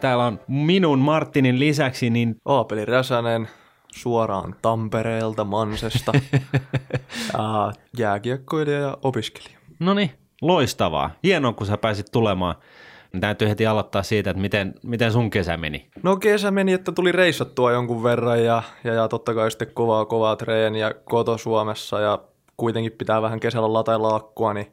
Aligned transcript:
täällä 0.00 0.26
on 0.26 0.40
minun 0.48 0.98
Martinin 0.98 1.58
lisäksi 1.58 2.10
niin 2.10 2.36
Aapeli 2.44 2.84
Räsänen 2.84 3.48
suoraan 3.94 4.54
Tampereelta, 4.62 5.44
Mansesta. 5.44 6.12
ja 7.38 7.72
jääkiekkoilija 7.98 8.80
ja 8.80 8.98
opiskelija. 9.02 9.58
No 9.80 9.94
niin, 9.94 10.10
loistavaa. 10.42 11.10
Hienoa, 11.22 11.52
kun 11.52 11.66
sä 11.66 11.76
pääsit 11.76 12.06
tulemaan. 12.12 12.54
Täytyy 13.20 13.48
heti 13.48 13.66
aloittaa 13.66 14.02
siitä, 14.02 14.30
että 14.30 14.40
miten, 14.40 14.74
miten 14.82 15.12
sun 15.12 15.30
kesä 15.30 15.56
meni. 15.56 15.90
No 16.02 16.16
kesä 16.16 16.50
meni, 16.50 16.72
että 16.72 16.92
tuli 16.92 17.12
reissattua 17.12 17.72
jonkun 17.72 18.02
verran 18.02 18.44
ja, 18.44 18.62
ja, 18.84 18.94
ja 18.94 19.08
totta 19.08 19.34
kai 19.34 19.50
sitten 19.50 19.74
kovaa 19.74 20.04
kovaa 20.04 20.36
treeniä 20.36 20.94
koto 21.04 21.38
Suomessa 21.38 22.00
ja 22.00 22.18
kuitenkin 22.56 22.92
pitää 22.92 23.22
vähän 23.22 23.40
kesällä 23.40 23.72
latailla 23.72 24.16
akkua, 24.16 24.54
niin 24.54 24.72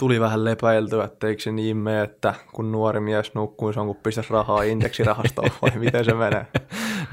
tuli 0.00 0.20
vähän 0.20 0.44
lepäiltyä, 0.44 1.04
että 1.04 1.26
eikö 1.26 1.42
se 1.42 1.52
niin 1.52 1.76
mene, 1.76 2.02
että 2.02 2.34
kun 2.52 2.72
nuori 2.72 3.00
mies 3.00 3.34
nukkuu, 3.34 3.72
se 3.72 3.80
on 3.80 3.86
kun 3.86 3.96
pistäisi 3.96 4.32
rahaa 4.32 4.62
indeksirahastoon 4.62 5.50
vai 5.62 5.70
miten 5.84 6.04
se 6.04 6.14
menee? 6.14 6.46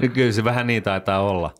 No 0.02 0.08
kyllä 0.14 0.32
se 0.32 0.44
vähän 0.44 0.66
niin 0.66 0.82
taitaa 0.82 1.20
olla. 1.20 1.50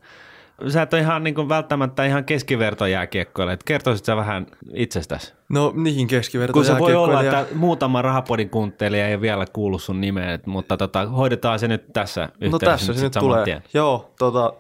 Sä 0.68 0.82
et 0.82 0.92
ole 0.92 1.02
ihan 1.02 1.24
niin 1.24 1.34
kuin 1.34 1.48
välttämättä 1.48 2.04
ihan 2.04 2.24
keskivertojääkiekkoille, 2.24 3.52
että 3.52 3.64
kertoisit 3.64 4.04
sä 4.04 4.16
vähän 4.16 4.46
itsestäsi? 4.74 5.34
No 5.48 5.72
niihin 5.76 6.06
keskiverto 6.06 6.52
Kun 6.52 6.64
se 6.64 6.78
voi 6.78 6.94
olla, 6.94 7.22
että 7.22 7.46
muutama 7.54 8.02
rahapodin 8.02 8.50
kuuntelija 8.50 9.08
ei 9.08 9.20
vielä 9.20 9.44
kuulu 9.52 9.78
sun 9.78 10.00
nimeen, 10.00 10.40
mutta 10.46 10.76
tota, 10.76 11.06
hoidetaan 11.06 11.58
se 11.58 11.68
nyt 11.68 11.92
tässä 11.92 12.22
yhteydessä. 12.22 12.50
No 12.52 12.58
tässä 12.58 12.92
nyt 12.92 12.98
se 12.98 13.04
nyt 13.04 13.12
tulee. 13.12 13.44
Tien. 13.44 13.62
Joo, 13.74 14.10
tota, 14.18 14.52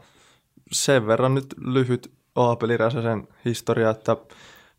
sen 0.72 1.06
verran 1.06 1.34
nyt 1.34 1.46
lyhyt 1.66 2.10
Aapeli 2.36 2.76
Räsäsen 2.76 3.28
historia, 3.44 3.90
että 3.90 4.16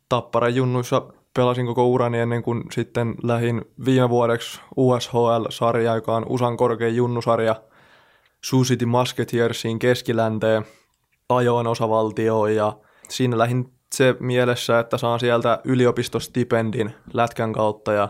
Tapparan 0.08 0.54
junnuissa 0.54 1.02
pelasin 1.34 1.66
koko 1.66 1.88
urani 1.88 2.18
ennen 2.18 2.42
kuin 2.42 2.64
sitten 2.72 3.14
lähin 3.22 3.64
viime 3.84 4.08
vuodeksi 4.08 4.60
USHL-sarja, 4.76 5.94
joka 5.94 6.16
on 6.16 6.26
USAn 6.28 6.56
korkein 6.56 6.96
junnusarja. 6.96 7.62
Sioux 8.44 8.68
City 8.68 8.86
Musketeersiin 8.86 9.78
keskilänteen 9.78 10.66
ajoin 11.28 11.66
osavaltioon 11.66 12.54
ja 12.54 12.76
siinä 13.08 13.38
lähin 13.38 13.72
se 13.94 14.16
mielessä, 14.20 14.78
että 14.78 14.98
saan 14.98 15.20
sieltä 15.20 15.60
yliopistostipendin 15.64 16.94
lätkän 17.12 17.52
kautta 17.52 17.92
ja 17.92 18.08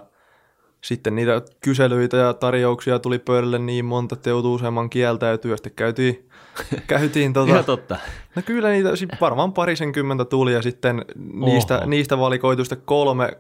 sitten 0.85 1.15
niitä 1.15 1.43
kyselyitä 1.61 2.17
ja 2.17 2.35
tarjouksia 2.35 2.99
tuli 2.99 3.19
pöydälle 3.19 3.59
niin 3.59 3.85
monta, 3.85 4.15
että 4.15 4.31
joutui 4.31 4.55
useamman 4.55 4.91
kieltäytyä. 4.91 5.57
Sitten 5.57 5.73
käytiin, 5.77 6.29
käytiin 6.87 7.33
tota, 7.33 7.53
Ihan 7.53 7.65
totta. 7.65 7.97
No 8.37 8.43
kyllä 8.47 8.71
niitä 8.71 8.97
sit 8.97 9.11
varmaan 9.21 9.53
parisenkymmentä 9.53 10.25
tuli 10.25 10.53
ja 10.53 10.63
sitten 10.63 11.05
niistä, 11.45 11.79
Oho. 11.79 11.87
niistä 11.87 12.19
valikoitu 12.19 12.65
sitten 12.65 12.83
kolme, 12.85 13.33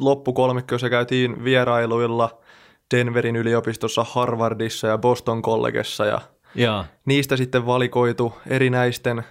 loppukolmikkoissa 0.00 0.90
käytiin 0.90 1.44
vierailuilla 1.44 2.40
Denverin 2.94 3.36
yliopistossa, 3.36 4.04
Harvardissa 4.04 4.86
ja 4.86 4.98
Boston 4.98 5.42
Collegessa 5.42 6.04
ja 6.04 6.20
Joo. 6.54 6.84
niistä 7.04 7.36
sitten 7.36 7.66
valikoitu 7.66 8.32
erinäisten 8.46 9.24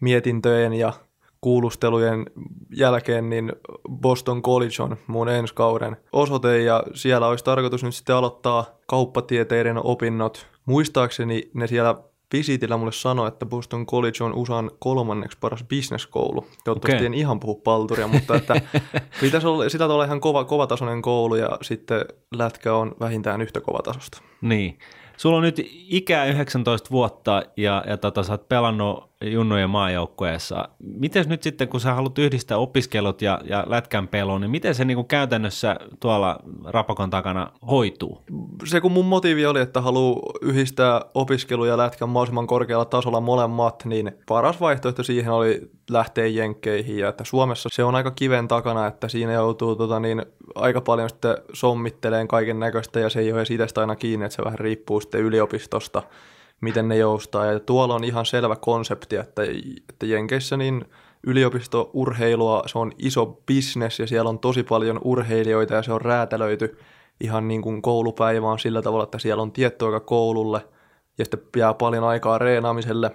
mietintöjen 0.00 0.72
ja 0.72 0.92
kuulustelujen 1.40 2.26
jälkeen, 2.76 3.30
niin 3.30 3.52
Boston 3.90 4.42
College 4.42 4.82
on 4.82 4.96
mun 5.06 5.28
ensi 5.28 5.54
kauden 5.54 5.96
osoite 6.12 6.62
ja 6.62 6.82
siellä 6.94 7.26
olisi 7.26 7.44
tarkoitus 7.44 7.84
nyt 7.84 7.94
sitten 7.94 8.16
aloittaa 8.16 8.64
kauppatieteiden 8.86 9.86
opinnot. 9.86 10.46
Muistaakseni 10.66 11.50
ne 11.54 11.66
siellä 11.66 11.94
visitillä 12.32 12.76
mulle 12.76 12.92
sanoi, 12.92 13.28
että 13.28 13.46
Boston 13.46 13.86
College 13.86 14.24
on 14.24 14.34
USAn 14.34 14.70
kolmanneksi 14.78 15.38
paras 15.40 15.64
bisneskoulu. 15.64 16.46
Toivottavasti 16.64 16.96
Okei. 16.96 17.06
en 17.06 17.14
ihan 17.14 17.40
puhu 17.40 17.54
palturia, 17.54 18.08
mutta 18.08 18.34
että 18.34 18.54
pitäisi 19.20 19.46
olla, 19.46 19.68
sitä 19.68 19.86
olla 19.86 20.04
ihan 20.04 20.20
kova, 20.20 20.44
kovatasoinen 20.44 21.02
koulu 21.02 21.34
ja 21.34 21.58
sitten 21.62 22.04
lätkä 22.34 22.74
on 22.74 22.92
vähintään 23.00 23.40
yhtä 23.40 23.60
kovatasosta. 23.60 24.22
Niin. 24.40 24.78
Sulla 25.16 25.36
on 25.36 25.42
nyt 25.42 25.60
ikää 25.88 26.26
19 26.26 26.90
vuotta 26.90 27.42
ja, 27.56 27.84
ja 27.86 27.96
tota, 27.96 28.22
sä 28.22 28.32
oot 28.32 28.48
pelannut 28.48 29.09
junnojen 29.24 29.70
maajoukkueessa. 29.70 30.68
Miten 30.78 31.28
nyt 31.28 31.42
sitten, 31.42 31.68
kun 31.68 31.80
sä 31.80 31.94
haluat 31.94 32.18
yhdistää 32.18 32.58
opiskelut 32.58 33.22
ja, 33.22 33.40
ja 33.44 33.64
lätkän 33.66 34.08
pelon, 34.08 34.40
niin 34.40 34.50
miten 34.50 34.74
se 34.74 34.84
niin 34.84 34.94
kuin 34.94 35.06
käytännössä 35.06 35.76
tuolla 36.00 36.38
rapakon 36.64 37.10
takana 37.10 37.52
hoituu? 37.70 38.22
se 38.64 38.80
kun 38.80 38.92
mun 38.92 39.06
motiivi 39.06 39.46
oli, 39.46 39.60
että 39.60 39.80
haluaa 39.80 40.32
yhdistää 40.42 41.02
opiskelu 41.14 41.64
ja 41.64 41.76
lätkän 41.76 42.08
mahdollisimman 42.08 42.46
korkealla 42.46 42.84
tasolla 42.84 43.20
molemmat, 43.20 43.84
niin 43.84 44.12
paras 44.28 44.60
vaihtoehto 44.60 45.02
siihen 45.02 45.32
oli 45.32 45.70
lähteä 45.90 46.26
jenkkeihin 46.26 46.98
ja 46.98 47.08
että 47.08 47.24
Suomessa 47.24 47.68
se 47.72 47.84
on 47.84 47.94
aika 47.94 48.10
kiven 48.10 48.48
takana, 48.48 48.86
että 48.86 49.08
siinä 49.08 49.32
joutuu 49.32 49.76
tota, 49.76 50.00
niin, 50.00 50.22
aika 50.54 50.80
paljon 50.80 51.08
sitten 51.08 51.36
sommitteleen 51.52 52.28
kaiken 52.28 52.60
näköistä 52.60 53.00
ja 53.00 53.10
se 53.10 53.20
ei 53.20 53.32
ole 53.32 53.40
edes 53.40 53.50
itsestä 53.50 53.80
aina 53.80 53.96
kiinni, 53.96 54.26
että 54.26 54.36
se 54.36 54.44
vähän 54.44 54.58
riippuu 54.58 55.00
sitten 55.00 55.20
yliopistosta, 55.20 56.02
miten 56.60 56.88
ne 56.88 56.96
joustaa 56.96 57.46
ja 57.46 57.60
tuolla 57.60 57.94
on 57.94 58.04
ihan 58.04 58.26
selvä 58.26 58.56
konsepti, 58.56 59.16
että, 59.16 59.42
että 59.88 60.06
Jenkeissä 60.06 60.56
niin 60.56 60.84
yliopistourheilua, 61.26 62.62
se 62.66 62.78
on 62.78 62.92
iso 62.98 63.26
bisnes 63.46 63.98
ja 63.98 64.06
siellä 64.06 64.30
on 64.30 64.38
tosi 64.38 64.62
paljon 64.62 65.00
urheilijoita 65.04 65.74
ja 65.74 65.82
se 65.82 65.92
on 65.92 66.00
räätälöity 66.00 66.78
ihan 67.20 67.48
niin 67.48 67.62
kuin 67.62 67.82
koulupäivä 67.82 68.48
on 68.50 68.58
sillä 68.58 68.82
tavalla, 68.82 69.04
että 69.04 69.18
siellä 69.18 69.42
on 69.42 69.52
tietty 69.52 69.84
aika 69.84 70.00
koululle 70.00 70.60
ja 71.18 71.24
sitten 71.24 71.40
jää 71.56 71.74
paljon 71.74 72.04
aikaa 72.04 72.38
reenaamiselle 72.38 73.10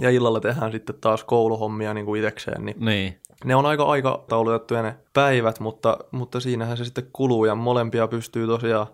ja 0.00 0.10
illalla 0.10 0.40
tehdään 0.40 0.72
sitten 0.72 0.96
taas 1.00 1.24
kouluhommia 1.24 1.94
niin 1.94 2.06
kuin 2.06 2.18
itsekseen, 2.20 2.64
niin 2.64 2.76
Niin. 2.84 3.20
ne 3.44 3.56
on 3.56 3.66
aika 3.66 3.84
aikataulutettuja 3.84 4.82
ne 4.82 4.94
päivät, 5.12 5.60
mutta, 5.60 5.98
mutta 6.10 6.40
siinähän 6.40 6.76
se 6.76 6.84
sitten 6.84 7.10
kuluu 7.12 7.44
ja 7.44 7.54
molempia 7.54 8.08
pystyy 8.08 8.46
tosiaan 8.46 8.86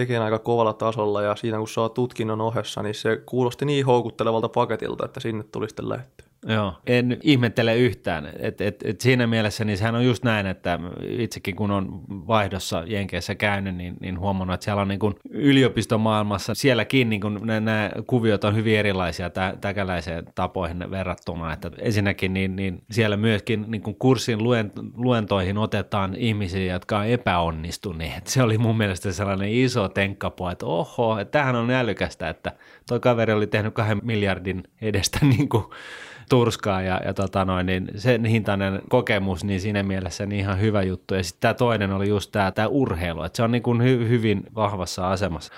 tekemään 0.00 0.24
aika 0.24 0.38
kovalla 0.38 0.72
tasolla 0.72 1.22
ja 1.22 1.36
siinä 1.36 1.58
kun 1.58 1.68
saa 1.68 1.88
tutkinnon 1.88 2.40
ohessa, 2.40 2.82
niin 2.82 2.94
se 2.94 3.22
kuulosti 3.26 3.64
niin 3.64 3.86
houkuttelevalta 3.86 4.48
paketilta, 4.48 5.04
että 5.04 5.20
sinne 5.20 5.44
tuli 5.44 5.68
sitten 5.68 5.88
lähettyä. 5.88 6.25
Joo, 6.48 6.74
en 6.86 7.18
ihmettele 7.22 7.76
yhtään. 7.76 8.32
Et, 8.38 8.60
et, 8.60 8.82
et 8.84 9.00
siinä 9.00 9.26
mielessä 9.26 9.64
niin 9.64 9.78
sehän 9.78 9.94
on 9.94 10.04
just 10.04 10.24
näin, 10.24 10.46
että 10.46 10.78
itsekin 11.00 11.56
kun 11.56 11.70
on 11.70 12.00
vaihdossa 12.10 12.82
Jenkeissä 12.86 13.34
käynyt, 13.34 13.76
niin, 13.76 13.96
niin 14.00 14.20
huomannut, 14.20 14.54
että 14.54 14.64
siellä 14.64 14.82
on 14.82 14.88
niin 14.88 14.98
kuin 14.98 15.14
yliopistomaailmassa, 15.30 16.54
sielläkin 16.54 17.08
niin 17.08 17.20
kuin 17.20 17.38
nämä, 17.42 17.90
kuviot 18.06 18.44
on 18.44 18.56
hyvin 18.56 18.78
erilaisia 18.78 19.30
tä, 19.30 19.54
täkäläiseen 19.60 20.24
tapoihin 20.34 20.90
verrattuna. 20.90 21.52
Että 21.52 21.70
ensinnäkin 21.78 22.34
niin, 22.34 22.56
niin 22.56 22.82
siellä 22.90 23.16
myöskin 23.16 23.64
niin 23.68 23.82
kuin 23.82 23.96
kurssin 23.98 24.42
luen, 24.42 24.72
luentoihin 24.94 25.58
otetaan 25.58 26.14
ihmisiä, 26.16 26.72
jotka 26.72 26.98
on 26.98 27.06
epäonnistuneet. 27.06 28.26
Se 28.26 28.42
oli 28.42 28.58
mun 28.58 28.76
mielestä 28.76 29.12
sellainen 29.12 29.52
iso 29.52 29.88
tenkkapo, 29.88 30.50
että 30.50 30.66
oho, 30.66 31.18
että 31.18 31.32
tämähän 31.32 31.56
on 31.56 31.70
älykästä, 31.70 32.28
että 32.28 32.52
toi 32.88 33.00
kaveri 33.00 33.32
oli 33.32 33.46
tehnyt 33.46 33.74
kahden 33.74 34.00
miljardin 34.02 34.64
edestä 34.80 35.18
niin 35.36 35.48
kuin 35.48 35.64
turskaa 36.28 36.82
ja, 36.82 37.00
ja 37.04 37.14
tota 37.14 37.44
noin, 37.44 37.66
niin 37.66 37.88
sen 37.96 38.24
hintainen 38.24 38.82
kokemus, 38.88 39.44
niin 39.44 39.60
siinä 39.60 39.82
mielessä 39.82 40.26
niin 40.26 40.40
ihan 40.40 40.60
hyvä 40.60 40.82
juttu. 40.82 41.14
Ja 41.14 41.22
sitten 41.22 41.40
tämä 41.40 41.54
toinen 41.54 41.92
oli 41.92 42.08
just 42.08 42.32
tämä 42.32 42.52
tää 42.52 42.68
urheilu, 42.68 43.22
että 43.22 43.36
se 43.36 43.42
on 43.42 43.52
niin 43.52 43.62
kuin 43.62 43.82
hy, 43.82 44.08
hyvin 44.08 44.42
vahvassa 44.54 45.10
asemassa. 45.10 45.52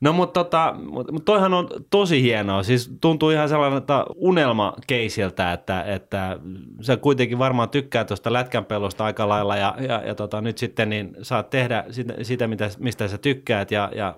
No 0.00 0.12
mutta 0.12 0.44
tota, 0.44 0.74
mut, 0.90 1.06
toihan 1.24 1.54
on 1.54 1.68
tosi 1.90 2.22
hienoa, 2.22 2.62
siis 2.62 2.90
tuntuu 3.00 3.30
ihan 3.30 3.48
sellaiselta 3.48 4.06
unelmakeisiltä, 4.16 5.52
että, 5.52 5.82
että 5.82 6.38
sä 6.80 6.96
kuitenkin 6.96 7.38
varmaan 7.38 7.68
tykkää 7.68 8.04
tuosta 8.04 8.32
lätkänpelusta 8.32 9.04
aika 9.04 9.28
lailla 9.28 9.56
ja, 9.56 9.76
ja, 9.88 10.02
ja 10.06 10.14
tota, 10.14 10.40
nyt 10.40 10.58
sitten 10.58 10.88
niin 10.88 11.16
saat 11.22 11.50
tehdä 11.50 11.84
sitä, 11.90 12.14
sitä 12.22 12.46
mitä, 12.46 12.70
mistä 12.78 13.08
sä 13.08 13.18
tykkäät 13.18 13.70
ja, 13.70 13.90
ja 13.94 14.14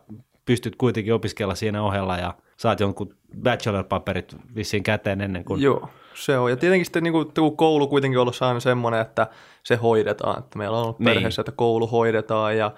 pystyt 0.50 0.76
kuitenkin 0.76 1.14
opiskella 1.14 1.55
siinä 1.55 1.82
ohella 1.82 2.17
ja 2.17 2.35
saat 2.56 2.81
jonkun 2.81 3.14
bachelor-paperit 3.43 4.37
vissiin 4.55 4.82
käteen 4.82 5.20
ennen 5.20 5.44
kuin... 5.44 5.62
Joo, 5.62 5.88
se 6.14 6.38
on. 6.38 6.50
Ja 6.50 6.56
tietenkin 6.56 6.85
sitten 6.85 7.02
niin 7.02 7.12
kuin, 7.12 7.56
koulu 7.56 7.88
kuitenkin 7.88 8.19
on 8.19 8.23
ollut 8.23 8.43
aina 8.43 8.61
semmoinen, 8.61 9.00
että 9.00 9.26
se 9.62 9.76
hoidetaan. 9.76 10.38
Että 10.38 10.58
meillä 10.58 10.76
on 10.76 10.82
ollut 10.82 10.99
Niin. 10.99 11.14
perheessä, 11.14 11.43
että 11.43 11.52
koulu 11.52 11.87
hoidetaan 11.87 12.56
ja, 12.56 12.70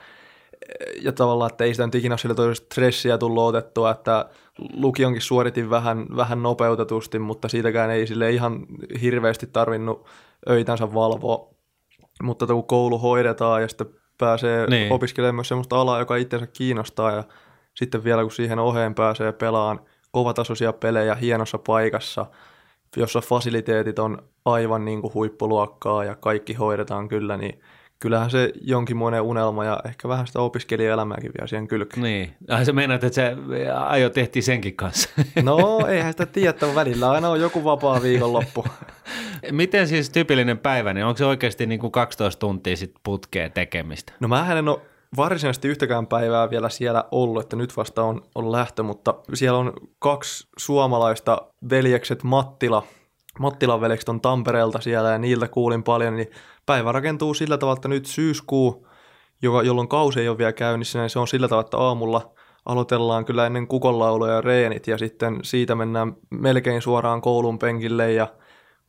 ja 1.02 1.12
tavallaan, 1.12 1.50
että 1.50 1.64
ei 1.64 1.74
sitä 1.74 1.86
nyt 1.86 1.94
ikinä 1.94 2.16
sillä 2.16 2.54
stressiä 2.54 3.18
tullut 3.18 3.44
otettua, 3.44 3.90
että 3.90 4.26
lukionkin 4.74 5.22
suoritin 5.22 5.70
vähän, 5.70 6.06
vähän 6.16 6.42
nopeutetusti, 6.42 7.18
mutta 7.18 7.48
siitäkään 7.48 7.90
ei 7.90 8.06
sille 8.06 8.30
ihan 8.30 8.66
hirveästi 9.02 9.46
tarvinnut 9.46 10.06
öitänsä 10.48 10.94
valvoa. 10.94 11.48
Mutta 12.22 12.46
kun 12.46 12.66
koulu 12.66 12.98
hoidetaan 12.98 13.62
ja 13.62 13.68
sitten 13.68 13.86
pääsee 14.18 14.66
niin. 14.66 14.92
opiskelemaan 14.92 15.34
myös 15.34 15.48
sellaista 15.48 15.80
alaa, 15.80 15.98
joka 15.98 16.16
itsensä 16.16 16.46
kiinnostaa 16.46 17.12
ja 17.12 17.24
sitten 17.74 18.04
vielä 18.04 18.22
kun 18.22 18.32
siihen 18.32 18.58
oheen 18.58 18.94
pääsee 18.94 19.32
pelaan 19.32 19.80
kovatasoisia 20.10 20.72
pelejä 20.72 21.14
hienossa 21.14 21.58
paikassa, 21.58 22.26
jossa 22.96 23.20
fasiliteetit 23.20 23.98
on 23.98 24.18
aivan 24.44 24.84
niin 24.84 25.00
kuin 25.00 25.14
huippuluokkaa 25.14 26.04
ja 26.04 26.14
kaikki 26.14 26.54
hoidetaan 26.54 27.08
kyllä, 27.08 27.36
niin 27.36 27.60
kyllähän 28.02 28.30
se 28.30 28.52
jonkinmoinen 28.60 29.22
unelma 29.22 29.64
ja 29.64 29.80
ehkä 29.84 30.08
vähän 30.08 30.26
sitä 30.26 30.40
opiskelijaelämääkin 30.40 31.32
vielä 31.38 31.46
siihen 31.46 31.68
kylkeen. 31.68 32.02
Niin, 32.02 32.34
ai 32.48 32.64
sä 32.64 32.72
meinaat, 32.72 33.04
että 33.04 33.14
se 33.14 33.36
ajo 33.86 34.10
tehtiin 34.10 34.42
senkin 34.42 34.76
kanssa. 34.76 35.08
No, 35.42 35.86
eihän 35.88 36.12
sitä 36.12 36.26
tiedä, 36.26 36.50
että 36.50 36.74
välillä 36.74 37.10
aina 37.10 37.28
on 37.28 37.40
joku 37.40 37.64
vapaa 37.64 38.02
viikonloppu. 38.02 38.64
Miten 39.50 39.88
siis 39.88 40.10
tyypillinen 40.10 40.58
päivä, 40.58 40.92
niin 40.92 41.06
onko 41.06 41.18
se 41.18 41.24
oikeasti 41.24 41.66
niin 41.66 41.80
kuin 41.80 41.92
12 41.92 42.40
tuntia 42.40 42.76
sit 42.76 42.94
putkeen 43.02 43.52
tekemistä? 43.52 44.12
No 44.20 44.28
mä 44.28 44.58
en 44.58 44.68
ole 44.68 44.80
varsinaisesti 45.16 45.68
yhtäkään 45.68 46.06
päivää 46.06 46.50
vielä 46.50 46.68
siellä 46.68 47.04
ollut, 47.10 47.42
että 47.42 47.56
nyt 47.56 47.76
vasta 47.76 48.02
on, 48.02 48.22
on 48.34 48.52
lähtö, 48.52 48.82
mutta 48.82 49.14
siellä 49.34 49.58
on 49.58 49.72
kaksi 49.98 50.48
suomalaista 50.58 51.42
veljekset 51.70 52.22
Mattila. 52.22 52.82
Mattilan 53.38 53.80
veljekset 53.80 54.08
on 54.08 54.20
Tampereelta 54.20 54.80
siellä 54.80 55.10
ja 55.10 55.18
niiltä 55.18 55.48
kuulin 55.48 55.82
paljon, 55.82 56.16
niin 56.16 56.30
päivä 56.66 56.92
rakentuu 56.92 57.34
sillä 57.34 57.58
tavalla, 57.58 57.78
että 57.78 57.88
nyt 57.88 58.06
syyskuu, 58.06 58.86
joka, 59.42 59.62
jolloin 59.62 59.88
kausi 59.88 60.20
ei 60.20 60.28
ole 60.28 60.38
vielä 60.38 60.52
käynnissä, 60.52 60.98
niin 60.98 61.10
se 61.10 61.18
on 61.18 61.28
sillä 61.28 61.48
tavalla, 61.48 61.66
että 61.66 61.78
aamulla 61.78 62.32
aloitellaan 62.66 63.24
kyllä 63.24 63.46
ennen 63.46 63.68
kukonlauluja 63.68 64.32
ja 64.32 64.40
reenit 64.40 64.86
ja 64.86 64.98
sitten 64.98 65.38
siitä 65.42 65.74
mennään 65.74 66.16
melkein 66.30 66.82
suoraan 66.82 67.20
koulun 67.20 67.58
penkille 67.58 68.12
ja 68.12 68.28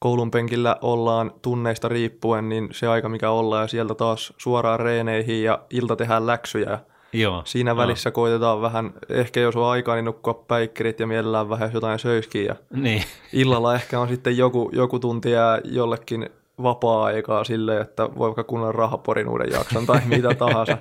koulun 0.03 0.31
penkillä 0.31 0.77
ollaan 0.81 1.31
tunneista 1.41 1.88
riippuen, 1.88 2.50
niin 2.50 2.69
se 2.71 2.88
aika 2.88 3.09
mikä 3.09 3.29
ollaan 3.29 3.63
ja 3.63 3.67
sieltä 3.67 3.95
taas 3.95 4.33
suoraan 4.38 4.79
reeneihin 4.79 5.44
ja 5.44 5.59
ilta 5.69 5.95
tehdään 5.95 6.27
läksyjä. 6.27 6.79
Joo, 7.13 7.41
Siinä 7.45 7.71
joo. 7.71 7.77
välissä 7.77 8.11
koitetaan 8.11 8.61
vähän, 8.61 8.94
ehkä 9.09 9.39
jos 9.39 9.55
on 9.55 9.69
aikaa, 9.69 9.95
niin 9.95 10.05
nukkua 10.05 10.33
päikkerit 10.33 11.00
ja 11.00 11.07
mielellään 11.07 11.50
vähän 11.50 11.71
jotain 11.73 12.00
söiskiä. 12.00 12.55
Niin, 12.75 13.03
illalla 13.33 13.75
ehkä 13.75 14.00
on 14.00 14.07
sitten 14.07 14.38
joku, 14.38 14.69
joku 14.73 15.00
tunti 15.00 15.31
jää 15.31 15.61
jollekin 15.63 16.29
vapaa-aikaa 16.63 17.44
silleen, 17.44 17.81
että 17.81 18.03
voi 18.03 18.27
vaikka 18.27 18.44
kuunnella 18.44 18.71
rahaporin 18.71 19.29
uuden 19.29 19.51
jakson 19.51 19.85
tai 19.85 20.01
mitä 20.05 20.35
tahansa. 20.45 20.77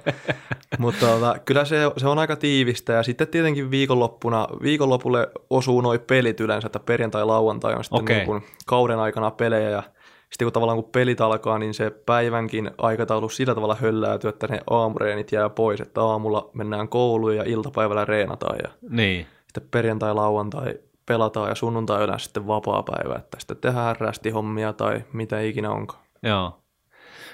Mutta 0.79 1.07
tota, 1.07 1.37
kyllä 1.45 1.65
se, 1.65 1.77
se 1.97 2.09
on 2.09 2.19
aika 2.19 2.37
tiivistä 2.37 2.93
ja 2.93 3.03
sitten 3.03 3.29
tietenkin 3.29 3.71
viikonloppuna, 3.71 4.49
viikonlopulle 4.63 5.29
osuu 5.51 5.81
noi 5.81 5.99
pelit 5.99 6.41
yleensä, 6.41 6.67
että 6.67 6.81
perjantai-lauantai 6.81 7.75
on 7.75 7.85
sitten 7.85 8.03
Okei. 8.03 8.17
niin 8.17 8.27
kuin 8.27 8.43
kauden 8.67 8.99
aikana 8.99 9.31
pelejä 9.31 9.71
ja 9.71 9.83
sitten 10.31 10.47
kun 10.47 10.53
tavallaan 10.53 10.83
kun 10.83 10.93
pelit 10.93 11.21
alkaa, 11.21 11.59
niin 11.59 11.75
se 11.75 11.91
päivänkin 11.91 12.71
aikataulu 12.79 13.29
sillä 13.29 13.55
tavalla 13.55 13.77
hölläytyy, 13.81 14.29
että 14.29 14.47
ne 14.47 14.61
aamureenit 14.71 15.33
jää 15.33 15.49
pois, 15.49 15.81
että 15.81 16.03
aamulla 16.03 16.51
mennään 16.55 16.89
kouluun 16.89 17.37
ja 17.37 17.45
iltapäivällä 17.45 18.05
reenataan 18.05 18.59
ja 18.63 18.71
niin. 18.91 19.27
sitten 19.47 19.69
perjantai, 19.71 20.15
lauantai 20.15 20.75
pelataan 21.07 21.49
ja 21.49 21.55
sunnuntai 21.55 22.05
yleensä 22.05 22.25
sitten 22.25 22.47
vapaa 22.47 22.83
päivä, 22.83 23.15
että 23.15 23.37
sitten 23.41 23.57
tehdään 23.57 23.97
rästihommia 23.97 24.73
tai 24.73 25.05
mitä 25.13 25.41
ikinä 25.41 25.71
onkaan. 25.71 26.03
Joo. 26.23 26.59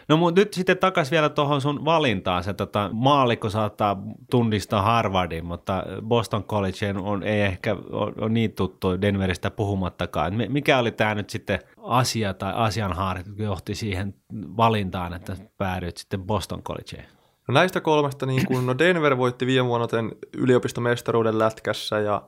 No 0.09 0.17
mutta 0.17 0.41
nyt 0.41 0.55
sitten 0.55 0.79
takaisin 0.79 1.11
vielä 1.11 1.29
tuohon 1.29 1.61
sun 1.61 1.85
valintaan. 1.85 2.45
Se 2.45 2.53
tota, 2.55 2.91
maallikko 2.93 3.51
saattaa 3.51 3.97
tunnistaa 4.31 4.83
Harvardin, 4.83 5.45
mutta 5.47 5.85
Boston 6.03 6.45
College 6.45 6.95
on, 7.03 7.23
ei 7.23 7.41
ehkä 7.41 7.77
ole, 7.91 8.29
niin 8.29 8.53
tuttu 8.53 9.01
Denveristä 9.01 9.51
puhumattakaan. 9.51 10.29
Et 10.33 10.37
mi- 10.37 10.49
Mikä 10.49 10.79
oli 10.79 10.91
tämä 10.91 11.15
nyt 11.15 11.31
sitten 11.31 11.59
asia 11.83 12.35
tai 12.35 12.53
asianhaaret, 12.57 13.27
joka 13.27 13.43
johti 13.43 13.75
siihen 13.75 14.15
valintaan, 14.33 15.15
että 15.15 15.37
päädyit 15.59 15.97
sitten 15.97 16.23
Boston 16.23 16.63
Collegeen? 16.63 17.05
No 17.49 17.55
näistä 17.55 17.81
kolmesta, 17.81 18.27
niin 18.27 18.47
kun, 18.47 18.67
no 18.67 18.79
Denver 18.79 19.17
voitti 19.19 19.47
viime 19.47 19.69
vuonna 19.69 19.87
tämän 19.87 20.13
yliopistomestaruuden 20.37 21.39
lätkässä 21.39 21.99
ja 22.01 22.23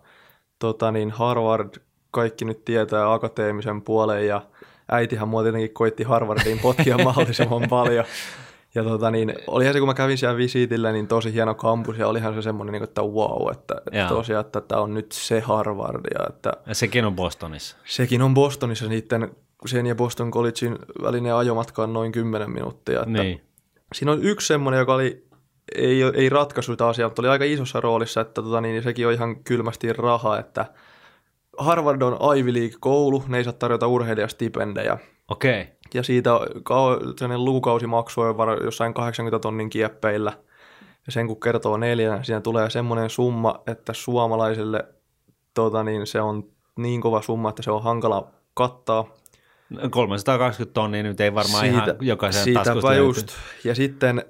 tota, 0.60 0.92
niin 0.92 1.10
Harvard 1.10 1.74
kaikki 2.10 2.44
nyt 2.44 2.64
tietää 2.64 3.12
akateemisen 3.12 3.82
puolen 3.82 4.26
ja 4.26 4.42
äitihän 4.88 5.28
mua 5.28 5.42
tietenkin 5.42 5.74
koitti 5.74 6.02
Harvardiin 6.02 6.58
potkia 6.58 6.98
mahdollisimman 7.04 7.68
paljon. 7.68 8.04
Ja 8.74 8.84
tota, 8.84 9.10
niin, 9.10 9.34
olihan 9.46 9.74
se, 9.74 9.78
kun 9.78 9.88
mä 9.88 9.94
kävin 9.94 10.18
siellä 10.18 10.36
visiitillä, 10.36 10.92
niin 10.92 11.06
tosi 11.06 11.32
hieno 11.32 11.54
kampus 11.54 11.98
ja 11.98 12.08
olihan 12.08 12.34
se 12.34 12.42
semmoinen, 12.42 12.72
niin 12.72 12.80
kuin, 12.80 12.88
että 12.88 13.02
wow, 13.02 13.52
että, 13.52 13.74
että 13.92 14.08
tosiaan, 14.08 14.46
että 14.46 14.60
tämä 14.60 14.80
on 14.80 14.94
nyt 14.94 15.12
se 15.12 15.40
Harvard 15.40 16.00
ja 16.14 16.26
että 16.28 16.52
Ja 16.66 16.74
sekin 16.74 17.04
on 17.04 17.14
Bostonissa. 17.14 17.76
Sekin 17.84 18.22
on 18.22 18.34
Bostonissa 18.34 18.88
niiden, 18.88 19.30
sen 19.66 19.86
ja 19.86 19.94
Boston 19.94 20.30
Collegein 20.30 20.78
välinen 21.02 21.34
ajomatka 21.34 21.82
on 21.82 21.92
noin 21.92 22.12
10 22.12 22.50
minuuttia. 22.50 23.00
Että 23.00 23.22
Niin. 23.22 23.40
Siinä 23.94 24.12
on 24.12 24.22
yksi 24.22 24.46
semmoinen, 24.46 24.78
joka 24.78 24.94
oli, 24.94 25.24
ei, 25.74 26.02
ei 26.14 26.28
ratkaisu 26.28 26.72
sitä 26.72 26.88
asiaa, 26.88 27.08
mutta 27.08 27.22
oli 27.22 27.28
aika 27.28 27.44
isossa 27.44 27.80
roolissa, 27.80 28.20
että 28.20 28.42
tota, 28.42 28.60
niin, 28.60 28.82
sekin 28.82 29.06
on 29.06 29.12
ihan 29.12 29.44
kylmästi 29.44 29.92
raha, 29.92 30.38
että 30.38 30.66
Harvard 31.58 32.02
on 32.02 32.38
Ivy 32.38 32.54
League-koulu, 32.54 33.24
ne 33.28 33.38
ei 33.38 33.44
saa 33.44 33.52
tarjota 33.52 33.86
urheilijastipendejä. 33.86 34.98
Okei. 35.28 35.62
Okay. 35.62 35.74
Ja 35.94 36.02
siitä 36.02 36.30
sellainen 37.18 37.44
lukukausimaksu 37.44 38.20
on 38.20 38.36
jossain 38.64 38.94
80 38.94 39.38
tonnin 39.38 39.70
kieppeillä. 39.70 40.32
Ja 41.06 41.12
sen 41.12 41.26
kun 41.26 41.40
kertoo 41.40 41.76
neljänä, 41.76 42.22
siinä 42.22 42.40
tulee 42.40 42.70
semmoinen 42.70 43.10
summa, 43.10 43.62
että 43.66 43.92
suomalaiselle 43.92 44.84
tota, 45.54 45.82
niin 45.82 46.06
se 46.06 46.20
on 46.20 46.44
niin 46.76 47.00
kova 47.00 47.22
summa, 47.22 47.48
että 47.48 47.62
se 47.62 47.70
on 47.70 47.82
hankala 47.82 48.30
kattaa. 48.54 49.04
320 49.90 50.74
tonnia 50.74 51.02
nyt 51.02 51.20
ei 51.20 51.34
varmaan 51.34 51.64
Siitä, 51.64 51.84
ihan 51.84 51.96
jokaisen 52.00 52.54
taskusta 52.54 52.94
just. 52.94 53.28
Ja 53.64 53.74
sitten 53.74 54.24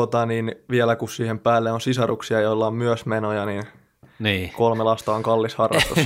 tota, 0.00 0.26
niin 0.26 0.54
vielä 0.70 0.96
kun 0.96 1.08
siihen 1.08 1.38
päälle 1.38 1.72
on 1.72 1.80
sisaruksia, 1.80 2.40
joilla 2.40 2.66
on 2.66 2.74
myös 2.74 3.06
menoja, 3.06 3.46
niin 3.46 3.62
Niin. 4.18 4.52
kolme 4.52 4.84
lasta 4.84 5.14
on 5.14 5.22
kallis 5.22 5.54
harrastus. 5.54 5.98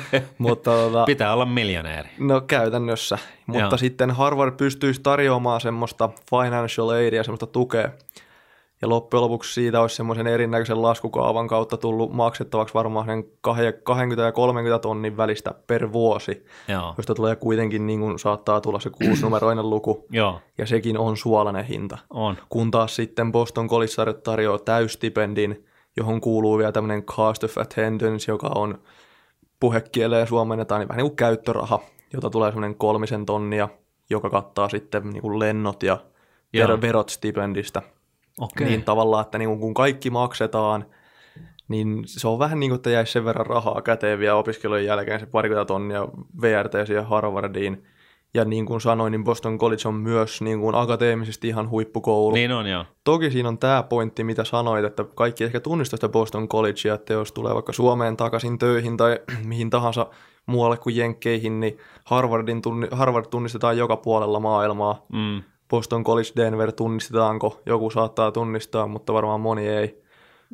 Mutta 0.38 0.70
tota, 0.70 1.04
Pitää 1.04 1.32
olla 1.32 1.46
miljonääri. 1.46 2.08
No 2.18 2.40
käytännössä, 2.40 3.18
mutta 3.46 3.60
Joo. 3.62 3.76
Sitten 3.76 4.10
Harvard 4.10 4.56
pystyisi 4.56 5.00
tarjoamaan 5.02 5.60
semmoista 5.60 6.08
financial 6.30 6.88
aidia, 6.88 7.24
semmoista 7.24 7.46
tukea. 7.46 7.88
Ja 8.82 8.88
loppujen 8.88 9.22
lopuksi 9.22 9.54
siitä 9.54 9.80
olisi 9.80 9.96
semmoisen 9.96 10.26
erinäköisen 10.26 10.82
laskukaavan 10.82 11.48
kautta 11.48 11.76
tullut 11.76 12.12
maksettavaksi 12.12 12.74
varmaan 12.74 13.06
sen 13.06 13.24
20 13.82 14.22
ja 14.22 14.32
30 14.32 14.78
tonnin 14.78 15.16
välistä 15.16 15.54
per 15.66 15.92
vuosi, 15.92 16.44
Joo. 16.68 16.94
josta 16.96 17.14
tulee 17.14 17.36
kuitenkin 17.36 17.86
niin 17.86 18.00
kuin 18.00 18.18
saattaa 18.18 18.60
tulla 18.60 18.80
se 18.80 18.90
kuusinumeroinen 18.90 19.70
luku, 19.70 20.06
Joo, 20.10 20.40
ja 20.58 20.66
sekin 20.66 20.98
on 20.98 21.16
suolainen 21.16 21.64
hinta. 21.64 21.98
on. 22.10 22.36
Kun 22.48 22.70
taas 22.70 22.96
sitten 22.96 23.32
Boston 23.32 23.68
College 23.68 24.12
tarjoaa 24.24 24.58
täystipendin, 24.58 25.64
johon 25.96 26.20
kuuluu 26.20 26.58
vielä 26.58 26.72
tämmöinen 26.72 27.02
cost 27.02 27.44
of 27.44 27.58
attendance, 27.58 28.32
joka 28.32 28.50
on 28.54 28.78
puhekieleen 29.60 30.26
suomennetaan, 30.26 30.80
niin 30.80 30.88
vähän 30.88 30.98
niin 30.98 31.10
kuin 31.10 31.16
käyttöraha, 31.16 31.80
jota 32.12 32.30
tulee 32.30 32.50
semmoinen 32.50 32.78
kolmisen 32.78 33.26
tonnia, 33.26 33.68
joka 34.10 34.30
kattaa 34.30 34.68
sitten 34.68 35.10
niin 35.10 35.22
kuin 35.22 35.38
lennot 35.38 35.82
ja 35.82 35.98
Joo. 36.52 36.68
ver- 36.68 36.80
verot 36.80 37.08
stipendistä. 37.08 37.82
Okei. 38.38 38.66
Niin 38.66 38.84
tavallaan, 38.84 39.22
että 39.22 39.38
niin 39.38 39.58
kun 39.58 39.74
kaikki 39.74 40.10
maksetaan, 40.10 40.84
niin 41.68 42.02
se 42.06 42.28
on 42.28 42.38
vähän 42.38 42.60
niin 42.60 42.70
kuin, 42.70 42.76
että 42.76 42.90
jäisi 42.90 43.12
sen 43.12 43.24
verran 43.24 43.46
rahaa 43.46 43.82
käteen 43.82 44.18
vielä 44.18 44.36
opiskelujen 44.36 44.84
jälkeen 44.84 45.20
se 45.20 45.26
parikymmentä 45.26 45.68
tonnia 45.68 46.08
VRT 46.40 46.72
siihen 46.86 47.06
Harvardiin. 47.06 47.84
Ja 48.34 48.44
niin 48.44 48.66
kuin 48.66 48.80
sanoin, 48.80 49.10
niin 49.10 49.24
Boston 49.24 49.58
College 49.58 49.88
on 49.88 49.94
myös 49.94 50.42
niin 50.42 50.60
kuin 50.60 50.74
akateemisesti 50.74 51.48
ihan 51.48 51.70
huippukoulu. 51.70 52.34
Niin 52.34 52.52
on 52.52 52.66
joo. 52.66 52.84
Toki 53.04 53.30
siinä 53.30 53.48
on 53.48 53.58
tämä 53.58 53.82
pointti, 53.82 54.24
mitä 54.24 54.44
sanoit, 54.44 54.84
että 54.84 55.04
kaikki 55.14 55.44
ehkä 55.44 55.60
tunnistaa 55.60 55.96
sitä 55.96 56.08
Boston 56.08 56.48
Collegea, 56.48 56.94
että 56.94 57.12
jos 57.12 57.32
tulee 57.32 57.54
vaikka 57.54 57.72
Suomeen 57.72 58.16
takaisin 58.16 58.58
töihin 58.58 58.96
tai 58.96 59.18
mihin 59.44 59.70
tahansa 59.70 60.06
muualle 60.46 60.76
kuin 60.76 60.96
Jenkkeihin, 60.96 61.60
niin 61.60 61.78
Harvardin 62.04 62.62
tunni, 62.62 62.88
Harvard 62.90 63.26
tunnistetaan 63.30 63.78
joka 63.78 63.96
puolella 63.96 64.40
maailmaa. 64.40 65.06
Mm. 65.12 65.42
Boston 65.70 66.04
College, 66.04 66.30
Denver 66.36 66.72
tunnistetaanko? 66.72 67.60
Joku 67.66 67.90
saattaa 67.90 68.32
tunnistaa, 68.32 68.86
mutta 68.86 69.12
varmaan 69.12 69.40
moni 69.40 69.68
ei. 69.68 70.02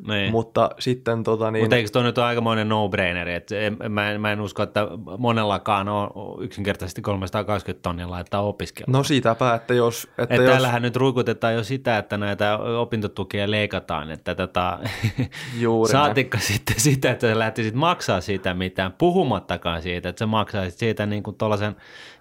Niin. 0.07 0.31
Mutta 0.31 0.69
sitten 0.79 1.23
tota 1.23 1.51
niin... 1.51 1.63
Mutta 1.63 1.75
eikö 1.75 1.89
toi 1.89 2.03
nyt 2.03 2.17
ole 2.17 2.25
aikamoinen 2.25 2.69
no-braineri? 2.69 3.33
Et 3.33 3.51
en, 3.51 3.77
mä, 3.89 4.11
en, 4.11 4.21
mä 4.21 4.31
en 4.31 4.41
usko, 4.41 4.63
että 4.63 4.87
monellakaan 5.17 5.89
on 5.89 6.09
yksinkertaisesti 6.39 7.01
320 7.01 7.83
tonnia 7.83 8.09
laittaa 8.09 8.41
opiskella. 8.41 8.97
No 8.97 9.03
siitäpä, 9.03 9.53
että 9.53 9.73
jos... 9.73 10.07
Että 10.17 10.35
Et 10.35 10.41
jos 10.41 10.49
täällähän 10.49 10.81
nyt 10.81 10.95
ruikutetaan 10.95 11.53
jo 11.53 11.63
sitä, 11.63 11.97
että 11.97 12.17
näitä 12.17 12.57
opintotukia 12.57 13.51
leikataan, 13.51 14.11
että 14.11 14.35
tota, 14.35 14.79
Juuri 15.59 15.93
näin. 15.93 16.05
saatikka 16.05 16.37
sitten 16.37 16.79
sitä, 16.79 17.11
että 17.11 17.27
sä 17.27 17.39
lähtisit 17.39 17.75
maksaa 17.75 18.21
siitä 18.21 18.53
mitään, 18.53 18.93
puhumattakaan 18.93 19.81
siitä, 19.81 20.09
että 20.09 20.19
sä 20.19 20.25
maksaisit 20.25 20.79
siitä 20.79 21.05
niin 21.05 21.23
kuin 21.23 21.37
tuollaisen 21.37 21.75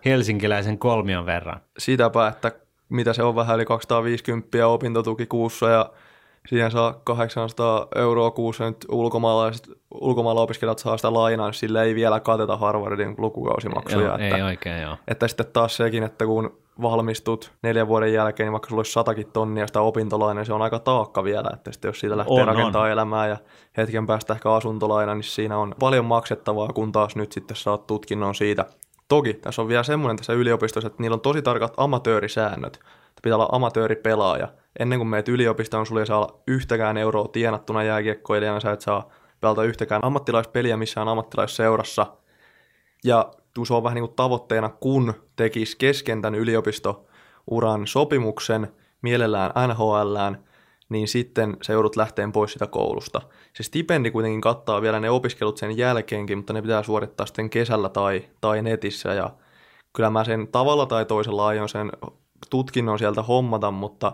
helsinkiläisen 0.05 0.79
kolmion 0.79 1.27
verran. 1.27 1.61
sitäpä, 1.79 2.29
että 2.29 2.64
mitä 2.89 3.13
se 3.13 3.23
on 3.23 3.35
vähän 3.35 3.57
yli 3.57 3.65
250 3.65 4.67
opintotuki 4.67 5.27
kuussa 5.27 5.69
ja 5.69 5.91
siihen 6.49 6.71
saa 6.71 7.01
800 7.05 7.87
euroa 7.95 8.31
kuussa 8.31 8.65
nyt 8.65 8.87
ulkomaalaiset, 8.89 9.69
ulkomailla 9.95 10.41
opiskelijat 10.41 10.79
saa 10.79 10.97
sitä 10.97 11.13
lainaa, 11.13 11.47
niin 11.47 11.55
sille 11.55 11.83
ei 11.83 11.95
vielä 11.95 12.21
kateta 12.21 12.57
Harvardin 12.57 13.15
lukukausimaksuja. 13.19 14.07
Joo, 14.07 14.19
että, 14.19 14.37
ei 14.37 14.43
oikein, 14.43 14.83
joo. 14.83 14.97
että 15.09 15.29
sitten 15.29 15.47
taas 15.53 15.77
sekin, 15.77 16.03
että 16.03 16.27
kun 16.27 16.59
valmistut 16.83 17.53
neljän 17.63 17.89
vuoden 17.89 18.13
jälkeen, 18.13 18.47
niin 18.47 18.53
vaikka 18.53 18.69
sulla 18.69 18.79
olisi 18.79 18.93
satakin 18.93 19.27
tonnia 19.33 19.67
sitä 19.67 19.81
opintolainaa, 19.81 20.41
niin 20.41 20.47
se 20.47 20.53
on 20.53 20.63
aika 20.63 20.79
taakka 20.79 21.25
vielä, 21.25 21.51
että 21.55 21.73
sitten 21.73 21.89
jos 21.89 22.01
siitä 22.01 22.17
lähtee 22.17 22.35
On, 22.35 22.49
on, 22.49 22.57
rakentaa 22.57 22.91
elämää 22.91 23.29
ja 23.29 23.37
hetken 23.77 24.07
päästä 24.07 24.33
ehkä 24.33 24.53
asuntolaina, 24.53 25.15
niin 25.15 25.23
siinä 25.23 25.59
on 25.59 25.75
paljon 25.81 26.05
maksettavaa, 26.05 26.69
kun 26.69 26.93
taas 26.93 27.17
nyt 27.17 27.33
sitten 27.33 27.57
saat 27.57 27.87
tutkinnon 27.87 28.35
siitä. 28.35 28.65
Toki 29.09 29.35
tässä 29.35 29.63
on 29.63 29.69
vielä 29.69 29.83
semmoinen 29.83 30.17
tässä 30.17 30.33
yliopistossa, 30.33 30.87
että 30.87 31.03
niillä 31.03 31.15
on 31.15 31.21
tosi 31.21 31.43
tarkat 31.43 31.75
amatöörisäännöt. 31.77 32.81
Pitää 33.23 33.37
olla 33.37 33.49
amatööripelaaja. 33.53 34.49
Ennen 34.79 34.99
kuin 34.99 35.09
meet 35.09 35.29
yliopistoon, 35.29 35.87
sulla 35.87 36.01
ei 36.01 36.07
saa 36.07 36.19
olla 36.19 36.43
yhtäkään 36.47 36.97
euroa 36.97 37.29
tienattuna 37.29 37.83
jääkiekkoilijana, 37.83 38.61
sä 38.61 38.73
et 38.73 38.81
saa 38.81 39.09
pelata 39.41 39.65
yhtäkään 39.65 40.05
ammattilaispeliä 40.05 40.77
missään 40.77 41.09
ammattilaisseurassa. 41.09 42.07
Ja 43.05 43.31
se 43.67 43.75
on 43.75 43.83
vähän 43.83 43.95
niin 43.95 44.07
kuin 44.07 44.17
tavoitteena, 44.17 44.69
kun 44.69 45.15
tekisi 45.37 45.77
kesken 45.79 46.23
tämän 46.23 46.41
yliopistouran 46.41 47.87
sopimuksen, 47.87 48.73
mielellään 49.03 49.53
NHLään, 49.69 50.45
niin 50.89 51.09
sitten 51.09 51.57
sä 51.63 51.73
joudut 51.73 51.97
lähteen 51.97 52.33
pois 52.33 52.53
sitä 52.53 52.67
koulusta. 52.67 53.21
Se 53.57 53.63
stipendi 53.63 54.11
kuitenkin 54.11 54.41
kattaa 54.41 54.83
vielä 54.83 55.01
ne 55.01 55.11
opiskelut 55.11 55.57
sen 55.57 55.77
jälkeenkin, 55.77 56.39
mutta 56.39 56.53
ne 56.53 56.63
pitää 56.63 56.83
suorittaa 56.83 57.27
sitten 57.27 57.51
kesällä 57.51 57.89
tai, 57.89 58.25
tai 58.41 58.63
netissä. 58.63 59.15
Ja 59.15 59.31
kyllä 59.93 60.11
mä 60.11 60.25
sen 60.25 60.49
tavalla 60.49 60.87
tai 60.87 61.05
toisella 61.05 61.47
aion 61.47 61.69
sen 61.69 61.93
tutkinnon 62.51 62.99
sieltä 62.99 63.23
hommata, 63.23 63.71
mutta 63.71 64.13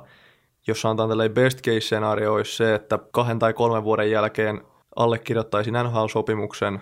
jos 0.66 0.80
sanotaan 0.80 1.08
tällainen 1.08 1.34
best 1.34 1.60
case 1.62 1.80
scenario 1.80 2.34
olisi 2.34 2.56
se, 2.56 2.74
että 2.74 2.98
kahden 3.12 3.38
tai 3.38 3.52
kolmen 3.52 3.84
vuoden 3.84 4.10
jälkeen 4.10 4.60
allekirjoittaisin 4.96 5.74
NHL-sopimuksen 5.74 6.80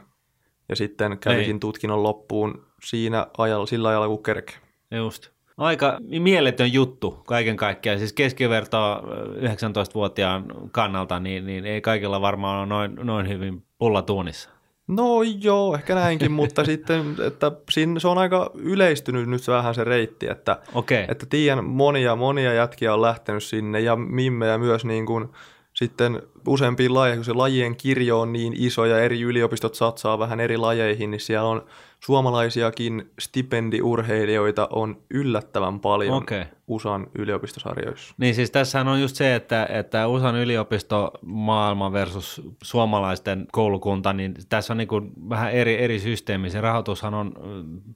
ja 0.68 0.76
sitten 0.76 1.18
kävisin 1.18 1.56
Ei. 1.56 1.60
tutkinnon 1.60 2.02
loppuun 2.02 2.66
siinä 2.84 3.26
ajalla, 3.38 3.66
sillä 3.66 3.88
ajalla 3.88 4.08
kun 4.08 4.22
kerke. 4.22 4.52
Just. 4.90 5.30
Aika 5.58 5.98
mieletön 6.20 6.72
juttu 6.72 7.10
kaiken 7.26 7.56
kaikkiaan. 7.56 7.98
Siis 7.98 8.12
keskivertoa 8.12 9.02
19-vuotiaan 9.36 10.44
kannalta, 10.72 11.20
niin, 11.20 11.46
niin 11.46 11.66
ei 11.66 11.80
kaikilla 11.80 12.20
varmaan 12.20 12.58
ole 12.58 12.66
noin, 12.66 13.06
noin 13.06 13.28
hyvin 13.28 13.62
pulla 13.78 14.02
tuunissa. 14.02 14.50
No 14.88 15.22
joo, 15.40 15.74
ehkä 15.74 15.94
näinkin, 15.94 16.32
mutta 16.32 16.64
sitten, 16.70 17.16
että 17.26 17.52
siinä, 17.70 18.00
se 18.00 18.08
on 18.08 18.18
aika 18.18 18.50
yleistynyt 18.54 19.28
nyt 19.28 19.48
vähän 19.48 19.74
se 19.74 19.84
reitti, 19.84 20.26
että, 20.30 20.58
okay. 20.74 21.04
että 21.08 21.26
tiedän 21.26 21.64
monia, 21.64 22.16
monia 22.16 22.52
jätkiä 22.52 22.94
on 22.94 23.02
lähtenyt 23.02 23.44
sinne 23.44 23.80
ja 23.80 23.96
mimmejä 23.96 24.58
myös 24.58 24.84
niin 24.84 25.06
kuin 25.06 25.28
sitten 25.74 26.22
useampiin 26.46 26.94
lajeihin, 26.94 27.18
kun 27.18 27.24
se 27.24 27.32
lajien 27.32 27.76
kirjo 27.76 28.20
on 28.20 28.32
niin 28.32 28.52
iso 28.56 28.84
ja 28.84 28.98
eri 28.98 29.20
yliopistot 29.20 29.74
satsaa 29.74 30.18
vähän 30.18 30.40
eri 30.40 30.56
lajeihin, 30.56 31.10
niin 31.10 31.20
siellä 31.20 31.48
on 31.48 31.64
suomalaisiakin 32.00 33.10
stipendiurheilijoita 33.18 34.68
on 34.72 35.02
yllättävän 35.10 35.80
paljon 35.80 36.14
okay. 36.14 36.44
USAn 36.68 37.06
yliopistosarjoissa. 37.18 38.14
Niin 38.18 38.34
siis 38.34 38.50
tässä 38.50 38.80
on 38.80 39.00
just 39.00 39.16
se, 39.16 39.34
että, 39.34 39.66
että 39.70 40.08
USAn 40.08 40.36
yliopisto 40.36 41.10
maailma 41.26 41.92
versus 41.92 42.42
suomalaisten 42.62 43.46
koulukunta, 43.52 44.12
niin 44.12 44.34
tässä 44.48 44.72
on 44.72 44.76
niin 44.76 44.88
kuin 44.88 45.12
vähän 45.28 45.52
eri, 45.52 45.82
eri 45.82 46.00
systeemi. 46.00 46.50
Se 46.50 46.60
rahoitushan 46.60 47.14
on 47.14 47.32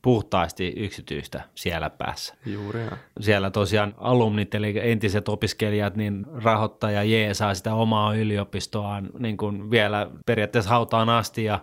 puhtaasti 0.03 0.73
yksityistä 0.77 1.43
siellä 1.55 1.91
päässä. 1.91 2.35
Juuri. 2.47 2.81
Siellä 3.21 3.51
tosiaan 3.51 3.95
alumnit, 3.99 4.55
eli 4.55 4.75
entiset 4.91 5.29
opiskelijat, 5.29 5.97
niin 5.97 6.27
rahoittaja 6.35 7.05
jeesaa 7.05 7.55
sitä 7.55 7.75
omaa 7.75 8.15
yliopistoaan 8.15 9.11
niin 9.19 9.37
kuin 9.37 9.71
vielä 9.71 10.11
periaatteessa 10.27 10.71
hautaan 10.71 11.09
asti 11.09 11.45
ja 11.45 11.61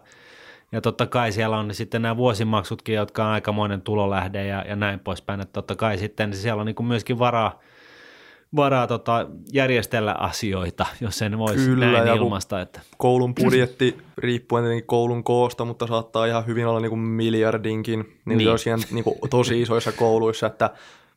ja 0.72 0.82
totta 0.82 1.08
kai 1.08 1.32
siellä 1.32 1.58
on 1.58 1.74
sitten 1.74 2.02
nämä 2.02 2.18
vuosimaksutkin, 2.18 2.96
jotka 2.96 3.26
on 3.26 3.32
aikamoinen 3.32 3.82
tulolähde 3.82 4.48
ja, 4.48 4.66
ja 4.68 4.76
näin 4.76 5.00
poispäin. 5.00 5.42
Että 5.42 5.54
totta 5.54 5.76
kai 5.76 5.98
sitten 5.98 6.34
siellä 6.34 6.62
on 6.62 6.66
niin 6.66 6.86
myöskin 6.86 7.20
varaa, 7.20 7.60
varaa 8.56 8.88
tota, 8.88 9.28
järjestellä 9.54 10.14
asioita, 10.14 10.86
jos 11.02 11.18
sen 11.18 11.38
voisi 11.38 11.66
Kyllä, 11.66 11.92
näin 11.92 12.18
ilmaista. 12.18 12.62
Että. 12.62 12.82
Koulun 12.98 13.36
budjetti, 13.36 13.98
riippuen 14.18 14.64
tietenkin 14.64 14.88
koulun 14.88 15.24
koosta, 15.24 15.66
mutta 15.66 15.88
saattaa 15.88 16.26
ihan 16.26 16.46
hyvin 16.48 16.68
olla 16.68 16.80
niin 16.80 16.90
kuin 16.90 17.00
miljardinkin, 17.00 18.00
niin, 18.26 18.38
niin. 18.38 18.50
Tosiaan, 18.50 18.80
niin 18.92 19.04
kuin 19.04 19.16
tosi 19.30 19.62
isoissa 19.62 19.92
kouluissa, 19.92 20.48
että 20.48 20.70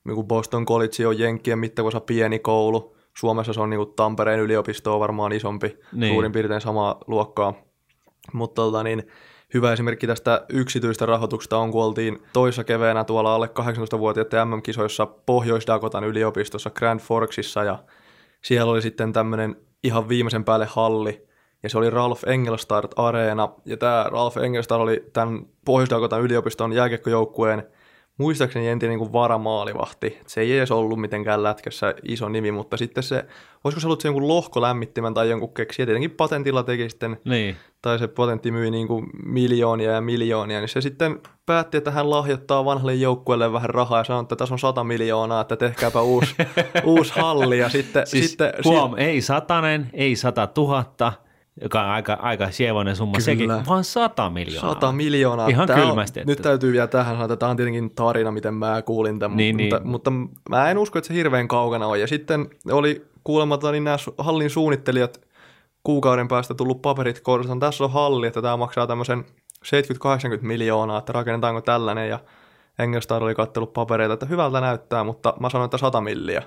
niin 0.05 0.15
kuin 0.15 0.27
Boston 0.27 0.67
College 0.67 1.07
on 1.07 1.19
Jenkkien 1.19 1.59
mittakosa 1.59 2.01
pieni 2.01 2.39
koulu, 2.39 2.97
Suomessa 3.17 3.53
se 3.53 3.61
on 3.61 3.71
niin 3.71 3.79
kuin 3.79 3.93
Tampereen 3.97 4.41
yliopisto 4.41 4.95
on 4.95 5.01
varmaan 5.01 5.33
isompi, 5.33 5.79
niin. 5.93 6.13
suurin 6.13 6.33
piirtein 6.33 6.61
samaa 6.61 7.01
luokkaa, 7.07 7.55
mutta 8.33 8.63
tota, 8.63 8.83
niin, 8.83 9.07
hyvä 9.55 9.73
esimerkki 9.73 10.07
tästä 10.07 10.45
yksityistä 10.49 11.07
rahoituksesta 11.07 11.59
on, 11.59 11.71
kun 11.71 11.85
oltiin 11.85 12.23
toissa 12.33 12.65
keveenä 12.65 13.05
tuolla 13.05 13.35
alle 13.35 13.47
18-vuotiaiden 13.47 14.49
MM-kisoissa 14.49 15.07
Pohjois-Dakotan 15.07 16.05
yliopistossa 16.05 16.71
Grand 16.71 17.01
Forksissa 17.01 17.65
ja 17.65 17.79
siellä 18.43 18.73
oli 18.73 18.83
sitten 18.83 19.13
tämmöinen 19.13 19.57
ihan 19.85 20.09
viimeisen 20.09 20.45
päälle 20.45 20.67
halli, 20.71 21.27
ja 21.63 21.69
se 21.69 21.79
oli 21.79 21.91
Ralph 21.91 22.29
Engelstart 22.29 22.91
Areena, 22.97 23.49
ja 23.65 23.77
tämä 23.77 24.07
Ralph 24.09 24.39
Engelstart 24.39 24.83
oli 24.83 25.05
tämän 25.13 25.47
Pohjois-Dakotan 25.65 26.23
yliopiston 26.23 26.73
jääkiekkojoukkueen 26.73 27.63
muistaakseni 28.23 28.69
entinen 28.69 28.99
niin 28.99 29.13
varamaalivahti. 29.13 30.19
Se 30.27 30.41
ei 30.41 30.59
edes 30.59 30.71
ollut 30.71 31.01
mitenkään 31.01 31.43
lätkässä 31.43 31.95
iso 32.09 32.29
nimi, 32.29 32.53
mutta 32.53 32.77
sitten 32.77 33.03
se, 33.03 33.25
olisiko 33.65 33.81
se 33.81 33.87
ollut 33.87 34.01
se 34.01 34.09
jonkun 34.09 34.29
lohkolämmittimen 34.29 35.15
tai 35.15 35.31
jonkun 35.31 35.55
keksiä, 35.55 35.87
tietenkin 35.87 36.11
patentilla 36.11 36.63
teki 36.63 36.91
sitten, 36.91 37.17
niin. 37.25 37.57
tai 37.83 37.99
se 37.99 38.09
patentti 38.09 38.51
myi 38.51 38.71
niin 38.71 38.89
kuin 38.89 39.07
miljoonia 39.25 39.93
ja 39.93 40.01
miljoonia, 40.01 40.61
niin 40.61 40.69
se 40.69 40.81
sitten 40.81 41.21
päätti, 41.47 41.77
että 41.77 41.91
hän 41.91 42.11
lahjoittaa 42.11 42.65
vanhalle 42.65 42.95
joukkueelle 42.95 43.53
vähän 43.53 43.71
rahaa 43.71 44.01
ja 44.01 44.05
sanoi, 44.05 44.23
että 44.23 44.37
tässä 44.37 44.55
on 44.55 44.59
sata 44.59 44.85
miljoonaa, 44.85 45.41
että 45.41 45.57
tehkääpä 45.57 46.01
uusi, 46.01 46.35
uusi 46.85 47.13
halli. 47.17 47.59
Ja 47.59 47.69
sitten, 47.69 48.07
siis 48.07 48.29
sitten, 48.29 48.53
huom, 48.65 48.95
si- 48.95 49.01
ei 49.01 49.21
satanen, 49.21 49.91
ei 49.93 50.17
sata 50.17 50.47
tuhatta, 50.47 51.13
joka 51.61 51.83
on 51.83 51.89
aika, 51.89 52.13
aika 52.13 52.51
sievoinen 52.51 52.97
summa 52.97 53.13
Kyllä. 53.13 53.25
sekin, 53.25 53.51
vaan 53.67 53.85
100 53.85 54.31
miljoonaa. 54.31 54.75
100 54.75 54.93
miljoonaa. 54.93 55.49
Ihan 55.49 55.67
tämä 55.67 55.81
kylmästi. 55.81 56.21
On, 56.21 56.27
nyt 56.27 56.43
täytyy 56.43 56.73
vielä 56.73 56.87
tähän 56.87 57.15
sanoa, 57.15 57.25
että 57.25 57.37
tämä 57.37 57.51
on 57.51 57.57
tietenkin 57.57 57.91
tarina, 57.91 58.31
miten 58.31 58.55
mä 58.55 58.83
kuulin 58.83 59.19
tämän, 59.19 59.37
niin, 59.37 59.57
mutta, 59.57 59.79
niin. 59.79 59.89
mutta, 59.89 60.13
mä 60.49 60.71
en 60.71 60.79
usko, 60.79 60.99
että 60.99 61.09
se 61.09 61.15
hirveän 61.15 61.49
kaukana 61.49 61.87
on. 61.87 62.01
Ja 62.01 62.07
sitten 62.07 62.51
oli 62.71 63.07
kuulematta 63.25 63.73
niin 63.73 63.85
nämä 63.85 63.97
hallin 64.19 64.51
suunnittelijat 64.51 65.21
kuukauden 65.85 66.29
päästä 66.29 66.55
tullut 66.55 66.83
paperit 66.83 67.21
kohdassa, 67.21 67.57
tässä 67.61 67.85
on 67.85 67.93
halli, 67.93 68.27
että 68.27 68.43
tämä 68.43 68.57
maksaa 68.57 68.87
tämmöisen 68.87 69.25
70-80 69.65 69.69
miljoonaa, 70.41 70.99
että 70.99 71.13
rakennetaanko 71.13 71.61
tällainen, 71.61 72.09
ja 72.09 72.19
Engelstar 72.79 73.23
oli 73.23 73.35
kattellut 73.35 73.73
papereita, 73.73 74.15
että 74.15 74.27
hyvältä 74.27 74.61
näyttää, 74.61 75.05
mutta 75.05 75.35
mä 75.41 75.51
sanoin, 75.51 75.65
että 75.65 75.79
sata 75.79 76.01
milliä. 76.01 76.43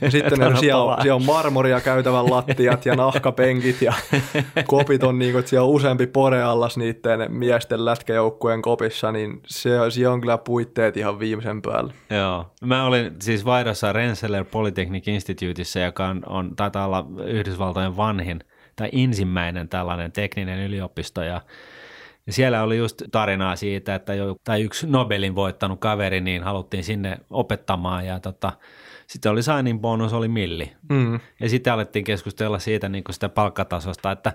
Ja 0.00 0.10
sitten 0.10 0.38
ne, 0.52 0.56
siellä, 0.56 0.82
on, 0.82 1.02
siellä 1.02 1.16
on 1.16 1.24
marmoria 1.24 1.80
käytävän 1.80 2.30
lattiat 2.30 2.86
ja 2.86 2.94
nahkapenkit 2.94 3.82
ja 3.82 3.92
kopit 4.66 5.02
on 5.02 5.18
niin 5.18 5.32
kuin, 5.32 5.40
että 5.40 5.48
siellä 5.50 5.64
on 5.64 5.70
useampi 5.70 6.06
poreallas 6.06 6.76
niiden 6.76 7.32
miesten 7.32 7.84
lätkäjoukkueen 7.84 8.62
kopissa, 8.62 9.12
niin 9.12 9.40
se, 9.46 9.70
siellä 9.90 10.12
on 10.12 10.20
kyllä 10.20 10.38
puitteet 10.38 10.96
ihan 10.96 11.18
viimeisen 11.18 11.62
päällä. 11.62 11.92
Joo. 12.10 12.46
Mä 12.64 12.86
olin 12.86 13.16
siis 13.22 13.44
vaihdossa 13.44 13.92
Rensselaer 13.92 14.44
Polytechnic 14.44 15.08
Instituteissa, 15.08 15.80
joka 15.80 16.06
on, 16.06 16.22
on 16.26 16.56
taitaa 16.56 16.86
olla 16.86 17.06
Yhdysvaltojen 17.26 17.96
vanhin 17.96 18.40
tai 18.76 18.88
ensimmäinen 18.92 19.68
tällainen 19.68 20.12
tekninen 20.12 20.58
yliopisto 20.58 21.22
ja 21.22 21.40
ja 22.28 22.32
siellä 22.32 22.62
oli 22.62 22.76
just 22.76 23.02
tarinaa 23.12 23.56
siitä, 23.56 23.94
että 23.94 24.14
jo, 24.14 24.36
tai 24.44 24.62
yksi 24.62 24.86
Nobelin 24.86 25.34
voittanut 25.34 25.80
kaveri, 25.80 26.20
niin 26.20 26.42
haluttiin 26.42 26.84
sinne 26.84 27.18
opettamaan 27.30 28.06
ja 28.06 28.20
tota, 28.20 28.52
sitten 29.06 29.32
oli 29.32 29.42
signing 29.42 29.80
bonus, 29.80 30.12
oli 30.12 30.28
milli. 30.28 30.72
Mm. 30.88 31.20
Ja 31.40 31.48
sitten 31.48 31.72
alettiin 31.72 32.04
keskustella 32.04 32.58
siitä 32.58 32.88
niin 32.88 33.04
sitä 33.10 33.28
palkkatasosta, 33.28 34.12
että 34.12 34.32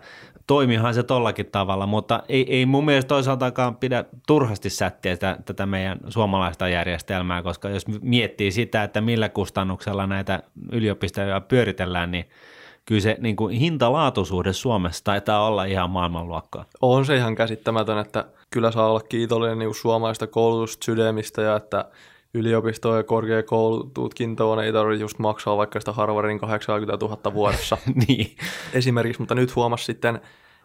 toimihan 0.47 0.93
se 0.93 1.03
tollakin 1.03 1.45
tavalla, 1.45 1.88
mutta 1.88 2.23
ei, 2.29 2.55
ei 2.57 2.65
mun 2.65 2.85
mielestä 2.85 3.09
toisaaltakaan 3.09 3.75
pidä 3.75 4.05
turhasti 4.27 4.69
sättiä 4.69 5.17
tätä, 5.17 5.38
tätä 5.45 5.65
meidän 5.65 6.00
suomalaista 6.07 6.67
järjestelmää, 6.67 7.43
koska 7.43 7.69
jos 7.69 7.88
miettii 8.01 8.51
sitä, 8.51 8.83
että 8.83 9.01
millä 9.01 9.29
kustannuksella 9.29 10.07
näitä 10.07 10.43
yliopistoja 10.71 11.41
pyöritellään, 11.41 12.12
niin– 12.12 12.25
kyllä 12.85 13.01
se 13.01 13.17
niin 13.19 13.35
kuin 13.35 13.55
hinta-laatusuhde 13.55 14.53
Suomessa 14.53 15.03
taitaa 15.03 15.47
olla 15.47 15.65
ihan 15.65 15.89
maailmanluokkaa. 15.89 16.65
On 16.81 17.05
se 17.05 17.15
ihan 17.15 17.35
käsittämätön, 17.35 17.97
että 17.97 18.25
kyllä 18.49 18.71
saa 18.71 18.89
olla 18.89 18.99
kiitollinen 18.99 19.59
niin 19.59 19.75
suomalaista 19.75 20.27
koulutussydämistä 20.27 21.41
ja 21.41 21.55
että 21.55 21.85
yliopisto- 22.33 22.95
ja 22.95 23.03
korkeakoulututkintoon 23.03 24.63
ei 24.63 24.73
tarvitse 24.73 25.01
just 25.01 25.19
maksaa 25.19 25.57
vaikka 25.57 25.79
sitä 25.79 25.91
Harvardin 25.91 26.39
80 26.39 27.05
000 27.05 27.33
vuodessa. 27.33 27.77
niin. 28.07 28.35
Esimerkiksi, 28.73 29.21
mutta 29.21 29.35
nyt 29.35 29.55
huomasi 29.55 29.85
sitten, 29.85 30.21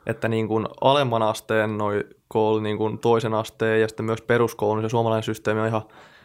että 0.06 0.28
niin 0.28 0.48
kuin 0.48 0.66
alemman 0.80 1.22
asteen 1.22 1.78
noi 1.78 2.04
koulu, 2.28 2.60
niin 2.60 2.78
kuin 2.78 2.98
toisen 2.98 3.34
asteen 3.34 3.80
ja 3.80 3.88
sitten 3.88 4.06
myös 4.06 4.22
peruskoulun, 4.22 4.78
niin 4.78 4.90
se 4.90 4.90
suomalainen 4.90 5.22
systeemi 5.22 5.60
on 5.60 5.66
ihan 5.66 5.82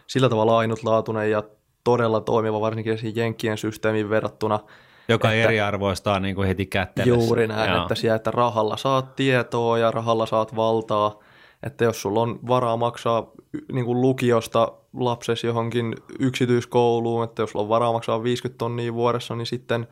sillä 0.07 0.29
tavalla 0.29 0.57
ainutlaatuinen 0.57 1.31
ja 1.31 1.43
todella 1.83 2.21
toimiva, 2.21 2.61
varsinkin 2.61 2.97
siihen 2.97 3.15
Jenkkien 3.15 3.57
systeemiin 3.57 4.09
verrattuna– 4.09 4.59
joka 5.07 5.31
että, 5.31 5.43
eriarvoistaa 5.43 6.19
niin 6.19 6.35
kuin 6.35 6.47
heti 6.47 6.65
kättelyssä. 6.65 7.25
Juuri 7.25 7.47
näin, 7.47 7.71
Joo. 7.71 7.81
että 7.81 7.95
siellä, 7.95 8.15
että 8.15 8.31
rahalla 8.31 8.77
saat 8.77 9.15
tietoa 9.15 9.77
ja 9.77 9.91
rahalla 9.91 10.25
saat 10.25 10.55
valtaa. 10.55 11.19
Että 11.63 11.83
jos 11.83 12.01
sulla 12.01 12.21
on 12.21 12.39
varaa 12.47 12.77
maksaa 12.77 13.31
niin 13.71 13.85
kuin 13.85 14.01
lukiosta 14.01 14.71
lapsesi 14.93 15.47
johonkin 15.47 15.95
yksityiskouluun, 16.19 17.23
että 17.23 17.41
jos 17.41 17.49
sulla 17.49 17.63
on 17.63 17.69
varaa 17.69 17.93
maksaa 17.93 18.23
50 18.23 18.57
tonnia 18.57 18.93
vuodessa, 18.93 19.35
niin 19.35 19.45
sitten 19.45 19.87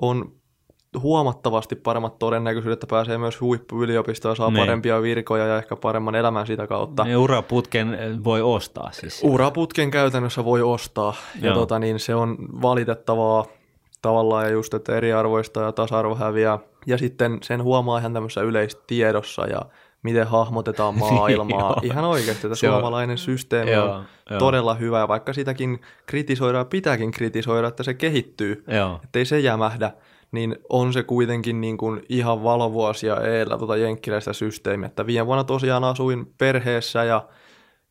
on 0.00 0.32
huomattavasti 0.98 1.76
paremmat 1.76 2.18
todennäköisyydet, 2.18 2.76
että 2.76 2.86
pääsee 2.86 3.18
myös 3.18 3.40
huippuyliopistoon 3.40 4.30
ja 4.30 4.36
saa 4.36 4.50
niin. 4.50 4.58
parempia 4.58 5.02
virkoja 5.02 5.46
ja 5.46 5.58
ehkä 5.58 5.76
paremman 5.76 6.14
elämän 6.14 6.46
sitä 6.46 6.66
kautta. 6.66 7.06
Ja 7.08 7.18
uraputken 7.18 7.98
voi 8.24 8.42
ostaa 8.42 8.92
siis. 8.92 9.20
Uraputken 9.22 9.90
käytännössä 9.90 10.44
voi 10.44 10.62
ostaa 10.62 11.14
ja 11.40 11.54
tota, 11.54 11.78
niin 11.78 12.00
se 12.00 12.14
on 12.14 12.36
valitettavaa 12.62 13.46
tavallaan 14.02 14.44
ja 14.44 14.50
just, 14.50 14.74
että 14.74 14.96
eriarvoista 14.96 15.60
ja 15.60 15.72
tasa-arvo 15.72 16.14
häviää. 16.14 16.58
Ja 16.86 16.98
sitten 16.98 17.38
sen 17.42 17.62
huomaa 17.62 17.98
ihan 17.98 18.12
tämmöisessä 18.12 18.40
yleistiedossa 18.40 19.46
ja 19.46 19.62
miten 20.02 20.26
hahmotetaan 20.26 20.98
maailmaa. 21.10 21.80
ihan 21.82 22.04
oikeasti, 22.04 22.46
että 22.46 22.54
suomalainen 22.56 23.14
on, 23.14 23.18
systeemi 23.18 23.70
joo, 23.70 23.92
on 23.92 24.04
joo. 24.30 24.38
todella 24.38 24.74
hyvä, 24.74 24.98
ja 24.98 25.08
vaikka 25.08 25.32
sitäkin 25.32 25.80
kritisoidaan, 26.06 26.66
pitääkin 26.66 27.10
kritisoida, 27.10 27.68
että 27.68 27.82
se 27.82 27.94
kehittyy, 27.94 28.64
että 29.04 29.18
ei 29.18 29.24
se 29.24 29.40
jämähdä 29.40 29.92
niin 30.32 30.56
on 30.68 30.92
se 30.92 31.02
kuitenkin 31.02 31.60
niin 31.60 31.76
kuin 31.76 32.02
ihan 32.08 32.42
valovuosia 32.42 33.20
eellä 33.20 33.58
tuota 33.58 33.76
jenkkiläistä 33.76 34.32
systeemiä. 34.32 34.86
Että 34.86 35.06
viime 35.06 35.26
vuonna 35.26 35.44
tosiaan 35.44 35.84
asuin 35.84 36.34
perheessä 36.38 37.04
ja 37.04 37.28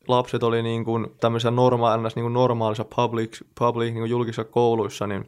lapset 0.08 0.42
oli 0.42 0.62
niin 0.62 0.84
kuin 0.84 1.06
tämmöisissä 1.20 1.50
norma- 1.50 1.96
niin 1.96 2.24
kuin 2.24 2.32
normaalissa 2.32 2.84
public, 2.96 3.40
public 3.58 3.84
niin 3.84 4.00
kuin 4.00 4.10
julkisissa 4.10 4.44
kouluissa, 4.44 5.06
niin 5.06 5.26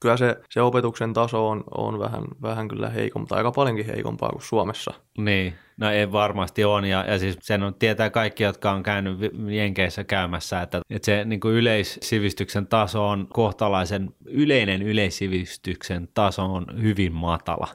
kyllä 0.00 0.16
se, 0.16 0.36
se 0.50 0.62
opetuksen 0.62 1.12
taso 1.12 1.48
on, 1.48 1.64
on 1.76 1.98
vähän, 1.98 2.24
vähän 2.42 2.68
kyllä 2.68 2.88
heikompaa, 2.88 3.38
aika 3.38 3.52
paljonkin 3.52 3.86
heikompaa 3.86 4.30
kuin 4.30 4.42
Suomessa. 4.42 4.94
Niin, 5.18 5.54
no 5.76 5.90
ei 5.90 6.12
varmasti 6.12 6.64
on, 6.64 6.84
ja, 6.84 7.04
ja 7.08 7.18
siis 7.18 7.36
sen 7.40 7.62
on, 7.62 7.74
tietää 7.74 8.10
kaikki, 8.10 8.42
jotka 8.42 8.70
on 8.70 8.82
käynyt 8.82 9.18
Jenkeissä 9.48 10.04
käymässä, 10.04 10.62
että, 10.62 10.80
että 10.90 11.06
se 11.06 11.24
niin 11.24 11.40
kuin 11.40 11.54
yleissivistyksen 11.54 12.66
taso 12.66 13.08
on 13.08 13.26
kohtalaisen, 13.32 14.10
yleinen 14.26 14.82
yleissivistyksen 14.82 16.08
taso 16.14 16.44
on 16.44 16.66
hyvin 16.82 17.12
matala. 17.12 17.68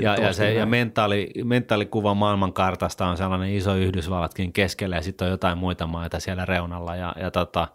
Ja, 0.00 0.16
ja, 0.16 0.32
se, 0.32 0.52
ja 0.52 0.66
mentaali, 0.66 1.30
mentaalikuva 1.44 2.14
maailmankartasta 2.14 3.06
on 3.06 3.16
sellainen 3.16 3.54
iso 3.54 3.74
Yhdysvallatkin 3.74 4.52
keskellä, 4.52 4.96
ja 4.96 5.02
sitten 5.02 5.24
on 5.26 5.30
jotain 5.30 5.58
muita 5.58 5.86
maita 5.86 6.20
siellä 6.20 6.44
reunalla, 6.44 6.96
ja, 6.96 7.14
ja 7.20 7.30
tota, 7.30 7.68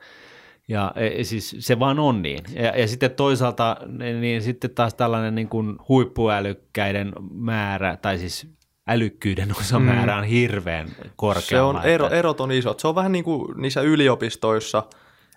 ja 0.67 0.91
e, 0.95 1.07
e, 1.07 1.23
siis 1.23 1.55
se 1.59 1.79
vaan 1.79 1.99
on 1.99 2.21
niin. 2.21 2.43
Ja, 2.55 2.79
ja 2.79 2.87
sitten 2.87 3.11
toisaalta 3.11 3.77
niin 4.19 4.41
sitten 4.41 4.69
taas 4.69 4.93
tällainen 4.93 5.35
niin 5.35 5.49
kuin 5.49 5.77
huippuälykkäiden 5.89 7.13
määrä, 7.31 7.97
tai 7.97 8.17
siis 8.17 8.47
älykkyyden 8.87 9.51
osamäärä 9.59 10.13
mm. 10.13 10.19
on 10.19 10.23
hirveän 10.23 10.87
korkealla. 11.15 11.41
Se 11.41 11.61
on, 11.61 11.93
ero, 11.93 12.09
erot 12.09 12.41
on 12.41 12.51
isot. 12.51 12.79
Se 12.79 12.87
on 12.87 12.95
vähän 12.95 13.11
niin 13.11 13.23
kuin 13.23 13.61
niissä 13.61 13.81
yliopistoissa, 13.81 14.83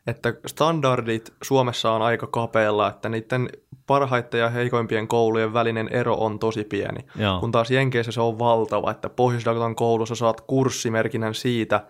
että 0.07 0.35
standardit 0.47 1.33
Suomessa 1.43 1.93
on 1.93 2.03
aika 2.03 2.27
kapealla, 2.27 2.89
että 2.89 3.09
niiden 3.09 3.49
parhaiten 3.87 4.41
ja 4.41 4.49
heikoimpien 4.49 5.09
koulujen 5.09 5.53
välinen 5.53 5.89
ero 5.89 6.15
on 6.15 6.39
tosi 6.39 6.65
pieni. 6.65 7.01
Joo. 7.17 7.41
Kun 7.41 7.53
taas 7.53 7.71
Jenkeissä 7.71 8.13
se 8.13 8.21
on 8.21 8.39
valtava, 8.39 8.91
että 8.91 9.09
pohjois 9.09 9.45
koulussa 9.77 10.15
saat 10.15 10.41
kurssimerkinnän 10.41 11.35
siitä, 11.35 11.87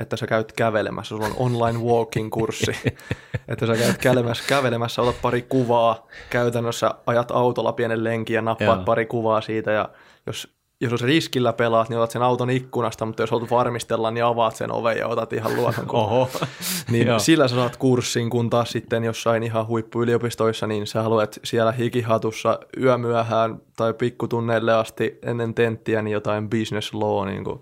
että 0.00 0.16
sä 0.16 0.26
käyt 0.26 0.52
kävelemässä, 0.52 1.08
sulla 1.08 1.26
on 1.26 1.34
online 1.36 1.78
walking 1.78 2.30
kurssi, 2.30 2.72
että 3.48 3.66
sä 3.66 3.76
käyt 3.76 3.98
kävelemässä, 3.98 4.44
kävelemässä, 4.46 5.02
otat 5.02 5.22
pari 5.22 5.42
kuvaa, 5.42 6.06
käytännössä 6.30 6.94
ajat 7.06 7.30
autolla 7.30 7.72
pienen 7.72 8.04
lenkin 8.04 8.34
ja 8.34 8.42
nappaat 8.42 8.78
Joo. 8.78 8.84
pari 8.84 9.06
kuvaa 9.06 9.40
siitä 9.40 9.72
ja 9.72 9.88
jos 10.26 10.59
jos 10.80 11.02
riskillä 11.02 11.52
pelaat, 11.52 11.88
niin 11.88 11.98
otat 11.98 12.10
sen 12.10 12.22
auton 12.22 12.50
ikkunasta, 12.50 13.06
mutta 13.06 13.22
jos 13.22 13.30
haluat 13.30 13.50
varmistella, 13.50 14.10
niin 14.10 14.24
avaat 14.24 14.56
sen 14.56 14.72
oven 14.72 14.98
ja 14.98 15.08
otat 15.08 15.32
ihan 15.32 15.56
luonnon 15.56 15.86
Oho. 15.92 16.28
niin 16.90 17.08
sillä 17.18 17.48
sä 17.48 17.54
saat 17.54 17.76
kurssin, 17.76 18.30
kun 18.30 18.50
taas 18.50 18.70
sitten 18.70 19.04
jossain 19.04 19.42
ihan 19.42 19.66
huippuyliopistoissa, 19.66 20.66
niin 20.66 20.86
sä 20.86 21.02
haluat 21.02 21.40
siellä 21.44 21.72
hikihatussa 21.72 22.58
yömyöhään 22.80 23.60
tai 23.76 23.94
pikkutunneille 23.94 24.74
asti 24.74 25.18
ennen 25.22 25.54
tenttiä 25.54 26.02
niin 26.02 26.12
jotain 26.12 26.50
business 26.50 26.94
law, 26.94 27.28
niin 27.28 27.44
kuin 27.44 27.60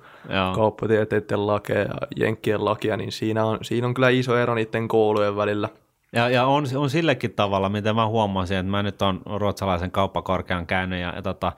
kauppatieteiden 0.55 1.47
lakeja 1.47 1.81
ja 1.81 1.95
jenkkien 2.17 2.65
lakia, 2.65 2.97
niin 2.97 3.13
siinä 3.13 3.45
on, 3.45 3.59
siinä 3.63 3.87
on 3.87 3.95
kyllä 3.95 4.09
iso 4.09 4.37
ero 4.37 4.55
niiden 4.55 4.89
koulujen 4.89 5.37
välillä. 5.37 5.69
Ja, 6.13 6.29
ja 6.29 6.47
on, 6.47 6.65
on 6.77 6.91
sillekin 6.91 7.33
tavalla, 7.33 7.69
mitä 7.69 7.93
mä 7.93 8.07
huomasin, 8.07 8.57
että 8.57 8.71
mä 8.71 8.83
nyt 8.83 9.03
on 9.03 9.21
ruotsalaisen 9.27 9.91
kauppakorkean 9.91 10.67
käynyt 10.67 11.01
ja, 11.01 11.13
ja 11.17 11.23
tota, 11.23 11.53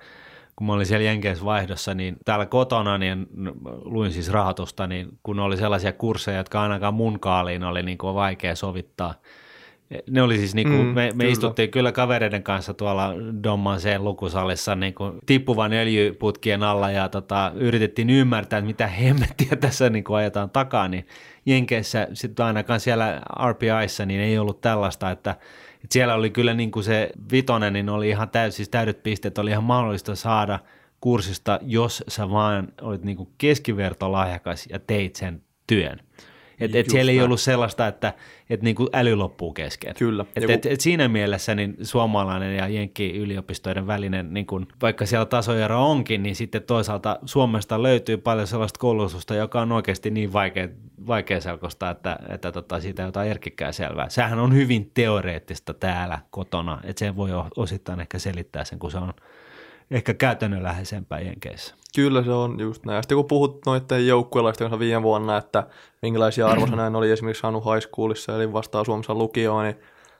kun 0.60 0.66
mä 0.66 0.72
olin 0.72 0.86
siellä 0.86 1.04
Jenkeissä 1.04 1.44
vaihdossa, 1.44 1.94
niin 1.94 2.16
täällä 2.24 2.46
kotona 2.46 2.98
niin 2.98 3.26
luin 3.84 4.12
siis 4.12 4.30
rahoitusta, 4.30 4.86
niin 4.86 5.08
kun 5.22 5.40
oli 5.40 5.56
sellaisia 5.56 5.92
kursseja, 5.92 6.36
jotka 6.36 6.62
ainakaan 6.62 6.94
mun 6.94 7.20
kaaliin 7.20 7.64
oli 7.64 7.82
niin 7.82 7.98
kuin 7.98 8.14
vaikea 8.14 8.56
sovittaa. 8.56 9.14
Ne 10.10 10.22
oli 10.22 10.38
siis, 10.38 10.54
niin 10.54 10.68
kuin, 10.68 10.80
mm, 10.80 10.86
me, 10.86 10.94
me 10.94 11.10
kyllä. 11.12 11.32
istuttiin 11.32 11.70
kyllä 11.70 11.92
kavereiden 11.92 12.42
kanssa 12.42 12.74
tuolla 12.74 13.14
Dommanseen 13.42 14.04
lukusalissa 14.04 14.74
niin 14.74 14.94
kuin 14.94 15.12
tippuvan 15.26 15.72
öljyputkien 15.72 16.62
alla 16.62 16.90
ja 16.90 17.08
tota, 17.08 17.52
yritettiin 17.54 18.10
ymmärtää, 18.10 18.58
että 18.58 18.66
mitä 18.66 18.86
hemmettiä 18.86 19.56
tässä 19.60 19.90
niin 19.90 20.04
kuin 20.04 20.16
ajetaan 20.16 20.50
takaa, 20.50 20.88
niin 20.88 21.06
Jenkeissä 21.46 22.08
sitten 22.12 22.46
ainakaan 22.46 22.80
siellä 22.80 23.20
RPIssa 23.50 24.06
niin 24.06 24.20
ei 24.20 24.38
ollut 24.38 24.60
tällaista, 24.60 25.10
että 25.10 25.36
et 25.84 25.92
siellä 25.92 26.14
oli 26.14 26.30
kyllä 26.30 26.54
niin 26.54 26.70
kuin 26.70 26.84
se 26.84 27.10
vitonen, 27.32 27.72
niin 27.72 27.88
oli 27.88 28.08
ihan 28.08 28.30
täys, 28.30 28.56
siis 28.56 28.68
täydet 28.68 29.02
pisteet, 29.02 29.38
oli 29.38 29.50
ihan 29.50 29.64
mahdollista 29.64 30.14
saada 30.14 30.58
kurssista, 31.00 31.58
jos 31.62 32.04
sä 32.08 32.30
vaan 32.30 32.68
olit 32.80 33.04
niin 33.04 33.16
kuin 33.16 33.28
keskivertolahjakas 33.38 34.66
ja 34.70 34.78
teit 34.78 35.16
sen 35.16 35.42
työn. 35.66 36.00
Et, 36.60 36.74
et 36.74 36.90
siellä 36.90 37.12
ei 37.12 37.22
ollut 37.22 37.40
sellaista, 37.40 37.86
että 37.86 38.12
et 38.50 38.62
niin 38.62 38.76
kuin 38.76 38.88
äly 38.92 39.14
loppuu 39.14 39.52
kesken. 39.52 39.94
Kyllä. 39.94 40.24
Et, 40.36 40.42
Joku... 40.42 40.52
et, 40.52 40.66
et 40.66 40.80
siinä 40.80 41.08
mielessä 41.08 41.54
niin 41.54 41.76
suomalainen 41.82 42.56
ja 42.56 42.68
Jenkki-yliopistoiden 42.68 43.86
välinen, 43.86 44.34
niin 44.34 44.46
kun, 44.46 44.66
vaikka 44.82 45.06
siellä 45.06 45.26
tasoero 45.26 45.90
onkin, 45.90 46.22
niin 46.22 46.36
sitten 46.36 46.62
toisaalta 46.62 47.18
Suomesta 47.24 47.82
löytyy 47.82 48.16
paljon 48.16 48.46
sellaista 48.46 48.78
koulutusta, 48.78 49.34
joka 49.34 49.60
on 49.60 49.72
oikeasti 49.72 50.10
niin 50.10 50.32
vaikea, 50.32 50.68
vaikea 51.06 51.40
selkosta, 51.40 51.90
että, 51.90 52.18
että 52.28 52.52
tota, 52.52 52.80
siitä 52.80 53.02
ei 53.02 53.08
jotain 53.08 53.30
erkikkää 53.30 53.72
selvää. 53.72 54.08
Sehän 54.08 54.38
on 54.38 54.54
hyvin 54.54 54.90
teoreettista 54.94 55.74
täällä 55.74 56.18
kotona, 56.30 56.80
että 56.84 56.98
se 56.98 57.16
voi 57.16 57.30
osittain 57.56 58.00
ehkä 58.00 58.18
selittää 58.18 58.64
sen, 58.64 58.78
kun 58.78 58.90
se 58.90 58.98
on 58.98 59.12
ehkä 59.90 60.14
käytännönläheisempää 60.14 61.20
Jenkeissä. 61.20 61.74
Kyllä 61.94 62.24
se 62.24 62.30
on 62.30 62.60
just 62.60 62.84
näin. 62.84 63.02
Sitten 63.02 63.16
kun 63.16 63.24
puhut 63.24 63.66
noiden 63.66 64.06
joukkueelaisten 64.06 64.64
kanssa 64.64 64.78
viime 64.78 65.02
vuonna, 65.02 65.36
että 65.36 65.66
minkälaisia 66.02 66.46
arvosanoja 66.50 66.98
oli 66.98 67.10
esimerkiksi 67.10 67.40
saanut 67.40 67.64
high 67.64 67.86
schoolissa, 67.86 68.36
eli 68.36 68.52
vastaa 68.52 68.84
Suomessa 68.84 69.14
lukioon, 69.14 69.64
niin 69.64 69.76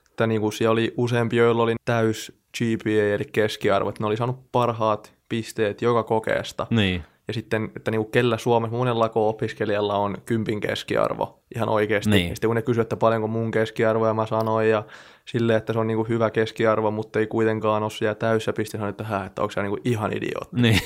että 0.09 0.27
niin 0.27 0.41
kuin 0.41 0.53
siellä 0.53 0.71
oli 0.71 0.93
useampi, 0.97 1.35
joilla 1.35 1.63
oli 1.63 1.75
täys 1.85 2.41
GPA, 2.57 3.13
eli 3.15 3.25
keskiarvo, 3.31 3.89
että 3.89 4.03
ne 4.03 4.07
oli 4.07 4.17
saanut 4.17 4.51
parhaat 4.51 5.13
pisteet 5.29 5.81
joka 5.81 6.03
kokeesta. 6.03 6.67
Niin. 6.69 7.03
Ja 7.31 7.33
sitten, 7.33 7.71
että 7.75 7.91
niin 7.91 8.01
kuin 8.01 8.11
kellä 8.11 8.37
Suomessa 8.37 8.77
monella 8.77 9.11
opiskelijalla 9.15 9.95
on 9.95 10.17
kympin 10.25 10.59
keskiarvo 10.59 11.39
ihan 11.55 11.69
oikeasti. 11.69 12.09
Niin. 12.09 12.29
Ja 12.29 12.35
sitten 12.35 12.47
kun 12.47 12.55
ne 12.55 12.61
kysyivät, 12.61 12.85
että 12.85 12.97
paljonko 12.97 13.27
mun 13.27 13.51
keskiarvo, 13.51 14.07
ja 14.07 14.13
mä 14.13 14.25
sanoin, 14.25 14.69
ja 14.69 14.83
silleen, 15.25 15.57
että 15.57 15.73
se 15.73 15.79
on 15.79 15.87
niinku 15.87 16.03
hyvä 16.03 16.29
keskiarvo, 16.29 16.91
mutta 16.91 17.19
ei 17.19 17.27
kuitenkaan 17.27 17.83
ole 17.83 17.91
siellä 17.91 18.15
täyssä 18.15 18.53
piste, 18.53 18.77
sanoin, 18.77 18.89
että, 18.89 19.03
hää, 19.03 19.25
että 19.25 19.41
onko 19.41 19.51
se 19.51 19.61
niinku 19.61 19.79
ihan 19.85 20.17
idiootti. 20.17 20.61
Niin. 20.61 20.79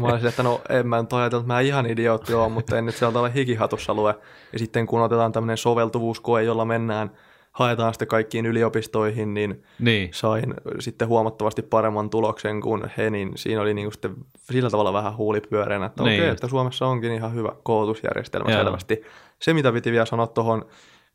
mä 0.00 0.06
olisin, 0.06 0.28
että 0.28 0.42
no 0.42 0.60
en 0.68 0.86
mä 0.86 1.02
nyt 1.02 1.12
ajatellut, 1.12 1.44
että 1.44 1.54
mä 1.54 1.60
ihan 1.60 1.86
idiootti 1.86 2.34
ole, 2.34 2.48
mutta 2.48 2.78
en 2.78 2.86
nyt 2.86 2.94
sieltä 2.94 3.20
ole 3.20 3.34
hikihatussa 3.34 3.94
lue. 3.94 4.14
Ja 4.52 4.58
sitten 4.58 4.86
kun 4.86 5.00
otetaan 5.00 5.32
tämmöinen 5.32 5.56
soveltuvuuskoe, 5.56 6.42
jolla 6.42 6.64
mennään 6.64 7.10
haetaan 7.52 7.94
sitten 7.94 8.08
kaikkiin 8.08 8.46
yliopistoihin, 8.46 9.34
niin, 9.34 9.62
niin, 9.78 10.08
sain 10.12 10.54
sitten 10.78 11.08
huomattavasti 11.08 11.62
paremman 11.62 12.10
tuloksen 12.10 12.60
kuin 12.60 12.90
he, 12.96 13.10
niin 13.10 13.32
siinä 13.36 13.60
oli 13.60 13.74
niinku 13.74 13.90
sitten 13.90 14.14
sillä 14.34 14.70
tavalla 14.70 14.92
vähän 14.92 15.16
huulipyöreänä, 15.16 15.86
että 15.86 16.02
niin. 16.02 16.20
okei, 16.20 16.30
että 16.30 16.48
Suomessa 16.48 16.86
onkin 16.86 17.12
ihan 17.12 17.34
hyvä 17.34 17.52
koulutusjärjestelmä 17.62 18.50
Joo. 18.50 18.62
selvästi. 18.62 19.02
Se, 19.38 19.54
mitä 19.54 19.72
piti 19.72 19.92
vielä 19.92 20.06
sanoa 20.06 20.26
tuohon 20.26 20.66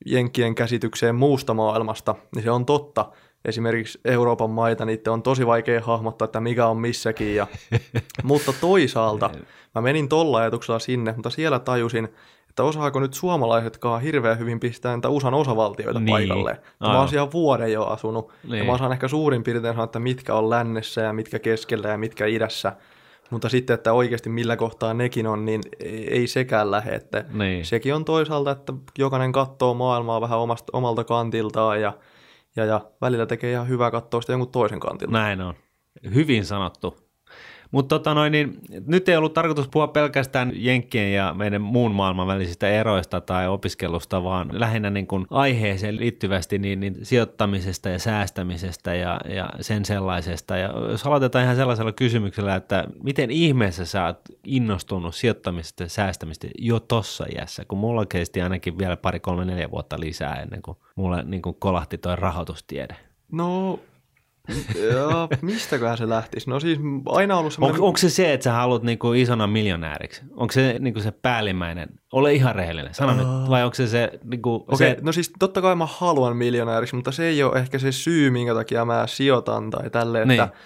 Jenkkien 0.05 0.55
käsitykseen 0.55 1.15
muusta 1.15 1.53
maailmasta, 1.53 2.15
niin 2.35 2.43
se 2.43 2.51
on 2.51 2.65
totta. 2.65 3.11
Esimerkiksi 3.45 3.99
Euroopan 4.05 4.49
maita, 4.49 4.85
niitä 4.85 5.11
on 5.11 5.23
tosi 5.23 5.47
vaikea 5.47 5.81
hahmottaa, 5.81 6.25
että 6.25 6.39
mikä 6.39 6.67
on 6.67 6.77
missäkin. 6.77 7.35
Ja, 7.35 7.47
mutta 8.23 8.53
toisaalta 8.61 9.29
mä 9.75 9.81
menin 9.81 10.09
tolla 10.09 10.37
ajatuksella 10.37 10.79
sinne, 10.79 11.13
mutta 11.13 11.29
siellä 11.29 11.59
tajusin, 11.59 12.09
että 12.53 12.63
osaako 12.63 12.99
nyt 12.99 13.13
suomalaisetkaan 13.13 14.01
hirveän 14.01 14.39
hyvin 14.39 14.59
pistää 14.59 14.95
niitä 14.95 15.09
USAn 15.09 15.33
osavaltioita 15.33 15.99
niin. 15.99 16.09
paikalle. 16.09 16.61
Mä 16.79 16.99
oon 16.99 17.07
siellä 17.07 17.31
vuoden 17.31 17.71
jo 17.71 17.83
asunut, 17.83 18.31
niin. 18.43 18.57
ja 18.57 18.63
mä 18.63 18.71
osaan 18.71 18.91
ehkä 18.91 19.07
suurin 19.07 19.43
piirtein 19.43 19.73
sanoa, 19.73 19.85
että 19.85 19.99
mitkä 19.99 20.35
on 20.35 20.49
lännessä 20.49 21.01
ja 21.01 21.13
mitkä 21.13 21.39
keskellä 21.39 21.87
ja 21.87 21.97
mitkä 21.97 22.25
idässä. 22.25 22.73
Mutta 23.29 23.49
sitten, 23.49 23.73
että 23.73 23.93
oikeasti 23.93 24.29
millä 24.29 24.55
kohtaa 24.55 24.93
nekin 24.93 25.27
on, 25.27 25.45
niin 25.45 25.61
ei 26.09 26.27
sekään 26.27 26.71
lähde. 26.71 26.95
Että 26.95 27.25
niin. 27.33 27.65
Sekin 27.65 27.95
on 27.95 28.05
toisaalta, 28.05 28.51
että 28.51 28.73
jokainen 28.97 29.31
katsoo 29.31 29.73
maailmaa 29.73 30.21
vähän 30.21 30.39
omasta, 30.39 30.77
omalta 30.77 31.03
kantiltaan 31.03 31.81
ja, 31.81 31.93
ja, 32.55 32.65
ja 32.65 32.81
välillä 33.01 33.25
tekee 33.25 33.51
ihan 33.51 33.67
hyvää 33.67 33.91
katsoa 33.91 34.21
sitä 34.21 34.33
jonkun 34.33 34.51
toisen 34.51 34.79
kantilta. 34.79 35.13
Näin 35.13 35.41
on. 35.41 35.53
Hyvin 36.13 36.45
sanottu. 36.45 37.02
Mutta 37.73 37.95
tota 37.95 38.13
noin, 38.13 38.31
niin, 38.31 38.59
nyt 38.87 39.09
ei 39.09 39.17
ollut 39.17 39.33
tarkoitus 39.33 39.67
puhua 39.67 39.87
pelkästään 39.87 40.51
Jenkkien 40.55 41.13
ja 41.13 41.33
meidän 41.37 41.61
muun 41.61 41.91
maailman 41.91 42.27
välisistä 42.27 42.69
eroista 42.69 43.21
tai 43.21 43.47
opiskelusta, 43.47 44.23
vaan 44.23 44.49
lähinnä 44.51 44.89
niin 44.89 45.07
kuin 45.07 45.25
aiheeseen 45.29 45.97
liittyvästi 45.97 46.59
niin, 46.59 46.79
niin 46.79 46.97
sijoittamisesta 47.03 47.89
ja 47.89 47.99
säästämisestä 47.99 48.95
ja, 48.95 49.19
ja 49.29 49.49
sen 49.61 49.85
sellaisesta. 49.85 50.57
Ja 50.57 50.73
jos 50.89 51.05
aloitetaan 51.05 51.43
ihan 51.43 51.55
sellaisella 51.55 51.91
kysymyksellä, 51.91 52.55
että 52.55 52.83
miten 53.03 53.31
ihmeessä 53.31 53.85
sä 53.85 54.05
oot 54.05 54.21
innostunut 54.43 55.15
sijoittamisesta 55.15 55.83
ja 55.83 55.89
säästämistä 55.89 56.47
jo 56.59 56.79
tossa 56.79 57.25
iässä, 57.35 57.65
kun 57.65 57.77
mulla 57.77 58.05
kesti 58.05 58.41
ainakin 58.41 58.77
vielä 58.77 58.97
pari, 58.97 59.19
kolme, 59.19 59.45
neljä 59.45 59.71
vuotta 59.71 59.99
lisää 59.99 60.41
ennen 60.41 60.61
kuin 60.61 60.77
mulle 60.95 61.23
niin 61.23 61.41
kuin 61.41 61.55
kolahti 61.59 61.97
toi 61.97 62.15
rahoitustiede? 62.15 62.95
No 63.31 63.79
Joo, 64.93 65.27
mistäköhän 65.41 65.97
se 65.97 66.09
lähtisi? 66.09 66.49
No 66.49 66.59
siis 66.59 66.79
aina 67.05 67.35
ollut 67.37 67.45
On, 67.45 67.51
semmoinen... 67.51 67.81
onko 67.81 67.97
se 67.97 68.09
se, 68.09 68.33
että 68.33 68.43
sä 68.43 68.53
haluat 68.53 68.83
niinku 68.83 69.13
isona 69.13 69.47
miljonääriksi? 69.47 70.21
Onko 70.35 70.51
se 70.51 70.75
niinku 70.79 70.99
se 70.99 71.11
päällimmäinen? 71.11 71.89
Ole 72.11 72.33
ihan 72.33 72.55
rehellinen. 72.55 72.93
Sano 72.93 73.13
nyt. 73.13 73.49
Vai 73.49 73.63
onko 73.63 73.75
se 73.75 73.87
se, 73.87 74.11
niinku, 74.23 74.55
Okei, 74.55 74.77
se 74.77 74.97
no 75.01 75.11
siis 75.11 75.31
totta 75.39 75.61
kai 75.61 75.75
mä 75.75 75.85
haluan 75.85 76.37
miljonääriksi, 76.37 76.95
mutta 76.95 77.11
se 77.11 77.25
ei 77.25 77.43
ole 77.43 77.59
ehkä 77.59 77.79
se 77.79 77.91
syy, 77.91 78.29
minkä 78.29 78.53
takia 78.53 78.85
mä 78.85 79.03
sijoitan 79.07 79.69
tai 79.69 79.89
tälleen, 79.89 80.27
Niin. 80.27 80.41
että, 80.41 80.57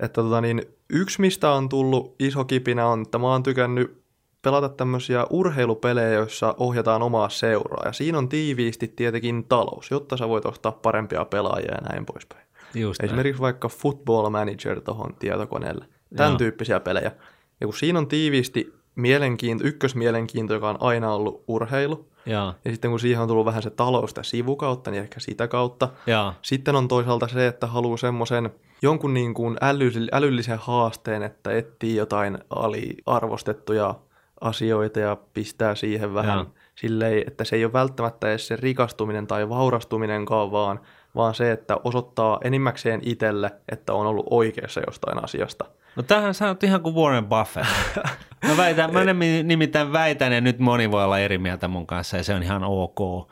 että 0.00 0.22
tota 0.22 0.40
niin, 0.40 0.62
yksi 0.90 1.20
mistä 1.20 1.50
on 1.50 1.68
tullut 1.68 2.14
iso 2.18 2.44
kipinä 2.44 2.86
on, 2.86 3.02
että 3.02 3.18
mä 3.18 3.26
oon 3.26 3.42
tykännyt 3.42 4.02
pelata 4.42 4.68
tämmöisiä 4.68 5.26
urheilupelejä, 5.30 6.12
joissa 6.12 6.54
ohjataan 6.58 7.02
omaa 7.02 7.28
seuraa, 7.28 7.82
ja 7.86 7.92
siinä 7.92 8.18
on 8.18 8.28
tiiviisti 8.28 8.88
tietenkin 8.96 9.44
talous, 9.44 9.90
jotta 9.90 10.16
sä 10.16 10.28
voit 10.28 10.46
ostaa 10.46 10.72
parempia 10.72 11.24
pelaajia 11.24 11.72
ja 11.74 11.88
näin 11.92 12.06
poispäin. 12.06 12.47
Just 12.74 13.02
näin. 13.02 13.08
Esimerkiksi 13.08 13.42
vaikka 13.42 13.68
Football 13.68 14.30
Manager 14.30 14.80
tuohon 14.80 15.14
tietokoneelle. 15.18 15.84
Tämän 16.16 16.30
Joo. 16.30 16.38
tyyppisiä 16.38 16.80
pelejä. 16.80 17.12
Ja 17.60 17.66
kun 17.66 17.74
siinä 17.74 17.98
on 17.98 18.08
tiiviisti 18.08 18.74
mielenkiinto, 18.94 19.64
ykkösmielenkiinto, 19.66 20.54
joka 20.54 20.68
on 20.68 20.76
aina 20.80 21.14
ollut 21.14 21.44
urheilu, 21.48 22.08
Joo, 22.26 22.54
ja 22.64 22.70
sitten 22.70 22.90
kun 22.90 23.00
siihen 23.00 23.22
on 23.22 23.28
tullut 23.28 23.46
vähän 23.46 23.62
se 23.62 23.70
talous 23.70 24.10
sitä 24.10 24.22
sivukautta, 24.22 24.90
niin 24.90 25.02
ehkä 25.02 25.20
sitä 25.20 25.48
kautta. 25.48 25.88
joo, 26.06 26.32
Sitten 26.42 26.76
on 26.76 26.88
toisaalta 26.88 27.28
se, 27.28 27.46
että 27.46 27.66
haluaa 27.66 27.96
semmoisen 27.96 28.50
jonkun 28.82 29.14
niin 29.14 29.34
kuin 29.34 29.56
äly, 29.60 29.90
älyllisen 30.12 30.58
haasteen, 30.58 31.22
että 31.22 31.50
etsii 31.52 31.96
jotain 31.96 32.38
aliarvostettuja 32.50 33.94
asioita 34.40 35.00
ja 35.00 35.16
pistää 35.34 35.74
siihen 35.74 36.14
vähän 36.14 36.38
Joo. 36.38 36.46
silleen, 36.74 37.24
että 37.26 37.44
se 37.44 37.56
ei 37.56 37.64
ole 37.64 37.72
välttämättä 37.72 38.28
edes 38.28 38.46
se 38.46 38.56
rikastuminen 38.56 39.26
tai 39.26 39.48
vaurastuminenkaan, 39.48 40.50
vaan, 40.52 40.80
vaan 41.14 41.34
se, 41.34 41.52
että 41.52 41.76
osoittaa 41.84 42.40
enimmäkseen 42.44 43.00
itselle, 43.04 43.50
että 43.72 43.92
on 43.94 44.06
ollut 44.06 44.26
oikeassa 44.30 44.80
jostain 44.86 45.24
asiasta. 45.24 45.64
No 45.96 46.02
tähän 46.02 46.34
sä 46.34 46.48
oot 46.48 46.62
ihan 46.62 46.80
kuin 46.80 46.94
Warren 46.94 47.26
Buffett. 47.26 47.68
Mä, 48.48 48.56
väitän, 48.56 48.92
mä 48.92 49.00
nimi- 49.04 49.42
nimittäin 49.42 49.92
väitän, 49.92 50.32
ja 50.32 50.40
nyt 50.40 50.58
moni 50.58 50.90
voi 50.90 51.04
olla 51.04 51.18
eri 51.18 51.38
mieltä 51.38 51.68
mun 51.68 51.86
kanssa, 51.86 52.16
ja 52.16 52.22
se 52.24 52.34
on 52.34 52.42
ihan 52.42 52.64
ok. 52.64 53.28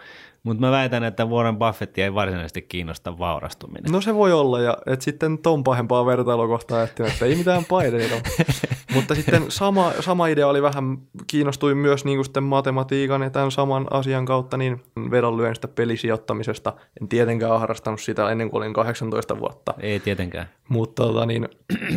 Mutta 0.47 0.61
mä 0.61 0.71
väitän, 0.71 1.05
että 1.05 1.27
Warren 1.27 1.57
Buffett 1.57 1.99
ei 1.99 2.15
varsinaisesti 2.15 2.63
kiinnosta 2.63 3.19
vaurastuminen. 3.19 3.93
No 3.93 4.01
se 4.01 4.15
voi 4.15 4.33
olla, 4.33 4.61
ja 4.61 4.77
et 4.87 5.03
sitten 5.03 5.39
ton 5.39 5.65
pahempaa 5.65 6.07
vertailukohtaa 6.07 6.83
etsinyt, 6.83 7.13
että 7.13 7.25
ei 7.25 7.37
mitään 7.37 7.65
paineita. 7.65 8.15
Mutta 8.95 9.15
sitten 9.15 9.45
sama, 9.49 9.93
sama 10.01 10.27
idea 10.27 10.49
oli 10.49 10.63
vähän, 10.63 10.99
kiinnostuin 11.27 11.77
myös 11.77 12.05
niin 12.05 12.17
kuin 12.17 12.25
sitten 12.25 12.43
matematiikan 12.43 13.23
ja 13.23 13.31
tämän 13.31 13.51
saman 13.51 13.87
asian 13.91 14.25
kautta, 14.25 14.57
niin 14.57 14.83
vedonlyönnistä 15.11 15.69
pelisijoittamisesta. 15.69 16.73
En 17.01 17.09
tietenkään 17.09 17.61
harrastanut 17.61 18.01
sitä 18.01 18.31
ennen 18.31 18.51
kuin 18.51 18.63
olin 18.63 18.73
18 18.73 19.39
vuotta. 19.39 19.75
Ei 19.81 20.01
tietenkään. 20.01 20.49
Mutta 20.69 21.03
tota, 21.03 21.27
niin, 21.27 21.49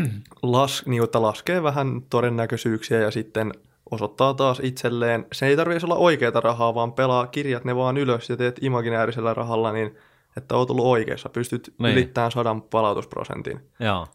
las, 0.43 0.83
niin, 0.85 1.03
että 1.03 1.21
laskee 1.21 1.63
vähän 1.63 2.01
todennäköisyyksiä 2.09 2.99
ja 2.99 3.11
sitten 3.11 3.51
osoittaa 3.91 4.33
taas 4.33 4.59
itselleen. 4.63 5.25
Se 5.31 5.45
ei 5.45 5.55
tarvitse 5.55 5.85
olla 5.85 5.95
oikeaa 5.95 6.41
rahaa, 6.41 6.75
vaan 6.75 6.93
pelaa 6.93 7.27
kirjat 7.27 7.63
ne 7.63 7.75
vaan 7.75 7.97
ylös 7.97 8.29
ja 8.29 8.37
teet 8.37 8.59
imaginäärisellä 8.61 9.33
rahalla, 9.33 9.71
niin 9.71 9.95
että 10.37 10.55
oot 10.55 10.71
ollut 10.71 10.85
oikeassa. 10.85 11.29
Pystyt 11.29 11.73
Niin. 11.79 11.91
ylittämään 11.93 12.31
sadan 12.31 12.61
palautusprosentin. 12.61 13.59
Joo. 13.79 14.07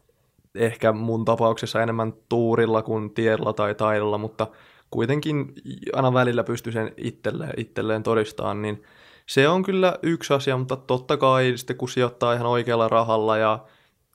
Ehkä 0.55 0.91
mun 0.91 1.25
tapauksessa 1.25 1.83
enemmän 1.83 2.13
tuurilla 2.29 2.81
kuin 2.81 3.13
tiedolla 3.13 3.53
tai 3.53 3.75
taidolla, 3.75 4.17
mutta 4.17 4.47
kuitenkin 4.91 5.53
aina 5.93 6.13
välillä 6.13 6.43
pystyy 6.43 6.73
sen 6.73 6.93
itselleen, 6.97 7.53
itselleen 7.57 8.03
todistamaan, 8.03 8.61
niin 8.61 8.83
se 9.25 9.47
on 9.47 9.63
kyllä 9.63 9.99
yksi 10.03 10.33
asia, 10.33 10.57
mutta 10.57 10.75
totta 10.75 11.17
kai 11.17 11.53
sitten 11.55 11.77
kun 11.77 11.89
sijoittaa 11.89 12.33
ihan 12.33 12.47
oikealla 12.47 12.87
rahalla 12.87 13.37
ja 13.37 13.59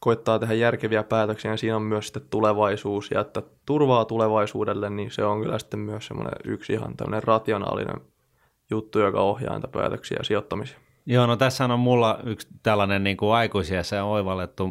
koittaa 0.01 0.39
tehdä 0.39 0.55
järkeviä 0.55 1.03
päätöksiä, 1.03 1.51
niin 1.51 1.59
siinä 1.59 1.77
on 1.77 1.83
myös 1.83 2.07
sitten 2.07 2.23
tulevaisuus 2.31 3.11
ja 3.11 3.21
että 3.21 3.43
turvaa 3.67 4.05
tulevaisuudelle, 4.05 4.91
niin 4.91 5.11
se 5.11 5.25
on 5.25 5.41
kyllä 5.43 5.59
sitten 5.59 5.81
myös 5.81 6.07
semmoinen 6.07 6.35
yksi 6.45 6.73
ihan 6.73 6.97
tämmöinen 6.97 7.23
rationaalinen 7.23 8.01
juttu, 8.71 8.99
joka 8.99 9.21
ohjaa 9.21 9.55
niitä 9.55 9.69
päätöksiä 9.69 10.17
ja 10.21 10.25
sijoittamisia. 10.25 10.79
Joo, 11.07 11.27
no 11.27 11.37
tässä 11.37 11.65
on 11.65 11.81
mulla 11.81 12.19
yksi 12.25 12.49
tällainen 12.63 13.05
niin 13.05 13.17
kuin 13.17 13.35
aikuisiässä 13.35 14.05
oivallettu 14.05 14.71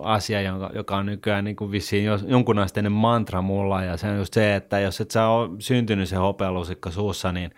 asia, 0.00 0.42
joka, 0.42 0.70
joka 0.74 0.96
on 0.96 1.06
nykyään 1.06 1.44
niin 1.44 1.56
kuin 1.56 1.70
vissiin 1.70 2.04
jos, 2.04 2.24
jonkunasteinen 2.28 2.92
mantra 2.92 3.42
mulla, 3.42 3.84
ja 3.84 3.96
se 3.96 4.10
on 4.10 4.16
just 4.16 4.34
se, 4.34 4.56
että 4.56 4.80
jos 4.80 5.00
et 5.00 5.10
sä 5.10 5.26
ole 5.26 5.50
syntynyt 5.58 6.08
se 6.08 6.16
hopealusikka 6.16 6.90
suussa, 6.90 7.32
niin 7.32 7.50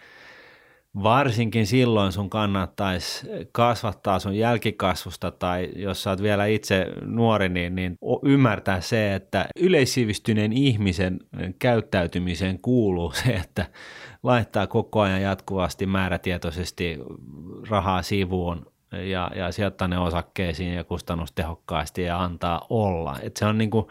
varsinkin 0.95 1.67
silloin 1.67 2.13
sun 2.13 2.31
kannattaisi 2.31 3.27
kasvattaa 3.53 4.19
sun 4.19 4.35
jälkikasvusta 4.35 5.31
tai 5.31 5.69
jos 5.77 6.03
sä 6.03 6.11
oot 6.11 6.23
vielä 6.23 6.47
itse 6.47 6.87
nuori, 7.05 7.49
niin, 7.49 7.75
niin 7.75 7.97
ymmärtää 8.23 8.81
se, 8.81 9.15
että 9.15 9.47
yleissivistyneen 9.57 10.53
ihmisen 10.53 11.21
käyttäytymiseen 11.59 12.59
kuuluu 12.63 13.13
se, 13.25 13.33
että 13.33 13.67
laittaa 14.23 14.67
koko 14.67 15.01
ajan 15.01 15.23
jatkuvasti 15.23 15.87
määrätietoisesti 15.87 16.99
rahaa 17.69 18.03
sivuun 18.03 18.67
ja, 18.93 19.31
ja 19.35 19.53
sijoittaa 19.53 19.89
ne 19.89 19.99
osakkeisiin 19.99 20.75
ja 20.75 20.85
kustannustehokkaasti 20.85 22.03
ja 22.03 22.23
antaa 22.23 22.67
olla. 22.71 23.17
Et 23.23 23.37
se 23.37 23.45
on 23.45 23.59
niinku, 23.59 23.89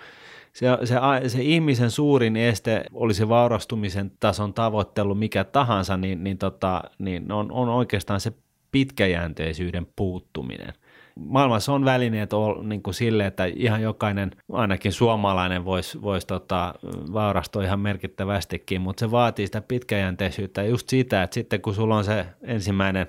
se, 0.54 0.68
se, 0.84 0.96
se 1.30 1.42
ihmisen 1.42 1.92
suurin 1.92 2.38
este, 2.38 2.84
oli 2.94 3.14
se 3.14 3.30
vaurastumisen 3.30 4.12
tason 4.20 4.54
tavoittelu 4.54 5.16
mikä 5.16 5.44
tahansa, 5.44 5.98
niin, 5.98 6.24
niin, 6.24 6.38
tota, 6.38 6.84
niin 7.00 7.32
on, 7.32 7.52
on 7.52 7.70
oikeastaan 7.70 8.20
se 8.20 8.34
pitkäjänteisyyden 8.72 9.88
puuttuminen. 9.96 10.74
Maailmassa 11.16 11.74
on 11.74 11.86
välineet 11.86 12.30
niin 12.64 12.84
kuin 12.84 12.94
sille, 12.94 13.26
että 13.26 13.46
ihan 13.46 13.82
jokainen, 13.82 14.32
ainakin 14.52 14.92
suomalainen, 14.92 15.66
voisi 15.66 16.02
vois 16.02 16.26
tota, 16.26 16.74
vaurastua 17.14 17.64
ihan 17.64 17.80
merkittävästikin, 17.80 18.82
mutta 18.82 19.00
se 19.00 19.12
vaatii 19.12 19.46
sitä 19.46 19.62
pitkäjänteisyyttä 19.62 20.64
just 20.64 20.90
sitä, 20.90 21.24
että 21.24 21.34
sitten 21.34 21.62
kun 21.62 21.76
sulla 21.76 21.98
on 21.98 22.04
se 22.04 22.26
ensimmäinen 22.42 23.08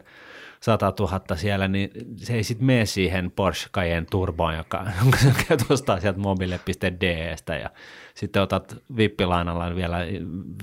100 0.63 0.93
000 0.99 1.21
siellä, 1.37 1.69
niin 1.69 1.91
se 2.17 2.35
ei 2.35 2.45
sitten 2.45 2.67
mene 2.67 2.87
siihen 2.87 3.31
Porsche 3.31 3.71
Cayenne 3.75 4.07
Turboon, 4.11 4.57
joka, 4.57 4.87
jonka 5.03 5.19
sä 5.19 5.33
käyt 5.49 5.71
ostaa 5.71 6.01
sieltä 6.01 6.19
mobile.destä 6.19 7.57
ja 7.57 7.71
sitten 8.15 8.43
otat 8.43 8.77
vippilainalla 8.97 9.75
vielä, 9.75 9.99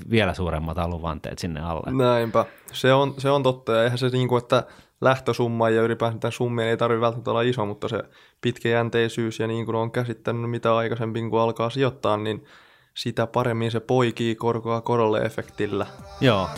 vielä 0.10 0.34
suuremmat 0.34 0.78
aluvanteet 0.78 1.40
sinne 1.40 1.62
alle. 1.62 2.04
Näinpä. 2.04 2.46
Se 2.72 2.94
on, 2.94 3.14
se 3.18 3.30
on 3.30 3.44
totta, 3.44 3.72
ja 3.72 3.84
eihän 3.84 3.98
se 3.98 4.10
niin 4.10 4.28
kuin, 4.28 4.42
että 4.42 4.64
lähtösumma 5.02 5.70
ja 5.70 5.82
ylipäänsä 5.82 6.20
tämän 6.20 6.32
summien 6.32 6.68
ei 6.68 6.78
tarvitse 6.78 7.02
välttämättä 7.02 7.32
olla 7.32 7.42
iso, 7.42 7.66
mutta 7.66 7.88
se 7.88 8.04
pitkäjänteisyys 8.42 9.40
ja 9.40 9.48
niin 9.48 9.66
kuin 9.66 9.76
on 9.76 9.92
käsittänyt 9.92 10.52
mitä 10.52 10.76
aikaisemmin 10.76 11.30
kun 11.30 11.40
alkaa 11.40 11.70
sijoittaa, 11.70 12.18
niin 12.18 12.46
sitä 12.94 13.28
paremmin 13.28 13.72
se 13.72 13.80
poikii 13.80 14.36
korkoa 14.36 14.82
korolle 14.82 15.22
efektillä. 15.22 15.86
Joo. 16.22 16.50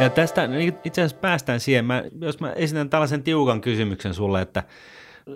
Ja 0.00 0.10
tästä 0.10 0.48
itse 0.84 1.02
asiassa 1.02 1.20
päästään 1.20 1.60
siihen, 1.60 1.84
mä, 1.84 2.02
jos 2.20 2.40
mä 2.40 2.52
esitän 2.52 2.90
tällaisen 2.90 3.22
tiukan 3.22 3.60
kysymyksen 3.60 4.14
sulle, 4.14 4.42
että 4.42 4.62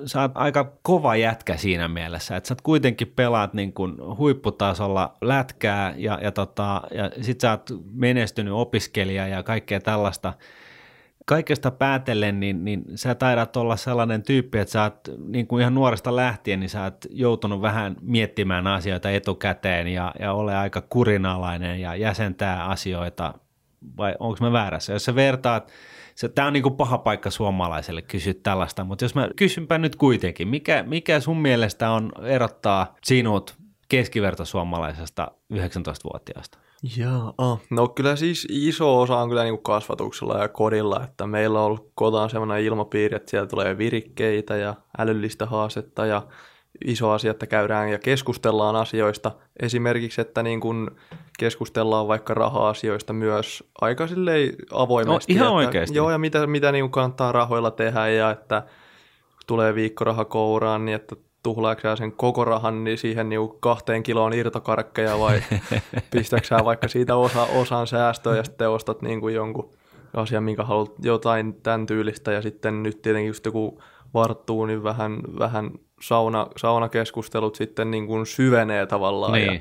sä 0.07 0.21
oot 0.21 0.33
aika 0.35 0.73
kova 0.83 1.17
jätkä 1.17 1.57
siinä 1.57 1.89
mielessä, 1.89 2.37
että 2.37 2.49
sä 2.49 2.55
oot 2.55 2.61
kuitenkin 2.61 3.13
pelaat 3.17 3.55
niin 3.55 3.73
kuin 3.73 3.97
huipputasolla 4.17 5.17
lätkää 5.21 5.95
ja, 5.97 6.19
ja, 6.23 6.33
tota, 6.33 6.83
ja 6.95 7.11
sit 7.21 7.41
sä 7.41 7.51
oot 7.51 7.71
menestynyt 7.93 8.53
opiskelija 8.53 9.29
ja 9.29 9.43
kaikkea 9.43 9.81
tällaista. 9.81 10.33
Kaikesta 11.27 11.71
päätellen, 11.71 12.41
niin, 12.41 12.65
niin 12.65 12.85
sä 12.95 13.15
taidat 13.15 13.57
olla 13.57 13.77
sellainen 13.77 14.23
tyyppi, 14.23 14.59
että 14.59 14.73
sä 14.73 14.83
oot 14.83 15.01
niin 15.27 15.47
kuin 15.47 15.61
ihan 15.61 15.75
nuoresta 15.75 16.17
lähtien, 16.17 16.61
niin 16.61 16.71
sä 16.71 16.83
oot 16.83 17.07
joutunut 17.11 17.63
vähän 17.63 17.97
miettimään 18.01 18.67
asioita 18.67 19.11
etukäteen 19.11 19.89
ja, 19.89 20.15
ja 20.21 20.33
ole 20.33 20.57
aika 20.57 20.81
kurinalainen 20.81 21.81
ja 21.81 21.97
jäsentää 21.97 22.65
asioita 22.65 23.35
vai 23.97 24.15
onko 24.19 24.39
mä 24.41 24.53
väärässä? 24.53 24.93
Jos 24.93 25.05
sä 25.05 25.15
vertaat, 25.15 25.73
tämä 26.35 26.47
on 26.47 26.53
niin 26.53 26.63
kuin 26.63 26.77
paha 26.77 26.99
paikka 26.99 27.31
suomalaiselle 27.31 28.03
kysyä 28.03 28.35
tällaista, 28.43 28.85
mutta 28.85 29.05
jos 29.05 29.15
mä 29.15 29.29
kysynpä 29.37 29.79
nyt 29.79 29.97
kuitenkin, 29.97 30.49
mikä, 30.49 30.83
mikä 30.83 31.21
sun 31.21 31.41
mielestä 31.41 31.91
on 31.91 32.13
erottaa 32.23 32.95
sinut 33.05 33.57
keskivertosuomalaisesta 33.89 35.29
19-vuotiaasta? 35.55 36.59
Jaa. 36.97 37.35
No 37.71 37.89
kyllä 37.89 38.17
siis 38.17 38.47
iso 38.51 39.01
osa 39.01 39.19
on 39.19 39.29
kyllä 39.29 39.43
niin 39.43 39.55
kuin 39.55 39.63
kasvatuksella 39.63 40.39
ja 40.39 40.49
kodilla, 40.49 41.05
että 41.05 41.27
meillä 41.27 41.59
on 41.59 41.67
ollut 41.67 41.93
kotona 41.95 42.29
sellainen 42.29 42.65
ilmapiiri, 42.67 43.17
että 43.17 43.31
siellä 43.31 43.47
tulee 43.47 43.79
virikkeitä 43.79 44.57
ja 44.57 44.75
älyllistä 44.99 45.47
haastetta 45.47 46.07
ja 46.07 46.23
iso 46.85 47.11
asia, 47.11 47.31
että 47.31 47.47
käydään 47.47 47.89
ja 47.89 47.99
keskustellaan 47.99 48.77
asioista. 48.77 49.33
Esimerkiksi, 49.63 50.21
että 50.21 50.43
niin 50.43 50.61
kuin 50.61 50.91
keskustellaan 51.39 52.09
vaikka 52.09 52.35
raha-asioista 52.35 53.13
myös 53.13 53.65
aika 53.81 54.07
avoimesti. 54.73 55.35
No, 55.35 55.37
ihan 55.37 55.47
että, 55.47 55.69
oikeasti. 55.69 55.97
Joo, 55.97 56.11
ja 56.11 56.19
mitä, 56.19 56.47
mitä 56.47 56.73
niin 56.73 56.91
kannattaa 56.91 57.33
rahoilla 57.33 57.71
tehdä 57.71 58.09
ja 58.09 58.31
että 58.31 58.63
tulee 59.47 59.75
viikkoraha 59.75 60.25
kouraan, 60.25 60.85
niin 60.85 60.95
että 60.95 61.17
tuhlaako 61.43 61.81
sä 61.81 61.97
sen 61.97 62.13
koko 62.13 62.45
rahan 62.45 62.85
niin 62.85 62.99
siihen 62.99 63.29
niin 63.29 63.41
kahteen 63.61 64.03
kiloon 64.03 64.33
irtokarkkeja 64.33 65.19
vai 65.19 65.43
pistätkö 66.11 66.47
sä 66.47 66.65
vaikka 66.65 66.89
siitä 66.89 67.17
osa, 67.17 67.43
osan 67.43 67.87
säästöä 67.87 68.37
ja 68.37 68.45
sitten 68.45 68.71
ostat 68.71 69.03
niin 69.03 69.21
kuin 69.21 69.35
jonkun 69.35 69.71
asian, 70.15 70.45
minkä 70.45 70.65
haluat 70.65 70.93
jotain 71.03 71.55
tämän 71.55 71.87
tyylistä 71.87 72.33
ja 72.33 72.43
sitten 72.43 72.83
nyt 72.83 73.03
tietenkin 73.03 73.29
just 73.29 73.47
joku 73.47 73.83
varttuu, 74.15 74.67
niin 74.67 74.83
vähän, 74.83 75.21
vähän 75.39 75.71
sauna, 76.01 76.47
saunakeskustelut 76.57 77.55
sitten 77.55 77.91
niin 77.91 78.07
kuin 78.07 78.27
syvenee 78.27 78.87
tavallaan. 78.87 79.33
Niin. 79.33 79.53
Ja, 79.55 79.61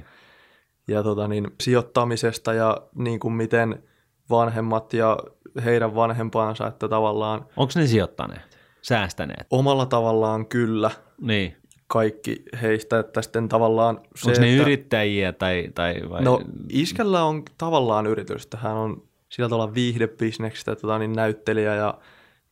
ja 0.95 1.03
tota 1.03 1.27
niin, 1.27 1.47
sijoittamisesta 1.61 2.53
ja 2.53 2.77
niin 2.95 3.19
kuin 3.19 3.33
miten 3.33 3.83
vanhemmat 4.29 4.93
ja 4.93 5.17
heidän 5.65 5.95
vanhempansa, 5.95 6.67
että 6.67 6.87
tavallaan 6.87 7.45
Onko 7.57 7.73
ne 7.75 7.87
sijoittaneet, 7.87 8.57
säästäneet? 8.81 9.47
omalla 9.51 9.85
tavallaan 9.85 10.45
kyllä 10.45 10.91
Niin. 11.21 11.55
kaikki 11.87 12.43
heistä, 12.61 12.99
että 12.99 13.21
sitten 13.21 13.47
tavallaan 13.49 14.01
se, 14.15 14.29
Onko 14.29 14.41
ne 14.41 14.51
että, 14.51 14.61
yrittäjiä 14.61 15.33
tai, 15.33 15.69
tai 15.75 15.95
vai? 16.09 16.23
No 16.23 16.41
iskällä 16.69 17.23
on 17.23 17.43
tavallaan 17.57 18.07
yritys, 18.07 18.43
että 18.43 18.57
hän 18.57 18.75
on 18.75 19.03
sillä 19.29 19.49
tavalla 19.49 19.73
viihdebisneksestä 19.73 20.75
tota, 20.75 20.99
niin 20.99 21.13
näyttelijä 21.13 21.75
ja 21.75 21.93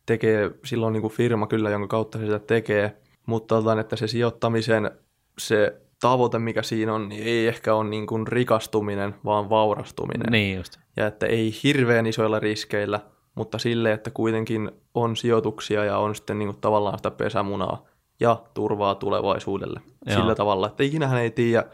tekee 0.06 0.50
silloin 0.64 0.92
niin 0.92 1.00
kuin 1.00 1.12
firma 1.12 1.46
kyllä, 1.46 1.70
jonka 1.70 1.86
kautta 1.88 2.18
se 2.18 2.24
sitä 2.24 2.38
tekee, 2.38 2.96
mutta 3.26 3.54
tota, 3.62 3.80
että 3.80 3.96
se 3.96 4.06
sijoittamisen 4.06 4.90
se 5.38 5.80
tavoite, 6.00 6.38
mikä 6.38 6.62
siinä 6.62 6.94
on, 6.94 7.08
niin 7.08 7.22
ei 7.22 7.48
ehkä 7.48 7.74
ole 7.74 7.88
niin 7.88 8.06
kuin 8.06 8.26
rikastuminen, 8.26 9.14
vaan 9.24 9.50
vaurastuminen. 9.50 10.32
Niin 10.32 10.56
just. 10.56 10.78
Ja 10.96 11.06
että 11.06 11.26
ei 11.26 11.54
hirveän 11.62 12.06
isoilla 12.06 12.38
riskeillä, 12.38 13.00
mutta 13.34 13.58
sille, 13.58 13.92
että 13.92 14.10
kuitenkin 14.10 14.70
on 14.94 15.16
sijoituksia 15.16 15.84
ja 15.84 15.98
on 15.98 16.14
sitten 16.14 16.38
niin 16.38 16.48
kuin 16.48 16.60
tavallaan 16.60 16.98
sitä 16.98 17.10
pesämunaa 17.10 17.84
ja 18.20 18.42
turvaa 18.54 18.94
tulevaisuudelle. 18.94 19.80
Joo. 20.06 20.18
Sillä 20.18 20.34
tavalla, 20.34 20.66
että 20.66 20.82
ikinähän 20.82 21.20
ei 21.20 21.30
tiedä, 21.30 21.64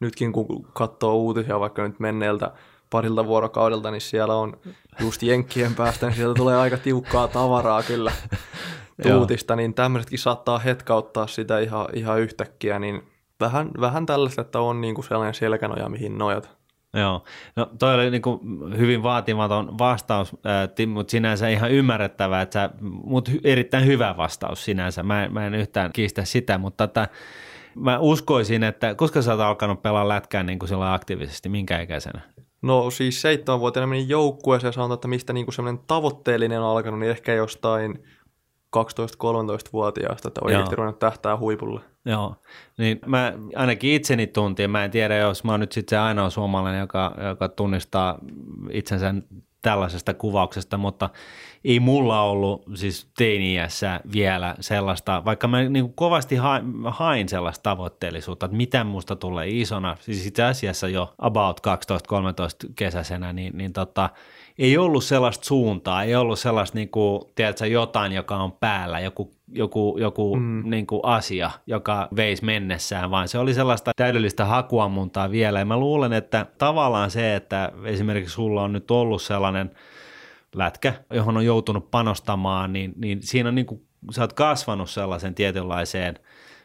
nytkin 0.00 0.32
kun 0.32 0.66
katsoo 0.72 1.14
uutisia 1.14 1.60
vaikka 1.60 1.82
nyt 1.82 2.00
menneeltä 2.00 2.52
parilta 2.90 3.26
vuorokaudelta, 3.26 3.90
niin 3.90 4.00
siellä 4.00 4.34
on 4.34 4.56
just 5.00 5.22
jenkkien 5.22 5.74
päästä, 5.74 6.06
niin 6.06 6.16
sieltä 6.16 6.38
tulee 6.38 6.56
aika 6.56 6.76
tiukkaa 6.76 7.28
tavaraa 7.28 7.82
kyllä. 7.82 8.12
tuutista, 9.02 9.56
niin 9.56 9.74
tämmöisetkin 9.74 10.18
saattaa 10.18 10.58
hetkauttaa 10.58 11.26
sitä 11.26 11.58
ihan, 11.58 11.86
ihan 11.92 12.20
yhtäkkiä, 12.20 12.78
niin 12.78 13.02
vähän, 13.40 13.70
vähän 13.80 14.06
tällaista, 14.06 14.40
että 14.40 14.60
on 14.60 14.80
niin 14.80 14.94
kuin 14.94 15.04
sellainen 15.04 15.34
selkänoja, 15.34 15.88
mihin 15.88 16.18
nojata. 16.18 16.48
Joo, 16.94 17.24
no 17.56 17.70
toi 17.78 17.94
oli 17.94 18.10
niin 18.10 18.22
kuin 18.22 18.40
hyvin 18.78 19.02
vaatimaton 19.02 19.78
vastaus, 19.78 20.36
mutta 20.86 21.10
sinänsä 21.10 21.48
ihan 21.48 21.70
ymmärrettävää, 21.70 22.42
että 22.42 22.52
sä, 22.52 22.70
mut 22.80 23.30
erittäin 23.44 23.86
hyvä 23.86 24.14
vastaus 24.16 24.64
sinänsä, 24.64 25.02
mä, 25.02 25.24
en- 25.24 25.32
mä 25.32 25.46
en 25.46 25.54
yhtään 25.54 25.92
kiistä 25.92 26.24
sitä, 26.24 26.58
mutta 26.58 26.84
että 26.84 27.08
mä 27.74 27.98
uskoisin, 27.98 28.62
että 28.62 28.94
koska 28.94 29.22
sä 29.22 29.32
oot 29.32 29.40
alkanut 29.40 29.82
pelaa 29.82 30.08
lätkää 30.08 30.42
niin 30.42 30.58
kuin 30.58 30.82
aktiivisesti, 30.82 31.48
minkä 31.48 31.80
ikäisenä? 31.80 32.20
No 32.62 32.90
siis 32.90 33.20
seitsemänvuotiaana 33.22 33.86
menin 33.86 34.08
joukkueeseen 34.08 34.68
ja 34.68 34.72
sanotaan, 34.72 34.96
että 34.96 35.08
mistä 35.08 35.32
niinku 35.32 35.52
semmoinen 35.52 35.84
tavoitteellinen 35.86 36.60
on 36.60 36.76
alkanut, 36.76 37.00
niin 37.00 37.10
ehkä 37.10 37.34
jostain 37.34 38.04
12-13-vuotiaasta, 38.76 40.28
että 40.28 40.40
oikeasti 40.44 40.76
ruvennut 40.76 40.98
tähtää 40.98 41.36
huipulle. 41.36 41.80
Joo, 42.04 42.34
niin 42.78 43.00
mä 43.06 43.32
ainakin 43.56 43.92
itseni 43.92 44.26
tuntin, 44.26 44.70
mä 44.70 44.84
en 44.84 44.90
tiedä, 44.90 45.16
jos 45.16 45.44
mä 45.44 45.52
oon 45.52 45.60
nyt 45.60 45.72
sitten 45.72 45.96
se 45.96 45.98
ainoa 45.98 46.30
suomalainen, 46.30 46.80
joka, 46.80 47.14
joka 47.28 47.48
tunnistaa 47.48 48.18
itsensä 48.70 49.14
tällaisesta 49.62 50.14
kuvauksesta, 50.14 50.78
mutta 50.78 51.10
ei 51.64 51.80
mulla 51.80 52.22
ollut 52.22 52.64
siis 52.74 53.10
teini-iässä 53.18 54.00
vielä 54.12 54.54
sellaista, 54.60 55.24
vaikka 55.24 55.48
mä 55.48 55.62
niin 55.62 55.92
kovasti 55.94 56.36
hain, 56.36 56.64
hain 56.84 57.28
sellaista 57.28 57.62
tavoitteellisuutta, 57.62 58.46
että 58.46 58.56
mitä 58.56 58.84
musta 58.84 59.16
tulee 59.16 59.48
isona, 59.48 59.96
siis 60.00 60.26
itse 60.26 60.42
asiassa 60.42 60.88
jo 60.88 61.14
about 61.18 61.60
12-13 61.60 62.72
kesäisenä, 62.76 63.32
niin, 63.32 63.56
niin 63.56 63.72
tota, 63.72 64.10
ei 64.58 64.78
ollut 64.78 65.04
sellaista 65.04 65.44
suuntaa, 65.44 66.02
ei 66.02 66.14
ollut 66.14 66.38
sellaista 66.38 66.78
niin 66.78 66.88
kuin, 66.88 67.22
tiedätkö, 67.34 67.66
jotain, 67.66 68.12
joka 68.12 68.36
on 68.36 68.52
päällä, 68.52 69.00
joku, 69.00 69.30
joku, 69.52 69.96
joku 70.00 70.36
mm. 70.36 70.70
niin 70.70 70.86
kuin 70.86 71.00
asia, 71.02 71.50
joka 71.66 72.08
veisi 72.16 72.44
mennessään, 72.44 73.10
vaan 73.10 73.28
se 73.28 73.38
oli 73.38 73.54
sellaista 73.54 73.90
täydellistä 73.96 74.44
hakuammuntaa 74.44 75.30
vielä. 75.30 75.58
Ja 75.58 75.64
mä 75.64 75.76
luulen, 75.76 76.12
että 76.12 76.46
tavallaan 76.58 77.10
se, 77.10 77.36
että 77.36 77.72
esimerkiksi 77.84 78.34
sulla 78.34 78.62
on 78.62 78.72
nyt 78.72 78.90
ollut 78.90 79.22
sellainen 79.22 79.70
lätkä, 80.54 80.94
johon 81.10 81.36
on 81.36 81.44
joutunut 81.44 81.90
panostamaan, 81.90 82.72
niin, 82.72 82.92
niin 82.96 83.18
siinä 83.22 83.48
on 83.48 83.54
niin 83.54 83.66
kuin, 83.66 83.82
sä 84.10 84.20
oot 84.22 84.32
kasvanut 84.32 84.90
sellaisen 84.90 85.34
tietynlaiseen 85.34 86.18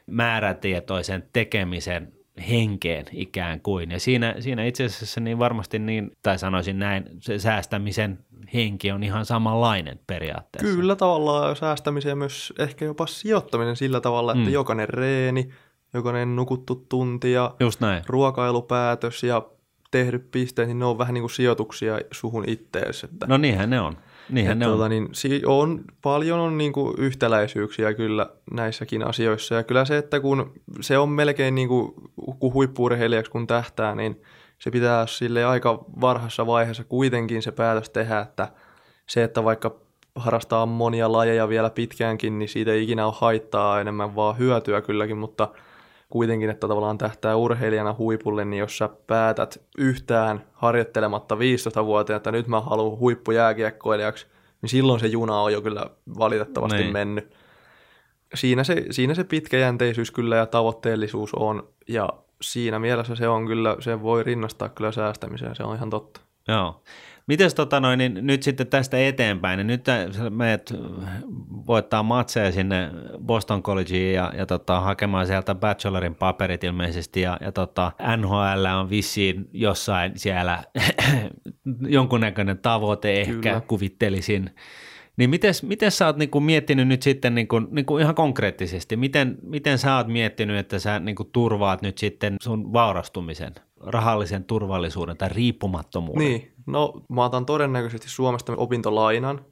määrätietoisen 0.08 1.24
tekemisen 1.34 2.14
henkeen 2.50 3.06
ikään 3.12 3.62
kuin. 3.62 3.92
Ja 3.92 4.00
siinä, 4.00 4.36
siinä 4.40 4.66
itse 4.66 4.84
asiassa 4.86 5.22
niin 5.22 5.40
varmasti 5.40 5.80
niin, 5.80 6.12
tai 6.24 6.40
sanoisin 6.40 6.80
näin, 6.80 7.04
se 7.20 7.40
säästämisen 7.40 8.20
henki 8.54 8.92
on 8.92 9.04
ihan 9.04 9.26
samanlainen 9.26 10.00
periaatteessa. 10.08 10.76
Kyllä 10.76 10.96
tavallaan 10.96 11.56
säästämisen 11.56 12.10
ja 12.10 12.16
myös 12.16 12.54
ehkä 12.60 12.86
jopa 12.86 13.08
sijoittaminen 13.08 13.76
sillä 13.76 14.02
tavalla, 14.02 14.32
että 14.32 14.46
Mm. 14.46 14.54
jokainen 14.54 14.90
reeni, 14.90 15.50
jokainen 15.94 16.36
nukuttu 16.36 16.86
tunti 16.90 17.32
ja 17.32 17.56
Just 17.60 17.80
näin. 17.82 18.04
ruokailupäätös 18.08 19.24
ja 19.24 19.46
tehdyt 19.92 20.32
pisteet, 20.32 20.68
niin 20.68 20.80
ne 20.80 20.86
on 20.86 20.98
vähän 20.98 21.14
niin 21.14 21.22
kuin 21.22 21.32
sijoituksia 21.32 22.00
suhun 22.12 22.44
ittees. 22.50 23.04
Että, 23.04 23.26
No 23.28 23.38
niinhän 23.38 23.70
ne 23.70 23.80
on. 23.82 23.98
Niinhän 24.34 24.60
ne 24.60 24.66
että 24.66 24.74
on. 24.74 24.78
tota, 24.78 24.90
niin, 24.90 25.10
si- 25.12 25.42
on, 25.46 25.82
paljon 26.02 26.40
on 26.40 26.58
niin 26.58 26.74
kuin 26.74 26.96
yhtäläisyyksiä 26.98 27.94
kyllä 27.94 28.30
näissäkin 28.52 29.08
asioissa. 29.08 29.56
Ja 29.56 29.64
kyllä 29.64 29.86
se, 29.86 29.98
että 29.98 30.20
kun 30.20 30.54
se 30.82 30.98
on 30.98 31.10
melkein 31.10 31.56
niin 31.56 31.68
kuin, 31.68 31.94
kun 32.40 32.54
huippuurheilijaksi 32.54 33.32
kun 33.32 33.48
tähtää, 33.48 33.96
niin 33.96 34.22
se 34.60 34.72
pitää 34.72 35.08
sille 35.08 35.46
aika 35.46 35.86
varhaisessa 36.02 36.48
vaiheessa 36.48 36.84
kuitenkin 36.84 37.42
se 37.42 37.52
päätös 37.52 37.90
tehdä, 37.90 38.20
että 38.20 38.48
se, 39.08 39.24
että 39.24 39.44
vaikka 39.44 39.76
harrastaa 40.16 40.66
monia 40.66 41.12
lajeja 41.12 41.50
vielä 41.50 41.70
pitkäänkin, 41.70 42.40
niin 42.40 42.50
siitä 42.50 42.72
ei 42.72 42.84
ikinä 42.84 43.06
ole 43.06 43.14
haittaa 43.18 43.82
enemmän, 43.82 44.16
vaan 44.16 44.38
hyötyä 44.38 44.82
kylläkin, 44.82 45.18
mutta 45.18 45.50
kuitenkin, 46.14 46.50
että 46.50 46.68
tavallaan 46.68 46.98
tähtää 46.98 47.36
urheilijana 47.36 47.96
huipulle, 47.98 48.46
niin 48.46 48.60
jos 48.60 48.78
sä 48.78 48.90
päätät 49.08 49.62
yhtään 49.78 50.44
harjoittelematta 50.54 51.36
15-vuotiaana, 51.36 52.18
että 52.18 52.32
nyt 52.32 52.48
mä 52.48 52.62
haluan 52.62 53.00
huippujääkiekkoilijaksi, 53.00 54.28
niin 54.62 54.70
silloin 54.70 55.00
se 55.00 55.08
juna 55.08 55.42
on 55.42 55.54
jo 55.54 55.62
kyllä 55.62 55.86
valitettavasti 56.20 56.78
Niin. 56.78 56.94
mennyt. 56.94 57.34
Siinä 58.34 58.64
se, 58.64 58.86
siinä 58.92 59.14
se 59.14 59.24
pitkäjänteisyys 59.24 60.12
kyllä 60.12 60.36
ja 60.36 60.46
tavoitteellisuus 60.46 61.34
on, 61.34 61.68
ja 61.88 62.10
siinä 62.42 62.80
mielessä 62.80 63.16
se 63.16 63.28
on 63.28 63.48
kyllä, 63.48 63.78
se 63.80 64.02
voi 64.02 64.24
rinnastaa 64.24 64.70
kyllä 64.70 64.92
säästämiseen, 64.92 65.56
se 65.56 65.64
on 65.64 65.76
ihan 65.76 65.90
totta. 65.90 66.22
Joo. 66.48 66.82
Mites 67.28 67.56
tota 67.56 67.80
noin, 67.80 67.98
niin 67.98 68.18
nyt 68.22 68.44
sitten 68.44 68.68
tästä 68.68 69.08
eteenpäin, 69.08 69.58
niin 69.58 69.68
nyt 69.68 69.86
sä 70.12 70.30
meet 70.30 70.74
voittaa 71.68 72.04
matseja 72.04 72.52
sinne 72.52 72.92
Boston 73.26 73.64
Collegeen 73.64 74.14
ja, 74.14 74.34
ja 74.38 74.46
tota, 74.46 74.80
hakemaan 74.80 75.28
sieltä 75.28 75.56
bachelorin 75.56 76.16
paperit 76.16 76.64
ilmeisesti 76.64 77.22
ja, 77.22 77.38
ja 77.42 77.52
tota, 77.52 77.92
NHL 78.18 78.66
on 78.80 78.90
vissiin 78.90 79.50
jossain 79.54 80.12
siellä 80.16 80.64
jonkunnäköinen 81.88 82.58
tavoite 82.58 83.22
ehkä 83.22 83.34
Kyllä. 83.34 83.62
kuvittelisin. 83.68 84.50
Niin 85.18 85.30
miten, 85.30 85.54
miten 85.64 85.92
sä 85.92 86.06
oot 86.06 86.18
niinku 86.18 86.40
miettinyt 86.40 86.88
nyt 86.88 87.02
sitten 87.02 87.36
niinku, 87.36 87.60
niinku 87.60 87.98
ihan 87.98 88.16
konkreettisesti, 88.16 88.96
miten, 88.96 89.38
miten 89.42 89.78
sä 89.78 89.96
oot 89.96 90.08
miettinyt, 90.08 90.58
että 90.58 90.80
sä 90.80 91.00
niinku 91.00 91.24
turvaat 91.24 91.82
nyt 91.82 91.98
sitten 91.98 92.36
sun 92.42 92.74
vaurastumisen, 92.74 93.56
rahallisen 93.80 94.44
turvallisuuden 94.44 95.18
tai 95.18 95.30
riippumattomuuden? 95.30 96.28
Niin, 96.28 96.54
no 96.66 96.94
mä 97.10 97.26
otan 97.26 97.46
todennäköisesti 97.46 98.10
Suomesta 98.10 98.54
opintolainan, 98.58 99.46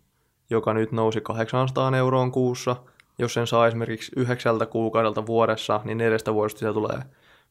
joka 0.49 0.73
nyt 0.73 0.91
nousi 0.91 1.21
800 1.21 1.97
euroon 1.97 2.31
kuussa. 2.31 2.75
Jos 3.19 3.33
sen 3.33 3.47
saa 3.47 3.67
esimerkiksi 3.67 4.11
yhdeksältä 4.15 4.65
kuukaudelta 4.65 5.25
vuodessa, 5.25 5.81
niin 5.83 5.97
neljästä 5.97 6.33
vuodesta 6.33 6.59
sitä 6.59 6.73
tulee 6.73 6.99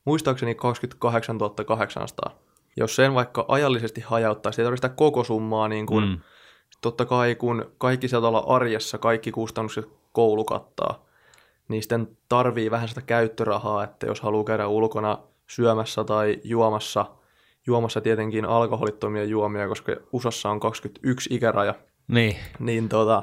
muistaakseni 0.04 0.54
28 0.54 1.38
800. 1.66 2.38
Jos 2.76 2.96
sen 2.96 3.14
vaikka 3.14 3.44
ajallisesti 3.48 4.00
hajauttaa, 4.00 4.52
ei 4.58 4.64
tarvitse 4.64 4.86
sitä 4.86 4.96
koko 4.96 5.24
summaa, 5.24 5.68
niin 5.68 5.86
kun, 5.86 6.08
mm. 6.08 6.20
Totta 6.80 7.04
kai 7.04 7.34
kun 7.34 7.72
kaikki 7.78 8.08
sieltä 8.08 8.28
olla 8.28 8.44
arjessa, 8.46 8.98
kaikki 8.98 9.32
kustannukset 9.32 9.88
koulu 10.12 10.44
kattaa, 10.44 11.04
niin 11.68 11.82
sitten 11.82 12.08
tarvii 12.28 12.70
vähän 12.70 12.88
sitä 12.88 13.02
käyttörahaa, 13.02 13.84
että 13.84 14.06
jos 14.06 14.20
haluaa 14.20 14.44
käydä 14.44 14.66
ulkona 14.66 15.18
syömässä 15.46 16.04
tai 16.04 16.40
juomassa, 16.44 17.06
juomassa 17.66 18.00
tietenkin 18.00 18.44
alkoholittomia 18.44 19.24
juomia, 19.24 19.68
koska 19.68 19.92
USAssa 20.12 20.50
on 20.50 20.60
21 20.60 21.34
ikäraja, 21.34 21.74
Niin, 22.08 22.36
niin 22.58 22.88
tota, 22.88 23.22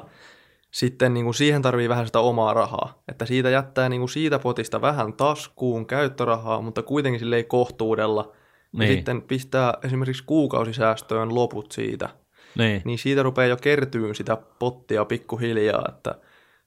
sitten 0.70 1.14
niin 1.14 1.24
kuin 1.24 1.34
siihen 1.34 1.62
tarvii 1.62 1.88
vähän 1.88 2.06
sitä 2.06 2.20
omaa 2.20 2.54
rahaa. 2.54 3.02
Että 3.08 3.26
siitä 3.26 3.50
jättää 3.50 3.88
niin 3.88 4.00
kuin 4.00 4.08
siitä 4.08 4.38
potista 4.38 4.80
vähän 4.80 5.12
taskuun 5.12 5.86
käyttörahaa, 5.86 6.62
mutta 6.62 6.82
kuitenkin 6.82 7.18
sille 7.18 7.36
ei 7.36 7.44
kohtuudella. 7.44 8.32
Ja 8.72 8.78
Niin. 8.78 8.92
sitten 8.92 9.22
pistää 9.22 9.74
esimerkiksi 9.84 10.24
kuukausisäästöön 10.26 11.34
loput 11.34 11.72
siitä. 11.72 12.08
Niin, 12.54 12.82
Niin 12.84 12.98
siitä 12.98 13.22
rupeaa 13.22 13.46
jo 13.46 13.56
kertyyn 13.56 14.14
sitä 14.14 14.38
pottia 14.58 15.04
pikkuhiljaa, 15.04 15.84
että, 15.88 16.14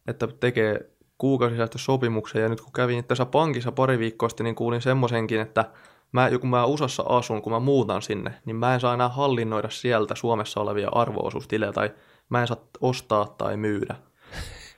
että 0.08 0.28
tekee 0.28 0.90
kuukausisäästösopimuksen. 1.18 2.42
Ja 2.42 2.50
nyt 2.50 2.62
kun 2.62 2.74
kävin 2.74 3.04
tässä 3.04 3.26
pankissa 3.26 3.72
pari 3.72 4.00
viikkoa 4.00 4.30
sitten, 4.30 4.44
niin 4.44 4.56
kuulin 4.56 4.82
semmoisenkin, 4.82 5.40
että 5.40 5.66
mä, 6.12 6.30
kun 6.42 6.50
mä 6.50 6.66
USAssa 6.66 7.04
asun, 7.10 7.42
kun 7.42 7.54
mä 7.54 7.60
muutan 7.60 8.02
sinne, 8.02 8.34
niin 8.46 8.56
mä 8.56 8.74
en 8.74 8.80
saa 8.80 8.94
enää 8.94 9.10
hallinnoida 9.10 9.70
sieltä 9.70 10.16
Suomessa 10.16 10.60
olevia 10.60 10.90
arvoosuustilejä 10.92 11.74
tai 11.74 11.92
mä 12.30 12.42
en 12.42 12.48
saa 12.48 12.68
ostaa 12.82 13.36
tai 13.38 13.58
myydä. 13.58 13.96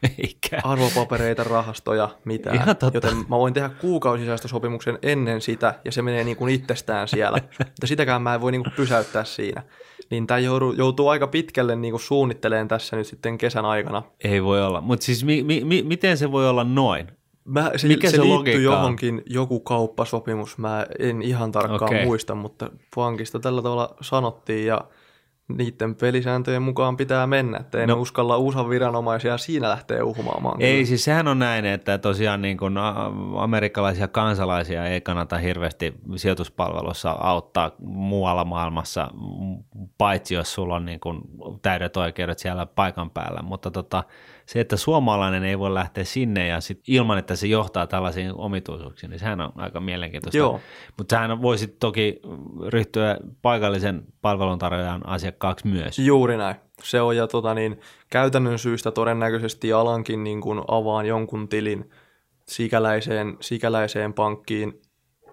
Eikä. 0.24 0.62
arvopapereita, 0.64 1.44
rahastoja, 1.44 2.10
mitään. 2.26 2.56
Ihan 2.56 2.78
totta. 2.78 2.98
Joten 2.98 3.18
mä 3.18 3.38
voin 3.38 3.54
tehdä 3.54 3.70
kuukausisäästösopimuksen 3.70 5.00
ennen 5.02 5.42
sitä, 5.42 5.74
ja 5.86 5.92
se 5.92 6.02
menee 6.02 6.24
niin 6.24 6.38
kuin 6.38 6.54
itsestään 6.54 7.08
siellä. 7.08 7.38
Mutta 7.60 7.88
sitäkään 7.88 8.22
mä 8.22 8.34
en 8.34 8.42
voi 8.42 8.52
niin 8.52 8.64
kuin 8.64 8.74
pysäyttää 8.76 9.24
siinä. 9.24 9.64
Niin 10.10 10.28
tämä 10.28 10.40
joutuu, 10.78 11.08
aika 11.08 11.28
pitkälle 11.28 11.76
niin 11.76 11.92
kuin 11.92 12.02
suunnitteleen 12.02 12.68
tässä 12.68 12.96
nyt 12.96 13.08
sitten 13.08 13.38
kesän 13.38 13.66
aikana. 13.66 14.04
Ei 14.24 14.44
voi 14.44 14.66
olla. 14.66 14.82
Mutta 14.82 15.06
siis 15.06 15.24
mi, 15.26 15.44
mi, 15.44 15.64
mi, 15.64 15.84
miten 15.84 16.18
se 16.18 16.32
voi 16.32 16.50
olla 16.50 16.64
noin? 16.64 17.08
Mä, 17.46 17.72
se, 17.76 17.88
Mikä 17.88 18.10
se, 18.10 18.16
se 18.16 18.24
liittyy 18.24 18.62
johonkin 18.62 19.22
joku 19.26 19.60
kauppasopimus, 19.60 20.58
mä 20.58 20.86
en 21.00 21.22
ihan 21.22 21.52
tarkkaan 21.52 21.84
Okei. 21.84 22.06
muista, 22.06 22.36
mutta 22.36 22.72
pankista 22.96 23.40
tällä 23.40 23.62
tavalla 23.62 23.96
sanottiin 24.02 24.66
ja 24.66 24.82
niiden 25.48 25.96
pelisääntöjen 25.96 26.62
mukaan 26.62 26.98
pitää 26.98 27.28
mennä, 27.28 27.58
että 27.58 27.82
en 27.82 27.90
No. 27.90 27.96
uskalla 28.02 28.38
uusan 28.38 28.70
viranomaisia 28.70 29.38
siinä 29.38 29.70
lähteä 29.70 30.04
uhmaamaan. 30.06 30.62
Ei, 30.62 30.74
kyllä. 30.74 30.86
siis 30.86 31.04
sehän 31.04 31.28
on 31.28 31.40
näin, 31.40 31.66
että 31.66 31.98
tosiaan 31.98 32.42
niin 32.42 32.58
kuin 32.58 32.76
amerikkalaisia 33.40 34.08
kansalaisia 34.08 34.86
ei 34.86 35.02
kannata 35.02 35.38
hirveästi 35.38 35.94
sijoituspalvelussa 36.16 37.12
auttaa 37.12 37.72
muualla 37.86 38.46
maailmassa, 38.46 39.08
paitsi 39.98 40.36
jos 40.36 40.54
sulla 40.54 40.76
on 40.76 40.86
niin 40.86 41.00
kuin 41.00 41.22
täydet 41.62 41.98
oikeudet 41.98 42.40
siellä 42.40 42.66
paikan 42.66 43.10
päällä. 43.10 43.42
Mutta 43.42 43.72
tota, 43.72 44.04
se, 44.46 44.60
että 44.60 44.78
suomalainen 44.78 45.44
ei 45.44 45.60
voi 45.60 45.74
lähteä 45.74 46.04
sinne 46.04 46.48
ja 46.48 46.62
sit 46.62 46.82
ilman, 46.88 47.18
että 47.18 47.36
se 47.36 47.48
johtaa 47.48 47.88
tällaisiin 47.88 48.34
omituisuuksiin, 48.36 49.10
niin 49.10 49.20
sehän 49.20 49.42
on 49.42 49.52
aika 49.56 49.80
mielenkiintoista. 49.80 50.38
Joo. 50.38 50.60
Mutta 50.98 51.16
sehän 51.16 51.42
voisit 51.42 51.80
toki 51.80 52.20
ryhtyä 52.68 53.18
paikallisen 53.42 54.04
palveluntarjoajan 54.22 55.10
asiakkaaksi 55.10 55.68
myös. 55.68 56.00
Juuri 56.00 56.38
näin. 56.38 56.56
Se 56.84 57.02
on 57.02 57.18
ja 57.18 57.28
tota, 57.28 57.54
niin, 57.54 57.80
käytännön 58.10 58.60
syystä 58.60 58.92
todennäköisesti 58.92 59.74
alankin 59.74 60.24
niin 60.24 60.42
kuin 60.42 60.62
avaan 60.68 61.06
jonkun 61.06 61.48
tilin 61.48 61.90
sikäläiseen, 62.48 63.38
sikäläiseen 63.40 64.14
pankkiin 64.14 64.82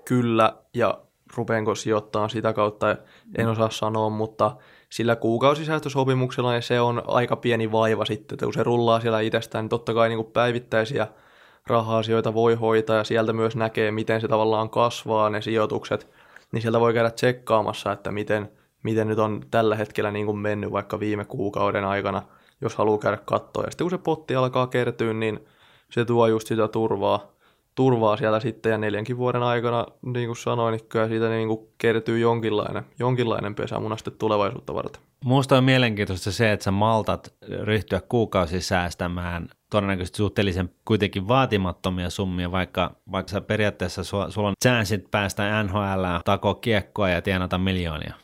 kyllä 0.05 0.57
ja 0.75 1.01
rupeenko 1.37 1.75
sijoittaa 1.75 2.29
sitä 2.29 2.53
kautta, 2.53 2.96
en 3.38 3.49
osaa 3.49 3.70
sanoa, 3.70 4.11
mutta 4.11 4.57
sillä 4.90 5.16
kuukausisäästösopimuksella 5.16 6.53
niin 6.53 6.62
se 6.62 6.81
on 6.81 7.03
aika 7.07 7.37
pieni 7.37 7.72
vaiva 7.72 8.05
sitten, 8.05 8.35
että 8.35 8.46
kun 8.46 8.55
se 8.55 8.62
rullaa 8.62 9.00
siellä 9.00 9.20
itsestään, 9.20 9.62
niin 9.62 9.70
totta 9.70 9.94
kai 9.94 10.09
niin 10.09 10.18
kuin 10.18 10.33
päivittäisiä 10.33 11.07
raha-asioita 11.66 12.35
voi 12.35 12.55
hoitaa 12.55 12.96
ja 12.96 13.05
sieltä 13.05 13.33
myös 13.33 13.57
näkee, 13.57 13.90
miten 13.90 14.20
se 14.20 14.29
tavallaan 14.29 14.70
kasvaa 14.70 15.31
ne 15.31 15.42
sijoitukset, 15.42 16.09
niin 16.53 16.62
sieltä 16.62 16.81
voi 16.81 16.94
käydä 16.94 17.11
tsekkaamassa, 17.11 17.92
että 17.92 18.12
miten, 18.12 18.53
miten 18.83 19.09
nyt 19.09 19.18
on 19.18 19.42
tällä 19.50 19.76
hetkellä 19.76 20.11
niin 20.11 20.26
kuin 20.26 20.38
mennyt 20.38 20.72
vaikka 20.72 21.00
viime 21.00 21.24
kuukauden 21.24 21.85
aikana, 21.85 22.22
jos 22.61 22.74
haluaa 22.74 22.98
käydä 22.98 23.18
katsoa. 23.24 23.64
Ja 23.64 23.70
sitten 23.70 23.85
kun 23.85 23.90
se 23.90 23.98
potti 23.98 24.35
alkaa 24.35 24.66
kertyä, 24.66 25.12
niin 25.12 25.46
se 25.90 26.05
tuo 26.05 26.26
just 26.26 26.48
sitä 26.48 26.68
turvaa, 26.68 27.33
turvaa 27.74 28.16
siellä 28.16 28.40
sitten 28.40 28.72
ja 28.72 28.78
neljänkin 28.78 29.16
vuoden 29.16 29.42
aikana, 29.42 29.87
niin 30.02 30.26
kuin 30.26 30.37
sanoin, 30.37 30.72
niin 30.72 30.88
kyllä 30.88 31.09
siitä 31.09 31.28
niin 31.28 31.48
kuin 31.48 31.61
kertyy 31.78 32.18
jonkinlainen, 32.18 32.85
jonkinlainen 32.98 33.54
pesämuna 33.54 33.96
sitten 33.96 34.14
tulevaisuutta 34.18 34.74
varten. 34.74 35.02
Minusta 35.24 35.59
on 35.59 35.64
mielenkiintoista 35.64 36.33
se, 36.33 36.52
että 36.52 36.64
sä 36.64 36.70
maltat 36.70 37.35
ryhtyä 37.62 38.00
kuukausi 38.09 38.61
säästämään 38.61 39.48
todennäköisesti 39.70 40.16
suhteellisen 40.16 40.70
kuitenkin 40.85 41.28
vaatimattomia 41.28 42.11
summia, 42.11 42.52
vaikka, 42.52 42.90
vaikka 43.12 43.30
sä 43.30 43.40
periaatteessa 43.40 44.04
sulla, 44.04 44.30
sulla 44.30 44.48
on 44.48 44.54
chanssit 44.64 45.11
päästä 45.11 45.62
NHL, 45.62 46.04
takoa 46.24 46.54
kiekkoa 46.54 47.09
ja 47.09 47.22
tienata 47.22 47.59
miljoonia. 47.59 48.14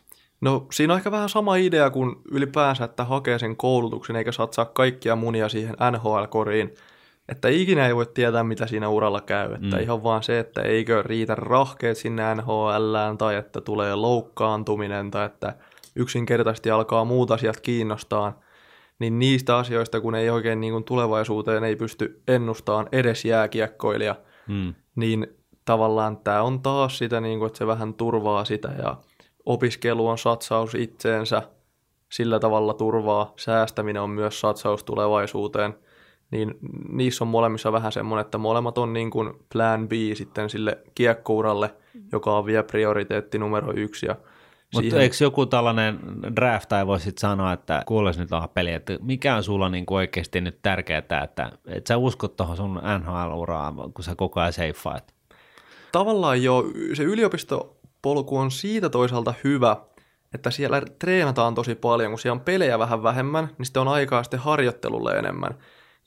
No 0.41 0.67
siinä 0.73 0.93
on 0.93 0.99
ehkä 0.99 1.11
vähän 1.11 1.29
sama 1.29 1.57
idea 1.57 1.91
kuin 1.91 2.17
ylipäänsä, 2.31 2.85
että 2.85 3.05
hakee 3.05 3.39
sen 3.39 3.57
koulutuksen 3.57 4.17
eikä 4.17 4.33
satsaa 4.33 4.65
kaikkia 4.65 5.17
munia 5.17 5.49
siihen 5.49 5.77
NHL-koriin. 5.91 6.75
Että 7.29 7.49
ikinä 7.49 7.87
ei 7.87 7.97
voi 7.97 8.07
tietää, 8.07 8.45
mitä 8.45 8.67
siinä 8.67 8.89
uralla 8.89 9.21
käy. 9.21 9.53
Että 9.55 9.77
Mm. 9.77 9.83
ihan 9.83 10.03
vaan 10.03 10.23
se, 10.23 10.39
että 10.39 10.63
eikö 10.63 11.03
riitä 11.03 11.35
rahkeet 11.35 11.97
sinne 11.97 12.35
NHLään 12.35 13.19
tai 13.19 13.37
että 13.37 13.61
tulee 13.61 13.95
loukkaantuminen 13.95 15.11
tai 15.11 15.27
että 15.27 15.55
yksinkertaisesti 15.97 16.71
alkaa 16.71 17.05
muut 17.05 17.31
asiat 17.31 17.61
kiinnostaa. 17.61 18.41
Niin 18.99 19.19
niistä 19.19 19.57
asioista, 19.57 20.01
kun 20.01 20.15
ei 20.15 20.31
oikein 20.31 20.61
niin 20.61 20.73
kuin 20.73 20.85
tulevaisuuteen 20.85 21.65
ei 21.65 21.77
pysty 21.77 22.23
ennustamaan 22.29 22.89
edes 22.93 23.25
jääkiekkoilija, 23.25 24.15
Hmm. 24.49 24.75
niin 24.97 25.27
tavallaan 25.65 26.17
tämä 26.17 26.43
on 26.43 26.61
taas 26.63 26.99
sitä, 26.99 27.21
niin 27.21 27.39
kuin, 27.39 27.47
että 27.47 27.59
se 27.59 27.67
vähän 27.67 27.95
turvaa 27.95 28.45
sitä 28.45 28.69
ja 28.83 28.97
opiskelu 29.47 30.09
on 30.09 30.19
satsaus 30.19 30.75
itseensä, 30.75 31.43
sillä 32.13 32.39
tavalla 32.41 32.75
turvaa, 32.75 33.33
säästäminen 33.37 34.03
on 34.03 34.11
myös 34.11 34.41
satsaus 34.41 34.85
tulevaisuuteen, 34.85 35.75
niin 36.37 36.55
niissä 36.89 37.25
on 37.25 37.29
molemmissa 37.29 37.73
vähän 37.73 37.93
semmoinen, 37.93 38.25
että 38.25 38.39
molemmat 38.39 38.79
on 38.79 38.93
niin 38.93 39.11
kuin 39.11 39.33
plan 39.53 39.89
B 39.89 39.93
sitten 40.15 40.51
sille 40.51 40.79
kiekkouralle, 40.95 41.75
joka 42.13 42.39
on 42.39 42.47
vielä 42.47 42.63
prioriteetti 42.63 43.39
numero 43.39 43.73
yksi. 43.77 44.07
Ja 44.07 44.17
Mutta 44.75 44.81
siihen- 44.81 45.01
eikö 45.01 45.17
joku 45.21 45.47
tällainen 45.47 45.99
draft 46.37 46.69
tai 46.69 46.87
voisit 46.87 47.19
sanoa, 47.19 47.53
että 47.53 47.83
kuules 47.87 48.19
nyt 48.19 48.31
peli, 48.55 48.73
että 48.73 48.99
mikä 49.03 49.37
on 49.37 49.43
sulla 49.43 49.69
niinku 49.69 49.95
oikeasti 49.95 50.41
nyt 50.41 50.59
tärkeää, 50.63 50.99
että, 50.99 51.53
että 51.67 51.89
sä 51.89 51.97
uskot 51.97 52.37
tuohon 52.37 52.57
sun 52.57 52.81
NHL-uraan, 52.99 53.75
kun 53.95 54.05
sä 54.05 54.15
koko 54.17 54.41
ajan 54.41 54.53
seiffaat? 54.53 55.17
tavallaan 55.99 56.43
jo 56.43 56.65
se 56.95 57.03
yliopistopolku 57.03 58.39
on 58.39 58.51
siitä 58.51 58.89
toisaalta 58.89 59.35
hyvä, 59.45 59.77
että 60.35 60.51
siellä 60.51 60.83
treenataan 60.99 61.55
tosi 61.55 61.75
paljon, 61.75 62.11
kun 62.13 62.19
siellä 62.19 62.35
on 62.35 62.41
pelejä 62.45 62.79
vähän 62.79 63.03
vähemmän, 63.03 63.49
niin 63.59 63.67
sitten 63.67 63.81
on 63.81 63.89
aikaa 63.89 64.23
sitten 64.23 64.41
harjoittelulle 64.41 65.19
enemmän. 65.19 65.55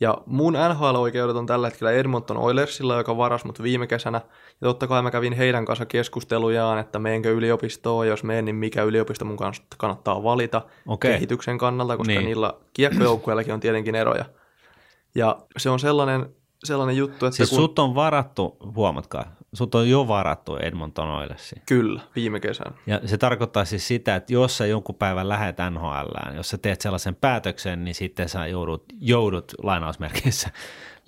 Ja 0.02 0.18
mun 0.26 0.54
NHL-oikeudet 0.54 1.36
on 1.36 1.46
tällä 1.46 1.68
hetkellä 1.68 1.92
Edmonton 1.92 2.38
Oilersilla, 2.38 2.98
joka 2.98 3.18
varas 3.18 3.46
mut 3.46 3.64
viime 3.64 3.88
kesänä. 3.88 4.22
Ja 4.62 4.68
totta 4.68 4.88
kai 4.88 5.02
mä 5.02 5.12
kävin 5.12 5.34
heidän 5.34 5.66
kanssa 5.66 5.86
keskustelujaan, 5.86 6.80
että 6.80 7.00
meenkö 7.00 7.32
yliopistoon, 7.32 8.08
jos 8.08 8.24
meen, 8.24 8.46
niin 8.46 8.56
mikä 8.56 8.84
yliopisto 8.84 9.26
mun 9.26 9.38
kanssa 9.38 9.64
kannattaa 9.78 10.24
valita 10.24 10.62
Okei. 10.88 11.12
kehityksen 11.12 11.58
kannalta, 11.58 11.98
koska 11.98 12.14
niin. 12.14 12.26
niillä 12.26 12.54
kiekkojoukkueillakin 12.74 13.54
on 13.54 13.60
tietenkin 13.60 13.96
eroja. 13.96 14.26
Ja 15.16 15.38
se 15.58 15.70
on 15.70 15.80
sellainen, 15.80 16.36
sellainen 16.64 16.98
juttu, 16.98 17.26
että 17.26 17.38
Siis 17.38 17.50
kun... 17.50 17.60
sut 17.60 17.80
on 17.80 17.96
varattu, 17.96 18.58
huomatkaa, 18.76 19.36
sut 19.54 19.76
on 19.76 19.90
jo 19.90 20.08
varattu 20.08 20.58
Edmonton 20.58 21.10
Oilersiin. 21.10 21.62
Kyllä, 21.66 22.02
viime 22.16 22.40
kesänä. 22.40 22.72
Ja 22.88 23.02
se 23.06 23.18
tarkoittaa 23.18 23.66
siis 23.66 23.88
sitä, 23.88 24.16
että 24.16 24.34
jos 24.34 24.58
sä 24.58 24.66
jonkun 24.66 24.96
päivän 24.96 25.30
lähet 25.30 25.56
NHLään, 25.70 26.36
jos 26.36 26.50
sä 26.50 26.58
teet 26.58 26.82
sellaisen 26.82 27.16
päätöksen, 27.16 27.84
niin 27.84 27.96
sitten 27.96 28.30
sä 28.30 28.48
joudut, 28.48 28.84
joudut 29.00 29.54
lainausmerkeissä 29.64 30.50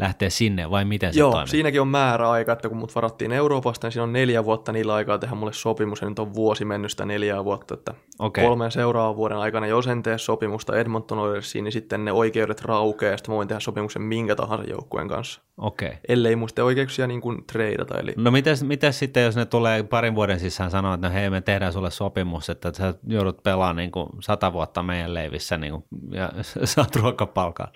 lähteä 0.01 0.29
sinne, 0.29 0.69
vai 0.69 0.85
miten 0.85 1.13
se 1.13 1.19
Joo, 1.19 1.31
toimii? 1.31 1.47
siinäkin 1.47 1.81
on 1.81 1.87
määräaika, 1.87 2.51
että 2.51 2.69
kun 2.69 2.77
mut 2.77 2.95
varattiin 2.95 3.31
Euroopasta, 3.31 3.87
niin 3.87 3.91
siinä 3.91 4.03
on 4.03 4.13
neljä 4.13 4.45
vuotta 4.45 4.71
niillä 4.71 4.93
aikaa 4.93 5.17
tehdä 5.17 5.35
mulle 5.35 5.53
sopimus, 5.53 6.01
ja 6.01 6.09
nyt 6.09 6.19
on 6.19 6.33
vuosi 6.33 6.65
mennyt 6.65 6.91
sitä 6.91 7.05
neljää 7.05 7.43
vuotta, 7.43 7.73
että 7.73 7.93
Okei. 8.19 8.43
kolmen 8.45 8.71
seuraavan 8.71 9.15
vuoden 9.15 9.37
aikana, 9.37 9.67
jos 9.67 9.87
en 9.87 10.03
tee 10.03 10.17
sopimusta 10.17 10.77
Edmonton 10.77 11.19
Oilersiin, 11.19 11.63
niin 11.63 11.71
sitten 11.71 12.05
ne 12.05 12.11
oikeudet 12.11 12.61
raukeaa, 12.61 13.11
ja 13.11 13.17
sitten 13.17 13.31
mä 13.33 13.35
voin 13.35 13.47
tehdä 13.47 13.59
sopimuksen 13.59 14.01
minkä 14.01 14.35
tahansa 14.35 14.69
joukkueen 14.69 15.07
kanssa. 15.07 15.41
Okei. 15.57 15.87
Okay. 15.87 15.99
Ellei 16.07 16.35
muista 16.35 16.63
oikeuksia 16.63 17.07
niin 17.07 17.21
kuin 17.21 17.43
treidata, 17.51 17.99
eli 17.99 18.13
No 18.17 18.31
mitäs, 18.31 18.63
mitäs 18.63 18.99
sitten, 18.99 19.23
jos 19.23 19.35
ne 19.35 19.45
tulee 19.45 19.83
parin 19.83 20.15
vuoden 20.15 20.39
sisään 20.39 20.71
sanoa, 20.71 20.93
että 20.93 21.07
no 21.07 21.13
hei, 21.13 21.29
me 21.29 21.41
tehdään 21.41 21.73
sulle 21.73 21.91
sopimus, 21.91 22.49
että 22.49 22.71
sä 22.77 22.93
joudut 23.07 23.43
pelaamaan 23.43 23.75
niin 23.75 23.91
kuin 23.91 24.09
sata 24.19 24.53
vuotta 24.53 24.83
meidän 24.83 25.13
leivissä 25.13 25.57
niin 25.57 25.71
kuin, 25.71 25.83
ja 26.11 26.31
saat 26.63 26.95
ruokapalkan. 26.95 27.67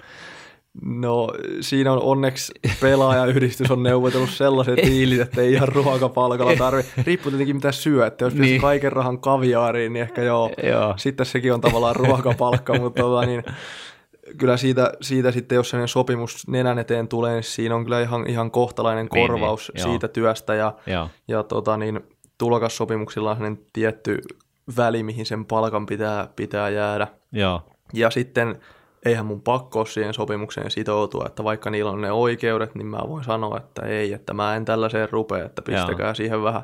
No 0.82 1.32
siinä 1.62 1.94
on 1.94 2.02
onneksi 2.02 2.54
pelaajayhdistys 2.82 3.72
on 3.72 3.84
neuvotellut 3.84 4.30
sellaiset 4.30 4.78
diilit, 4.78 5.22
että 5.22 5.42
ei 5.42 5.54
ihan 5.54 5.68
ruokapalkalla 5.68 6.56
tarvitse. 6.56 6.92
Riippuu 7.06 7.32
tietenkin 7.32 7.56
mitä 7.56 7.72
syö, 7.72 8.08
että 8.08 8.26
jos 8.26 8.34
niin. 8.34 8.42
Niin. 8.42 8.62
kaiken 8.62 8.92
rahan 8.92 9.20
kaviaariin, 9.20 9.94
niin 9.94 10.04
ehkä 10.04 10.22
joo. 10.22 10.52
Joo. 10.64 10.94
Sitten 10.98 11.26
sekin 11.26 11.54
on 11.54 11.62
tavallaan 11.62 11.96
ruokapalkka, 11.96 12.74
mutta 12.80 13.02
tota, 13.02 13.26
niin, 13.26 13.44
kyllä 14.38 14.58
siitä, 14.58 14.94
siitä 15.02 15.32
sitten, 15.32 15.56
jos 15.56 15.70
sellainen 15.70 15.88
sopimus 15.88 16.48
nenän 16.48 16.80
eteen 16.80 17.08
tulee, 17.08 17.34
niin 17.34 17.44
siinä 17.44 17.76
on 17.76 17.84
kyllä 17.84 18.02
ihan, 18.02 18.30
ihan 18.30 18.52
kohtalainen 18.52 19.08
Niin, 19.14 19.28
korvaus 19.28 19.72
niin, 19.74 19.82
joo. 19.82 19.92
siitä 19.92 20.08
työstä 20.08 20.56
ja, 20.56 20.74
Joo. 20.88 21.10
ja 21.28 21.44
tota, 21.44 21.78
niin, 21.78 22.00
tulokassopimuksilla 22.38 23.32
on 23.32 23.38
sellainen 23.38 23.66
tietty 23.74 24.22
väli, 24.78 25.04
mihin 25.04 25.26
sen 25.26 25.46
palkan 25.46 25.86
pitää, 25.86 26.28
pitää 26.36 26.70
jäädä. 26.70 27.08
Joo. 27.32 27.62
Ja 27.94 28.10
sitten 28.10 28.60
eihän 29.06 29.26
mun 29.26 29.42
pakko 29.42 29.86
siihen 29.86 30.14
sopimukseen 30.14 30.72
sitoutua, 30.72 31.24
että 31.28 31.44
vaikka 31.44 31.70
niillä 31.70 31.92
on 31.92 32.02
ne 32.02 32.12
oikeudet, 32.12 32.76
niin 32.76 32.88
mä 32.88 33.00
voin 33.08 33.24
sanoa, 33.24 33.58
että 33.58 33.86
ei, 33.86 34.14
että 34.14 34.34
mä 34.34 34.56
en 34.56 34.66
tällaiseen 34.66 35.10
rupea, 35.12 35.46
että 35.46 35.62
pistäkää 35.62 36.08
Joo. 36.08 36.14
siihen 36.16 36.44
vähän 36.44 36.62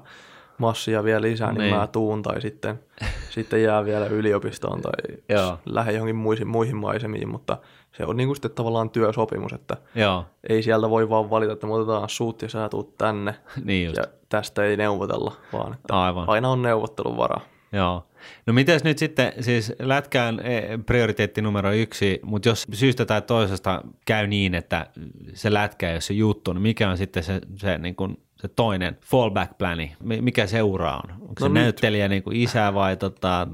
massia 0.58 1.04
vielä 1.04 1.22
lisää, 1.22 1.52
niin, 1.52 1.60
Niin. 1.60 1.76
mä 1.76 1.88
tuun 1.88 2.22
tai 2.22 2.42
sitten, 2.42 2.80
sitten 3.36 3.64
jää 3.64 3.86
vielä 3.86 4.06
yliopistoon 4.06 4.82
tai 4.82 5.18
Joo. 5.30 5.58
lähde 5.66 5.92
johonkin 5.92 6.16
muihin, 6.16 6.48
muihin 6.48 6.76
maisemiin, 6.76 7.30
mutta 7.30 7.58
se 7.92 8.06
on 8.06 8.18
niin 8.18 8.28
kuin 8.28 8.36
sitten 8.36 8.52
tavallaan 8.52 8.90
työsopimus, 8.90 9.54
että 9.54 9.78
Joo. 9.96 10.26
ei 10.50 10.64
sieltä 10.64 10.90
voi 10.90 11.10
vaan 11.10 11.30
valita, 11.30 11.54
että 11.54 11.68
me 11.68 11.74
otetaan 11.74 12.10
suut 12.10 12.42
ja 12.42 12.50
sä 12.50 12.70
tuut 12.70 12.98
tänne 12.98 13.36
Niin 13.66 13.86
just. 13.86 13.98
ja 13.98 14.04
tästä 14.30 14.64
ei 14.64 14.78
neuvotella, 14.78 15.32
vaan 15.54 15.74
että 15.74 16.02
Aivan. 16.02 16.30
aina 16.30 16.50
on 16.50 16.62
neuvottelun 16.62 17.18
varaa. 17.18 17.42
Joo. 17.72 18.04
No 18.46 18.54
mitäs 18.54 18.84
nyt 18.84 18.98
sitten, 18.98 19.34
siis 19.40 19.74
lätkään 19.80 20.40
e, 20.40 20.62
prioriteetti 20.86 21.42
numero 21.42 21.72
yksi, 21.72 22.20
mutta 22.24 22.50
jos 22.50 22.68
syystä 22.74 23.06
tai 23.06 23.22
toisesta 23.22 23.82
käy 24.06 24.28
niin, 24.28 24.56
että 24.56 24.88
se 25.34 25.54
lätkä 25.54 25.90
ei 25.90 25.94
ole 25.96 26.02
se 26.02 26.14
juttu, 26.14 26.54
niin 26.54 26.62
mikä 26.62 26.90
on 26.90 26.98
sitten 26.98 27.24
se, 27.24 27.42
se, 27.56 27.78
niin 27.78 27.96
kuin, 27.96 28.18
se 28.42 28.48
toinen 28.48 28.98
fallback-pläni? 29.06 29.96
Mikä 30.04 30.48
seuraa 30.48 31.02
on? 31.04 31.12
Onko 31.14 31.34
no 31.40 31.46
se 31.46 31.46
nyt. 31.46 31.54
näyttelijä 31.54 32.08
niin 32.08 32.24
kuin 32.24 32.38
isä 32.38 32.74
vai 32.74 32.98
tota, 32.98 33.48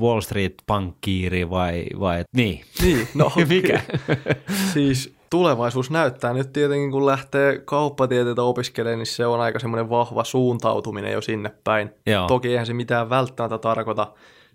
Wall 0.00 0.20
Street-pankkiiri 0.20 1.50
vai, 1.50 1.86
vai 2.00 2.24
niin? 2.36 2.60
Niin, 2.82 3.08
no 3.14 3.32
mikä? 3.48 3.82
siis 4.72 5.14
tulevaisuus 5.32 5.90
näyttää 5.90 6.32
nyt 6.32 6.52
tietenkin, 6.52 6.90
kun 6.90 7.06
lähtee 7.06 7.58
kauppatieteitä 7.58 8.42
opiskelemaan, 8.42 8.98
niin 8.98 9.06
se 9.06 9.26
on 9.26 9.40
aika 9.40 9.58
semmoinen 9.58 9.90
vahva 9.90 10.24
suuntautuminen 10.24 11.12
jo 11.12 11.20
sinne 11.20 11.50
päin. 11.64 11.90
Joo. 12.06 12.26
Toki 12.26 12.48
eihän 12.48 12.66
se 12.66 12.74
mitään 12.74 13.10
välttämättä 13.10 13.58
tarkoita. 13.58 14.12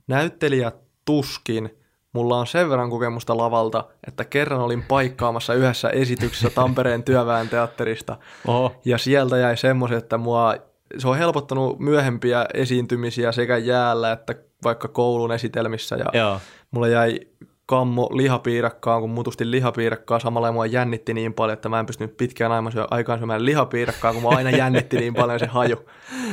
Näyttelijä 0.07 0.71
tuskin. 1.05 1.78
Mulla 2.13 2.38
on 2.38 2.47
sen 2.47 2.69
verran 2.69 2.89
kokemusta 2.89 3.38
lavalta, 3.38 3.84
että 4.07 4.25
kerran 4.25 4.59
olin 4.59 4.84
paikkaamassa 4.84 5.53
yhdessä 5.53 5.89
esityksessä 5.89 6.49
Tampereen 6.49 7.03
työväen 7.03 7.49
teatterista. 7.49 8.17
Oho. 8.47 8.75
Ja 8.86 8.97
sieltä 8.97 9.38
jäi 9.38 9.57
semmoisen, 9.57 9.97
että 9.97 10.17
mua, 10.17 10.55
se 10.97 11.07
on 11.07 11.17
helpottanut 11.17 11.80
myöhempiä 11.80 12.45
esiintymisiä 12.53 13.32
sekä 13.32 13.57
jäällä 13.57 14.11
että 14.11 14.36
vaikka 14.63 14.88
koulun 14.88 15.32
esitelmissä. 15.32 15.95
Ja 15.95 16.19
Joo. 16.19 16.39
mulla 16.71 16.88
jäi 16.88 17.19
kammo 17.68 18.09
lihapiirakkaan, 18.13 19.01
kun 19.01 19.09
mutusti 19.09 19.51
lihapiirakkaa. 19.51 20.20
Samalla 20.20 20.51
mua 20.51 20.65
jännitti 20.65 21.13
niin 21.13 21.34
paljon, 21.34 21.53
että 21.53 21.70
mä 21.70 21.80
en 21.80 21.86
pystynyt 21.86 22.18
pitkään 22.18 22.51
aikaan 22.89 23.20
syömään 23.20 23.45
lihapiirakkaa, 23.45 24.13
kun 24.13 24.24
mä 24.24 24.30
aina 24.30 24.49
jännitti 24.49 24.97
niin 24.97 25.13
paljon 25.13 25.39
se 25.39 25.45
haju 25.45 25.78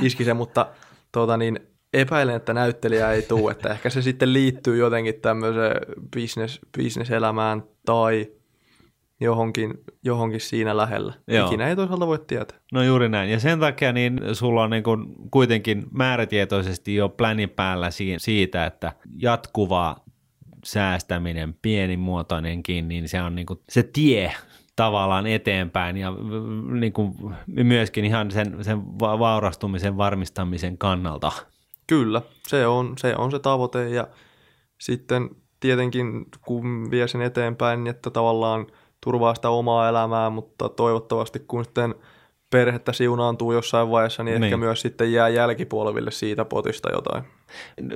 iski 0.03 0.25
se, 0.25 0.35
mutta 0.35 0.67
tuota, 1.13 1.37
niin, 1.37 1.59
epäilen, 1.95 2.37
että 2.37 2.55
näyttelijä 2.55 3.13
ei 3.13 3.23
tule, 3.23 3.53
että 3.53 3.69
ehkä 3.69 3.91
se 3.91 4.03
sitten 4.03 4.33
liittyy 4.33 4.77
jotenkin 4.77 5.15
tämmöiseen 5.15 5.81
business, 6.17 6.61
business-elämään 6.79 7.63
tai 7.87 8.27
johonkin, 9.21 9.75
johonkin 10.05 10.41
siinä 10.41 10.77
lähellä. 10.77 11.13
Joo. 11.29 11.47
Ikinä 11.47 11.69
ei 11.69 11.77
toisaalta 11.77 12.07
voi 12.07 12.19
tietää. 12.19 12.59
No 12.73 12.83
juuri 12.83 13.09
näin. 13.09 13.31
Ja 13.31 13.41
sen 13.41 13.61
takia 13.61 13.93
niin 13.93 14.21
sulla 14.33 14.63
on 14.63 14.71
niin 14.71 14.83
kuin 14.83 15.07
kuitenkin 15.31 15.85
määrätietoisesti 15.91 16.95
jo 16.95 17.09
pläni 17.09 17.47
päällä 17.47 17.89
siitä, 18.17 18.67
että 18.67 18.93
jatkuvaa 19.17 20.04
säästäminen, 20.65 21.55
pienimuotoinenkin, 21.63 22.89
niin 22.89 23.09
se 23.09 23.23
on 23.23 23.35
niin 23.35 23.47
kuin 23.47 23.61
se 23.69 23.83
tie 23.83 24.33
tavallaan 24.77 25.27
eteenpäin 25.27 25.97
ja 25.97 26.13
niin 26.81 26.93
kuin 26.93 27.15
myöskin 27.47 28.05
ihan 28.05 28.31
sen, 28.31 28.65
sen 28.65 28.99
vaurastumisen 28.99 29.97
varmistamisen 29.97 30.79
kannalta. 30.79 31.33
Kyllä, 31.87 32.23
se 32.49 32.67
on, 32.67 32.95
se 32.99 33.15
on 33.17 33.31
se 33.31 33.39
tavoite 33.39 33.89
ja 33.89 34.09
sitten 34.81 35.31
tietenkin 35.61 36.27
kun 36.47 36.91
vie 36.91 37.09
sen 37.09 37.23
eteenpäin, 37.23 37.85
niin 37.85 37.91
että 37.91 38.11
tavallaan 38.11 38.67
turvaa 39.01 39.35
sitä 39.35 39.51
omaa 39.51 39.89
elämää, 39.89 40.31
mutta 40.31 40.69
toivottavasti 40.69 41.39
kun 41.39 41.65
sitten– 41.65 41.95
perhettä 42.55 42.93
siunaantuu 42.93 43.53
jossain 43.53 43.91
vaiheessa, 43.91 44.23
niin, 44.23 44.41
niin 44.41 44.45
ehkä 44.45 44.57
myös 44.57 44.81
sitten 44.81 45.13
jää 45.13 45.29
jälkipolville 45.29 46.11
siitä 46.11 46.45
potista 46.45 46.93
jotain. 46.93 47.25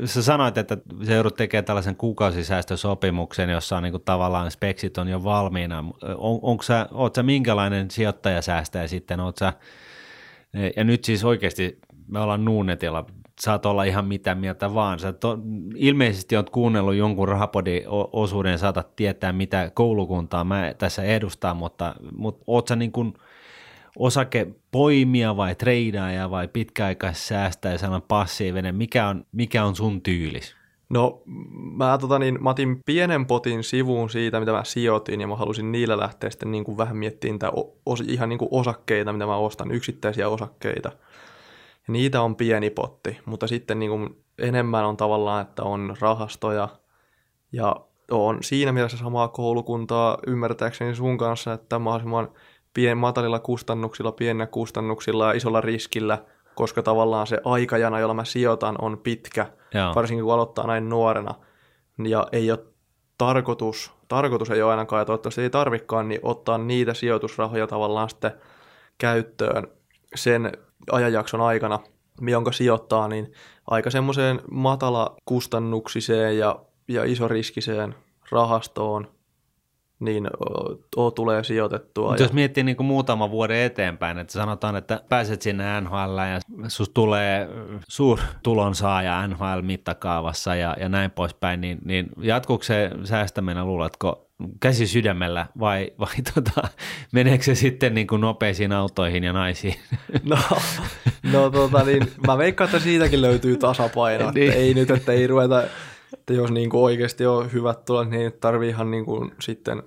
Sä 0.04 0.22
sanoit, 0.22 0.58
että 0.58 0.76
se 1.02 1.14
joudut 1.14 1.34
tekemään 1.34 1.64
tällaisen 1.64 1.96
kuukausisäästösopimuksen, 1.96 3.50
jossa 3.50 3.76
on 3.76 3.82
niin 3.82 3.90
kuin 3.90 4.02
tavallaan 4.04 4.50
speksit 4.50 4.98
on 4.98 5.08
jo 5.08 5.24
valmiina. 5.24 5.84
On, 6.16 6.38
onko 6.42 6.62
sä, 6.62 6.88
oot 6.92 7.14
sä 7.14 7.22
minkälainen 7.22 7.90
sijoittajasäästäjä 7.90 8.86
sitten? 8.86 9.20
Oot 9.20 9.36
sä, 9.36 9.52
ja 10.76 10.84
nyt 10.84 11.04
siis 11.04 11.24
oikeasti 11.24 11.78
me 12.08 12.20
ollaan 12.20 12.44
Nuunetilla, 12.44 13.06
saat 13.40 13.66
olla 13.66 13.84
ihan 13.84 14.04
mitä 14.04 14.34
mieltä 14.34 14.74
vaan. 14.74 14.98
Sä 14.98 15.12
to, 15.12 15.38
ilmeisesti 15.76 16.36
oot 16.36 16.50
kuunnellut 16.50 16.94
jonkun 16.94 17.28
rahapodin 17.28 17.82
osuuden, 18.12 18.58
saatat 18.58 18.96
tietää 18.96 19.32
mitä 19.32 19.70
koulukuntaa 19.74 20.44
mä 20.44 20.74
tässä 20.78 21.02
edustan, 21.02 21.56
mutta, 21.56 21.94
mutta 22.16 22.44
oot 22.46 22.68
sä 22.68 22.76
niin 22.76 22.92
kuin– 22.92 23.14
osakepoimia 23.96 25.36
vai 25.36 25.54
treidaaja 25.54 26.30
vai 26.30 26.48
pitkäaikaissäästäjä, 26.48 27.78
sanon 27.78 28.02
passiivinen, 28.02 28.74
mikä 28.74 29.08
on, 29.08 29.24
mikä 29.32 29.64
on 29.64 29.76
sun 29.76 30.02
tyylis? 30.02 30.58
No 30.90 31.22
mä, 31.76 31.98
tota 31.98 32.18
niin, 32.18 32.42
mä 32.42 32.50
otin 32.50 32.80
pienen 32.86 33.26
potin 33.26 33.64
sivuun 33.64 34.10
siitä, 34.10 34.40
mitä 34.40 34.52
mä 34.52 34.64
sijoitin, 34.64 35.20
ja 35.20 35.26
mä 35.26 35.36
halusin 35.36 35.72
niillä 35.72 35.98
lähteä 35.98 36.30
sitten 36.30 36.50
niin 36.50 36.64
kuin 36.64 36.78
vähän 36.78 36.96
miettimään 36.96 37.32
niitä 37.32 37.52
os, 37.86 38.00
ihan 38.00 38.28
niin 38.28 38.38
kuin 38.38 38.48
osakkeita, 38.52 39.12
mitä 39.12 39.26
mä 39.26 39.36
ostan, 39.36 39.70
yksittäisiä 39.70 40.28
osakkeita. 40.28 40.88
Ja 41.88 41.92
niitä 41.92 42.22
on 42.22 42.36
pieni 42.36 42.70
potti, 42.70 43.18
mutta 43.24 43.46
sitten 43.46 43.78
niin 43.78 43.90
kuin 43.90 44.24
enemmän 44.38 44.84
on 44.84 44.96
tavallaan, 44.96 45.42
että 45.42 45.62
on 45.62 45.96
rahastoja, 46.00 46.68
ja 47.52 47.76
on 48.10 48.38
siinä 48.42 48.72
mielessä 48.72 48.98
samaa 48.98 49.28
koulukuntaa 49.28 50.18
ymmärtääkseni 50.26 50.94
sun 50.94 51.18
kanssa, 51.18 51.52
että 51.52 51.78
mahdollisimman 51.78 52.28
pien, 52.74 52.98
matalilla 52.98 53.38
kustannuksilla, 53.38 54.12
pienillä 54.12 54.46
kustannuksilla 54.46 55.26
ja 55.26 55.32
isolla 55.32 55.60
riskillä, 55.60 56.24
koska 56.54 56.82
tavallaan 56.82 57.26
se 57.26 57.40
aikajana, 57.44 58.00
jolla 58.00 58.14
mä 58.14 58.24
sijoitan, 58.24 58.76
on 58.80 58.98
pitkä, 58.98 59.46
Joo. 59.74 59.94
varsinkin 59.94 60.24
kun 60.24 60.34
aloittaa 60.34 60.66
näin 60.66 60.88
nuorena. 60.88 61.34
Ja 62.04 62.26
ei 62.32 62.50
ole 62.50 62.58
tarkoitus, 63.18 63.92
tarkoitus 64.08 64.50
ei 64.50 64.62
ole 64.62 64.70
ainakaan, 64.70 65.00
ja 65.00 65.04
toivottavasti 65.04 65.42
ei 65.42 65.50
tarvikaan, 65.50 66.08
niin 66.08 66.20
ottaa 66.22 66.58
niitä 66.58 66.94
sijoitusrahoja 66.94 67.66
tavallaan 67.66 68.10
sitten 68.10 68.32
käyttöön 68.98 69.66
sen 70.14 70.52
ajanjakson 70.92 71.40
aikana, 71.40 71.78
jonka 72.20 72.52
sijoittaa, 72.52 73.08
niin 73.08 73.32
aika 73.66 73.90
semmoiseen 73.90 74.40
matala 74.50 75.16
kustannuksiseen 75.24 76.38
ja, 76.38 76.58
ja 76.88 77.04
isoriskiseen 77.04 77.94
rahastoon, 78.30 79.08
niin 80.00 80.26
o, 80.96 81.10
tulee 81.10 81.44
sijoitettua. 81.44 82.08
Mutta 82.08 82.22
ja... 82.22 82.24
jos 82.24 82.32
miettii 82.32 82.64
niin 82.64 82.76
kuin 82.76 82.86
muutama 82.86 83.30
vuoden 83.30 83.56
eteenpäin, 83.56 84.18
että 84.18 84.32
sanotaan, 84.32 84.76
että 84.76 85.00
pääset 85.08 85.42
sinne 85.42 85.80
NHL 85.80 86.18
ja 86.18 86.40
sus 86.68 86.88
tulee 86.88 87.48
suurtulonsaaja 87.88 89.26
NHL-mittakaavassa 89.26 90.54
ja, 90.54 90.76
ja 90.80 90.88
näin 90.88 91.10
poispäin, 91.10 91.60
niin, 91.60 91.78
niin 91.84 92.08
jatkuuko 92.20 92.64
se 92.64 92.90
säästäminen, 93.04 93.66
luuletko, 93.66 94.28
käsi 94.60 94.86
sydämellä 94.86 95.46
vai, 95.60 95.92
vai 95.98 96.14
tota, 96.34 96.68
meneekö 97.12 97.44
se 97.44 97.54
sitten 97.54 97.94
niin 97.94 98.06
kuin 98.06 98.20
nopeisiin 98.20 98.72
autoihin 98.72 99.24
ja 99.24 99.32
naisiin? 99.32 99.74
No, 100.24 100.38
no 101.32 101.50
tota 101.50 101.84
niin, 101.84 102.12
mä 102.26 102.38
veikkaan, 102.38 102.68
että 102.68 102.78
siitäkin 102.78 103.22
löytyy 103.22 103.56
tasapaino. 103.56 104.30
niin. 104.30 104.52
Ei 104.52 104.74
nyt, 104.74 104.90
että 104.90 105.12
ei 105.12 105.26
ruveta 105.26 105.62
että 106.28 106.40
jos 106.40 106.50
niin 106.50 106.70
kuin 106.70 106.82
oikeasti 106.82 107.26
on 107.26 107.52
hyvät 107.52 107.84
tulot, 107.84 108.10
niin 108.10 108.32
tarvii 108.40 108.68
ihan 108.68 108.90
niin 108.90 109.04
kuin 109.04 109.32
sitten 109.40 109.82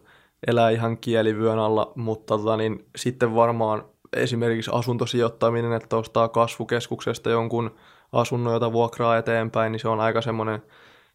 elää 0.48 0.70
ihan 0.70 0.98
kielivyön 0.98 1.60
alla, 1.60 1.92
mutta 1.96 2.38
tota, 2.38 2.58
niin 2.58 2.86
sitten 2.96 3.36
varmaan 3.36 3.84
esimerkiksi 4.16 4.72
asuntosijoittaminen, 4.74 5.74
että 5.74 5.98
ostaa 5.98 6.28
kasvukeskuksesta 6.28 7.30
jonkun 7.30 7.72
asunnon, 8.12 8.54
jota 8.54 8.72
vuokraa 8.72 9.18
eteenpäin, 9.18 9.72
niin 9.72 9.80
se 9.80 9.88
on 9.88 10.00
aika 10.00 10.22
semmoinen 10.22 10.62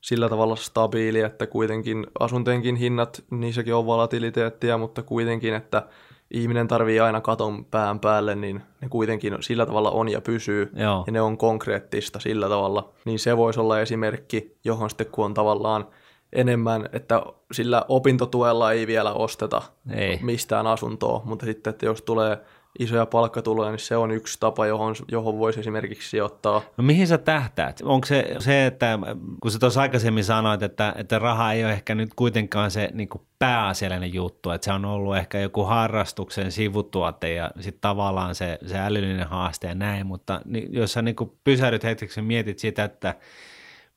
sillä 0.00 0.28
tavalla 0.28 0.56
stabiili, 0.56 1.20
että 1.20 1.46
kuitenkin 1.46 2.06
asuntojenkin 2.20 2.76
hinnat, 2.76 3.24
niissäkin 3.30 3.74
on 3.74 3.86
volatiliteettia, 3.86 4.78
mutta 4.78 5.02
kuitenkin, 5.02 5.54
että 5.54 5.82
ihminen 6.30 6.68
tarvii 6.68 7.00
aina 7.00 7.20
katon 7.20 7.64
pään 7.64 8.00
päälle, 8.00 8.34
niin 8.34 8.62
ne 8.80 8.88
kuitenkin 8.88 9.36
sillä 9.40 9.66
tavalla 9.66 9.90
on 9.90 10.08
ja 10.08 10.20
pysyy, 10.20 10.70
Joo. 10.74 11.04
ja 11.06 11.12
ne 11.12 11.20
on 11.20 11.38
konkreettista 11.38 12.20
sillä 12.20 12.48
tavalla, 12.48 12.92
niin 13.04 13.18
se 13.18 13.36
voisi 13.36 13.60
olla 13.60 13.80
esimerkki, 13.80 14.56
johon 14.64 14.90
sitten 14.90 15.06
kun 15.06 15.24
on 15.24 15.34
tavallaan 15.34 15.86
enemmän, 16.32 16.88
että 16.92 17.22
sillä 17.52 17.84
opintotuella 17.88 18.72
ei 18.72 18.86
vielä 18.86 19.12
osteta 19.12 19.62
ei. 19.90 20.18
mistään 20.22 20.66
asuntoa, 20.66 21.22
mutta 21.24 21.46
sitten, 21.46 21.70
että 21.70 21.86
jos 21.86 22.02
tulee 22.02 22.38
isoja 22.78 23.06
palkkatuloja, 23.06 23.70
niin 23.70 23.78
se 23.78 23.96
on 23.96 24.10
yksi 24.10 24.40
tapa, 24.40 24.66
johon, 24.66 24.94
johon 25.08 25.38
voisi 25.38 25.60
esimerkiksi 25.60 26.10
sijoittaa. 26.10 26.62
No 26.76 26.84
mihin 26.84 27.06
sä 27.06 27.18
tähtäät? 27.18 27.80
Onko 27.84 28.06
se 28.06 28.36
se, 28.38 28.66
että 28.66 28.98
kun 29.42 29.50
sä 29.50 29.58
tuossa 29.58 29.80
aikaisemmin 29.80 30.24
sanoit, 30.24 30.62
että, 30.62 30.94
että 30.96 31.18
raha 31.18 31.52
ei 31.52 31.64
ole 31.64 31.72
ehkä 31.72 31.94
nyt 31.94 32.14
kuitenkaan 32.16 32.70
se 32.70 32.90
niin 32.92 33.08
kuin 33.08 33.22
pääasiallinen 33.38 34.14
juttu, 34.14 34.50
että 34.50 34.64
se 34.64 34.72
on 34.72 34.84
ollut 34.84 35.16
ehkä 35.16 35.38
joku 35.38 35.64
harrastuksen 35.64 36.52
sivutuote 36.52 37.32
ja 37.32 37.50
sitten 37.60 37.80
tavallaan 37.80 38.34
se, 38.34 38.58
se 38.66 38.78
älyllinen 38.78 39.28
haaste 39.28 39.66
ja 39.66 39.74
näin, 39.74 40.06
mutta 40.06 40.40
niin, 40.44 40.74
jos 40.74 40.92
sä 40.92 41.02
niin 41.02 41.16
kuin 41.16 41.32
pysähdyt 41.44 41.84
hetkeksi 41.84 42.20
ja 42.20 42.24
mietit 42.24 42.58
sitä, 42.58 42.84
että 42.84 43.14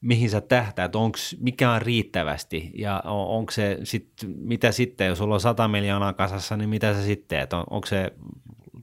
mihin 0.02 0.30
sä 0.30 0.42
tähtäät, 0.42 0.96
onko 0.96 1.18
mikä 1.40 1.72
on 1.72 1.82
riittävästi 1.82 2.72
ja 2.76 3.02
on, 3.06 3.28
onko 3.28 3.52
se 3.52 3.78
sit, 3.84 4.10
mitä 4.38 4.72
sitten, 4.72 5.08
jos 5.08 5.18
sulla 5.18 5.34
on 5.34 5.42
100 5.42 5.68
miljoonaa 5.68 6.14
kasassa, 6.14 6.58
niin 6.58 6.70
mitä 6.70 6.94
sä 6.94 7.04
sitten 7.04 7.48
on, 7.54 7.64
onko 7.70 7.88
se 7.88 8.12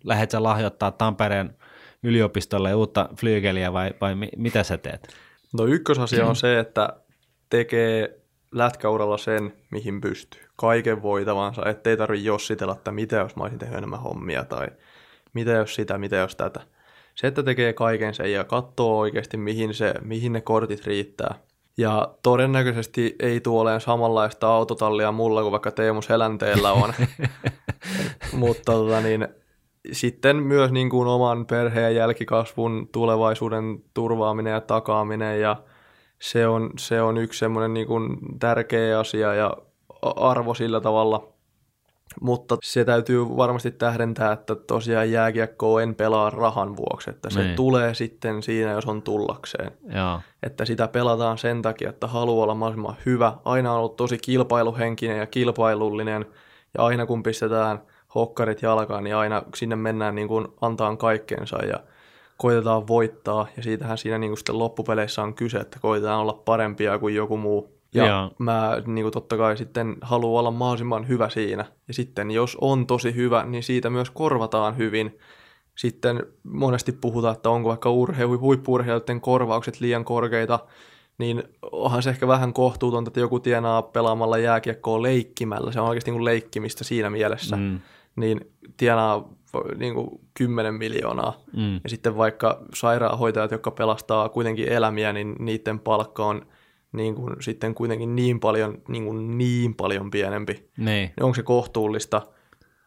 lähdet 0.07 0.31
sä 0.31 0.43
lahjoittaa 0.43 0.91
Tampereen 0.91 1.57
yliopistolle 2.03 2.75
uutta 2.75 3.09
flygeliä 3.21 3.73
vai, 3.73 3.95
vai 4.01 4.15
mitä 4.37 4.63
sä 4.63 4.79
teet? 4.79 5.09
No 5.53 5.65
ykkösasia 5.65 6.27
on 6.27 6.37
se, 6.37 6.59
että 6.59 6.89
tekee 7.51 8.21
lätkäuralla 8.53 9.19
sen, 9.19 9.53
mihin 9.71 10.01
pystyy. 10.01 10.41
Kaiken 10.57 11.03
voitavansa, 11.03 11.63
ettei 11.67 11.97
tarvi 11.97 12.25
jossitella, 12.25 12.73
että 12.73 12.93
mitä 12.93 13.17
jos 13.17 13.37
mä 13.37 13.43
olisin 13.43 13.59
tehnyt 13.59 13.79
enemmän 13.79 14.01
hommia 14.01 14.45
tai 14.45 14.67
mitä 15.35 15.51
jos 15.51 15.75
sitä, 15.75 15.99
mitä 15.99 16.17
jos 16.17 16.37
tätä. 16.37 16.61
se, 17.15 17.27
että 17.27 17.43
tekee 17.43 17.73
kaiken 17.73 18.15
sen 18.15 18.33
ja 18.33 18.45
katsoo 18.45 18.99
oikeasti, 18.99 19.37
mihin, 19.37 19.75
se, 19.75 19.95
mihin 20.03 20.33
ne 20.33 20.41
kortit 20.41 20.87
riittää. 20.87 21.35
Ja 21.79 22.15
todennäköisesti 22.23 23.17
ei 23.19 23.41
tule 23.41 23.61
olemaan 23.61 23.81
samanlaista 23.81 24.49
autotallia 24.49 25.13
mulla 25.13 25.43
kuin 25.43 25.53
vaikka 25.53 25.71
Teemu 25.71 26.03
Selänteellä 26.03 26.73
on. 26.73 26.95
Mutta 28.33 28.73
tota, 28.73 29.01
niin, 29.01 29.29
sitten 29.93 30.37
myös 30.37 30.72
niin 30.72 30.91
kuin 30.91 31.09
oman 31.09 31.47
perheen 31.47 31.95
jälkikasvun 31.95 32.89
tulevaisuuden 32.93 33.82
turvaaminen 33.95 34.53
ja 34.53 34.61
takaaminen 34.61 35.41
ja 35.41 35.57
se 36.18 36.47
on, 36.47 36.70
se 36.78 37.03
on 37.03 37.18
yksi 37.18 37.39
semmoinen 37.39 37.74
niin 37.74 37.87
kuin 37.87 38.16
tärkeä 38.39 38.99
asia 38.99 39.34
ja 39.34 39.57
arvo 40.03 40.55
sillä 40.55 40.80
tavalla. 40.80 41.32
Mutta 42.20 42.57
se 42.62 42.84
täytyy 42.84 43.20
varmasti 43.20 43.70
tähdentää, 43.70 44.32
että 44.32 44.55
tosiaan 44.55 45.11
jääkiekkoa 45.11 45.82
en 45.82 45.95
pelaa 45.95 46.30
rahan 46.30 46.76
vuoksi, 46.76 47.11
että 47.11 47.30
se 47.30 47.43
niin. 47.43 47.57
tulee 47.57 47.95
sitten 47.95 48.43
siinä, 48.43 48.70
jos 48.70 48.87
on 48.87 49.03
tullakseen. 49.03 49.72
Joo. 49.95 50.20
Että 50.43 50.64
sitä 50.64 50.89
pelataan 50.89 51.39
sen 51.39 51.62
takia, 51.62 51.91
että 51.91 52.07
haluaa 52.07 52.45
olla 52.45 52.55
mahdollisimman 52.55 52.97
hyvä. 53.07 53.32
Aina 53.45 53.72
on 53.72 53.78
ollut 53.78 53.97
tosi 53.97 54.18
kilpailuhenkinen 54.18 55.18
ja 55.18 55.26
kilpailullinen 55.26 56.26
ja 56.74 56.84
aina 56.84 57.07
kun 57.07 57.22
pistetään– 57.22 57.82
hokkarit 58.17 58.62
jalkaan, 58.62 59.05
niin 59.05 59.17
aina 59.17 59.43
sinne 59.55 59.77
mennään 59.77 60.14
niin 60.14 60.29
kuin 60.29 60.49
antaa 60.61 60.97
kaikkeensa 60.97 61.64
ja 61.64 61.81
koitetaan 62.37 62.89
voittaa. 62.89 63.47
Ja 63.57 63.62
siitähän 63.62 63.99
siinä 63.99 64.19
niin 64.19 64.31
kuin 64.31 64.39
sitten 64.39 64.59
loppupeleissä 64.59 65.23
on 65.23 65.35
kyse, 65.35 65.59
että 65.59 65.79
koitetaan 65.81 66.21
olla 66.21 66.43
parempia 66.45 66.99
kuin 66.99 67.14
joku 67.14 67.37
muu. 67.37 67.77
Ja 67.95 68.07
Joo. 68.07 68.31
mä 68.39 68.83
niin 68.87 69.05
kuin 69.05 69.12
totta 69.12 69.37
kai 69.37 69.57
sitten 69.57 69.97
haluan 70.01 70.41
olla 70.41 70.51
mahdollisimman 70.51 71.09
hyvä 71.09 71.29
siinä. 71.29 71.64
Ja 71.89 71.95
sitten 71.95 72.31
jos 72.31 72.59
on 72.61 72.87
tosi 72.87 73.14
hyvä, 73.14 73.45
niin 73.47 73.62
siitä 73.62 73.91
myös 73.91 74.11
korvataan 74.11 74.77
hyvin. 74.77 75.19
Sitten 75.75 76.27
monesti 76.43 76.93
puhutaan, 76.93 77.37
että 77.37 77.51
onko 77.51 77.69
vaikka 77.69 77.91
urheilu, 77.91 78.39
huippuurheilijoiden 78.39 79.21
korvaukset 79.21 79.81
liian 79.81 80.05
korkeita, 80.05 80.59
niin 81.19 81.43
onhan 81.73 82.03
se 82.03 82.11
ehkä 82.11 82.29
vähän 82.29 82.53
kohtuutonta, 82.53 83.09
että 83.09 83.21
joku 83.21 83.41
tienaa 83.41 83.83
pelaamalla 83.83 84.39
jääkiekkoa 84.39 85.03
leikkimällä. 85.03 85.73
Se 85.73 85.81
on 85.81 85.89
oikeasti 85.89 86.11
niin 86.11 86.19
kuin 86.19 86.25
leikkimistä 86.25 86.85
siinä 86.85 87.11
mielessä. 87.11 87.57
Mm 87.57 87.81
niin 88.17 88.41
tienaa 88.77 89.37
niin 89.77 89.95
kuin 89.95 90.21
10 90.35 90.75
miljoonaa. 90.75 91.41
Mm. 91.57 91.75
Ja 91.75 91.89
sitten 91.91 92.17
vaikka 92.17 92.62
sairaanhoitajat, 92.75 93.51
jotka 93.51 93.71
pelastaa 93.71 94.29
kuitenkin 94.29 94.69
elämiä, 94.69 95.12
niin 95.12 95.37
niiden 95.39 95.79
palkka 95.79 96.27
on 96.27 96.47
niin 96.93 97.14
kuin 97.14 97.37
sitten 97.41 97.75
kuitenkin 97.75 98.17
niin 98.17 98.41
paljon, 98.41 98.83
niin, 98.89 99.05
kuin 99.05 99.39
niin 99.39 99.75
paljon 99.75 100.11
pienempi. 100.11 100.53
Niin. 100.77 100.87
niin 100.87 101.23
onko 101.23 101.35
se 101.35 101.43
kohtuullista? 101.43 102.23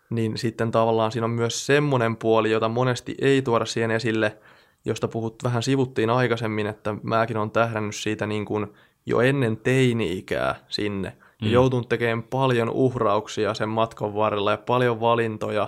Niin 0.10 0.38
sitten 0.38 0.72
tavallaan 0.72 1.12
siinä 1.12 1.26
on 1.26 1.32
myös 1.32 1.66
semmoinen 1.66 2.18
puoli, 2.18 2.52
jota 2.52 2.70
monesti 2.70 3.16
ei 3.22 3.42
tuoda 3.42 3.66
siihen 3.66 3.92
esille, 3.92 4.38
josta 4.86 5.08
puhut 5.08 5.44
vähän 5.44 5.64
sivuttiin 5.64 6.10
aikaisemmin, 6.10 6.68
että 6.68 6.96
mäkin 7.04 7.38
olen 7.38 7.52
tähdännyt 7.52 7.96
siitä 7.96 8.28
niin 8.28 8.46
kuin 8.46 8.68
jo 9.06 9.20
ennen 9.20 9.58
teini-ikää 9.58 10.56
sinne– 10.68 11.18
mm. 11.42 11.52
joutunut 11.52 11.90
tekemään 11.90 12.24
paljon 12.24 12.70
uhrauksia 12.70 13.54
sen 13.54 13.70
matkan 13.70 14.16
varrella 14.16 14.52
ja 14.52 14.58
paljon 14.58 15.00
valintoja, 15.00 15.68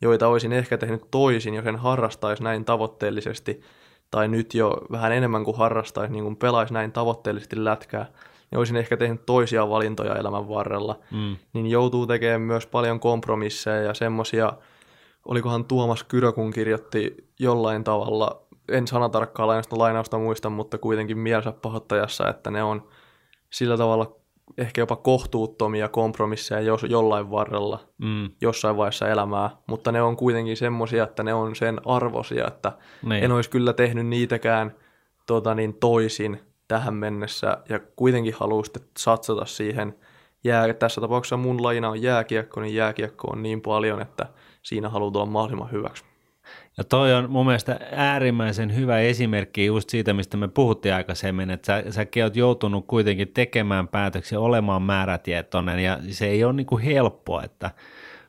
joita 0.00 0.28
olisin 0.28 0.52
ehkä 0.52 0.78
tehnyt 0.78 1.02
toisin, 1.10 1.54
jos 1.54 1.66
en 1.66 1.76
harrastaisi 1.76 2.42
näin 2.42 2.64
tavoitteellisesti, 2.64 3.60
tai 4.10 4.28
nyt 4.28 4.54
jo 4.54 4.78
vähän 4.92 5.12
enemmän 5.12 5.44
kuin 5.44 5.56
harrastaisi, 5.56 6.12
niin 6.12 6.24
kuin 6.24 6.36
pelaisi 6.36 6.74
näin 6.74 6.92
tavoitteellisesti 6.92 7.64
lätkää, 7.64 8.06
niin 8.50 8.58
olisin 8.58 8.76
ehkä 8.76 8.96
tehnyt 8.96 9.26
toisia 9.26 9.68
valintoja 9.68 10.16
elämän 10.16 10.48
varrella, 10.48 10.98
mm. 11.10 11.36
niin 11.52 11.66
joutuu 11.66 12.06
tekemään 12.06 12.40
myös 12.40 12.66
paljon 12.66 13.00
kompromisseja 13.00 13.82
ja 13.82 13.94
semmoisia, 13.94 14.52
olikohan 15.24 15.64
Tuomas 15.64 16.04
Kyrö, 16.04 16.32
kun 16.32 16.50
kirjoitti 16.50 17.16
jollain 17.38 17.84
tavalla, 17.84 18.42
en 18.68 18.88
sanatarkkaa 18.88 19.46
lainausta, 19.46 19.78
lainausta 19.78 20.18
muista, 20.18 20.50
mutta 20.50 20.78
kuitenkin 20.78 21.18
mielensä 21.18 21.52
pahoittajassa, 21.52 22.28
että 22.28 22.50
ne 22.50 22.62
on 22.62 22.88
sillä 23.50 23.76
tavalla 23.76 24.19
ehkä 24.58 24.80
jopa 24.80 24.96
kohtuuttomia 24.96 25.88
kompromisseja 25.88 26.60
jos, 26.60 26.82
jollain 26.88 27.30
varrella 27.30 27.78
mm. 27.98 28.30
jossain 28.40 28.76
vaiheessa 28.76 29.08
elämää, 29.08 29.50
mutta 29.66 29.92
ne 29.92 30.02
on 30.02 30.16
kuitenkin 30.16 30.56
semmoisia, 30.56 31.04
että 31.04 31.22
ne 31.22 31.34
on 31.34 31.56
sen 31.56 31.80
arvosia, 31.84 32.46
että 32.46 32.72
niin. 33.02 33.24
en 33.24 33.32
olisi 33.32 33.50
kyllä 33.50 33.72
tehnyt 33.72 34.06
niitäkään 34.06 34.74
tota 35.26 35.54
niin, 35.54 35.74
toisin 35.74 36.40
tähän 36.68 36.94
mennessä 36.94 37.58
ja 37.68 37.80
kuitenkin 37.96 38.34
haluaisin 38.36 38.82
satsata 38.98 39.44
siihen. 39.44 39.94
Jää, 40.44 40.74
tässä 40.74 41.00
tapauksessa 41.00 41.36
mun 41.36 41.62
lajina 41.62 41.88
on 41.88 42.02
jääkiekko, 42.02 42.60
niin 42.60 42.74
jääkiekko 42.74 43.28
on 43.30 43.42
niin 43.42 43.60
paljon, 43.60 44.02
että 44.02 44.26
siinä 44.62 44.88
haluaa 44.88 45.12
olla 45.14 45.26
mahdollisimman 45.26 45.72
hyväksi. 45.72 46.04
Ja 46.80 46.84
toi 46.84 47.12
on 47.12 47.30
mun 47.30 47.46
mielestä 47.46 47.80
äärimmäisen 47.92 48.76
hyvä 48.76 48.98
esimerkki 48.98 49.66
just 49.66 49.90
siitä, 49.90 50.12
mistä 50.12 50.36
me 50.36 50.48
puhuttiin 50.48 50.94
aikaisemmin, 50.94 51.50
että 51.50 51.66
sä, 51.66 51.92
säkin 51.92 52.24
oot 52.24 52.36
joutunut 52.36 52.86
kuitenkin 52.86 53.28
tekemään 53.28 53.88
päätöksiä, 53.88 54.40
olemaan 54.40 54.82
määrätietoinen 54.82 55.78
ja 55.78 55.98
se 56.10 56.26
ei 56.26 56.44
ole 56.44 56.52
niin 56.52 56.66
kuin 56.66 56.82
helppoa, 56.82 57.42
että 57.42 57.70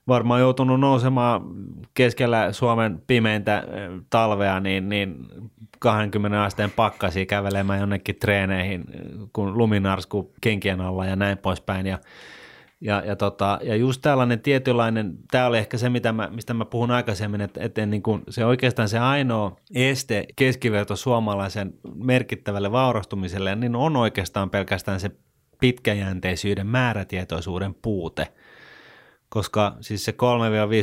varmaan 0.08 0.42
joutunut 0.42 0.80
nousemaan 0.80 1.42
keskellä 1.94 2.52
Suomen 2.52 3.02
pimeintä 3.08 3.58
eh, 3.58 3.90
talvea, 4.10 4.60
niin, 4.60 4.90
niin 4.90 5.26
20 5.80 6.44
asteen 6.44 6.72
pakkasi 6.72 7.26
kävelemään 7.26 7.80
jonnekin 7.80 8.16
treeneihin, 8.16 8.84
kun 9.34 9.58
luminarsku 9.58 10.34
kenkien 10.42 10.82
alla 10.82 11.06
ja 11.06 11.16
näin 11.16 11.38
poispäin. 11.38 11.86
Ja 11.86 12.00
ja, 12.82 13.04
ja, 13.06 13.16
tota, 13.16 13.60
ja 13.64 13.76
just 13.76 14.02
tällainen 14.02 14.42
tietynlainen, 14.42 15.18
tämä 15.32 15.48
oli 15.48 15.58
ehkä 15.58 15.78
se, 15.78 15.90
mitä 15.90 16.12
mä, 16.12 16.30
mistä 16.36 16.54
mä 16.54 16.66
puhun 16.66 16.92
aikaisemmin, 16.92 17.42
että, 17.42 17.64
että 17.64 17.86
niin 17.86 18.04
kuin 18.04 18.24
se 18.30 18.46
oikeastaan 18.46 18.90
se 18.90 19.00
ainoa 19.00 19.56
este 19.76 20.26
keskiverto 20.36 20.96
suomalaisen 20.96 21.74
merkittävälle 21.96 22.72
vaurastumiselle, 22.72 23.56
niin 23.56 23.76
on 23.76 23.96
oikeastaan 23.96 24.50
pelkästään 24.50 25.00
se 25.00 25.12
pitkäjänteisyyden 25.60 26.68
määrätietoisuuden 26.68 27.74
puute– 27.74 28.28
koska 29.34 29.76
siis 29.82 30.06
se 30.06 30.12
3-5 30.12 30.16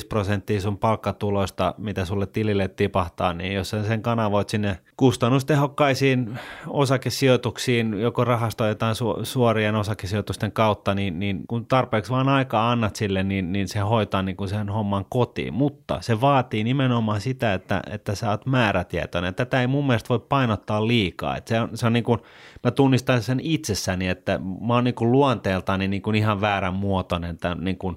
prosenttia 0.08 0.60
sun 0.60 0.78
palkkatuloista, 0.78 1.74
mitä 1.78 2.04
sulle 2.04 2.26
tilille 2.26 2.68
tipahtaa, 2.68 3.32
niin 3.32 3.54
jos 3.54 3.70
sä 3.70 3.82
sen 3.82 4.02
kanavoit 4.02 4.48
sinne 4.48 4.78
kustannustehokkaisiin 4.96 6.38
osakesijoituksiin, 6.66 8.00
joko 8.00 8.24
rahastoitetaan 8.24 8.94
su- 8.94 9.24
suorien 9.24 9.74
osakesijoitusten 9.74 10.52
kautta, 10.52 10.94
niin, 10.94 11.18
niin 11.18 11.46
kun 11.48 11.66
tarpeeksi 11.66 12.10
vaan 12.10 12.28
aikaa 12.28 12.70
annat 12.70 12.96
sille, 12.96 13.22
niin, 13.22 13.52
niin 13.52 13.68
se 13.68 13.78
hoitaa 13.78 14.22
niin 14.22 14.36
kuin 14.36 14.48
sen 14.48 14.68
homman 14.68 15.04
kotiin, 15.08 15.54
mutta 15.54 15.98
se 16.00 16.20
vaatii 16.20 16.64
nimenomaan 16.64 17.20
sitä, 17.20 17.54
että, 17.54 17.82
että 17.90 18.14
sä 18.14 18.30
oot 18.30 18.46
määrätietoinen. 18.46 19.34
Tätä 19.34 19.60
ei 19.60 19.66
mun 19.66 19.86
mielestä 19.86 20.08
voi 20.08 20.20
painottaa 20.28 20.86
liikaa. 20.86 21.36
että 21.36 21.48
se 21.48 21.60
on, 21.60 21.68
se 21.74 21.86
on 21.86 21.92
niin 21.92 22.04
kuin, 22.04 22.20
mä 22.64 22.70
tunnistan 22.70 23.22
sen 23.22 23.40
itsessäni, 23.42 24.08
että 24.08 24.40
mä 24.66 24.74
oon 24.74 24.84
niin 24.84 24.94
kuin 24.94 25.12
luonteeltani 25.12 25.88
niin 25.88 26.02
kuin 26.02 26.16
ihan 26.16 26.40
väärän 26.40 26.74
muotoinen, 26.74 27.38
tämän 27.38 27.64
niin 27.64 27.78
kuin 27.78 27.96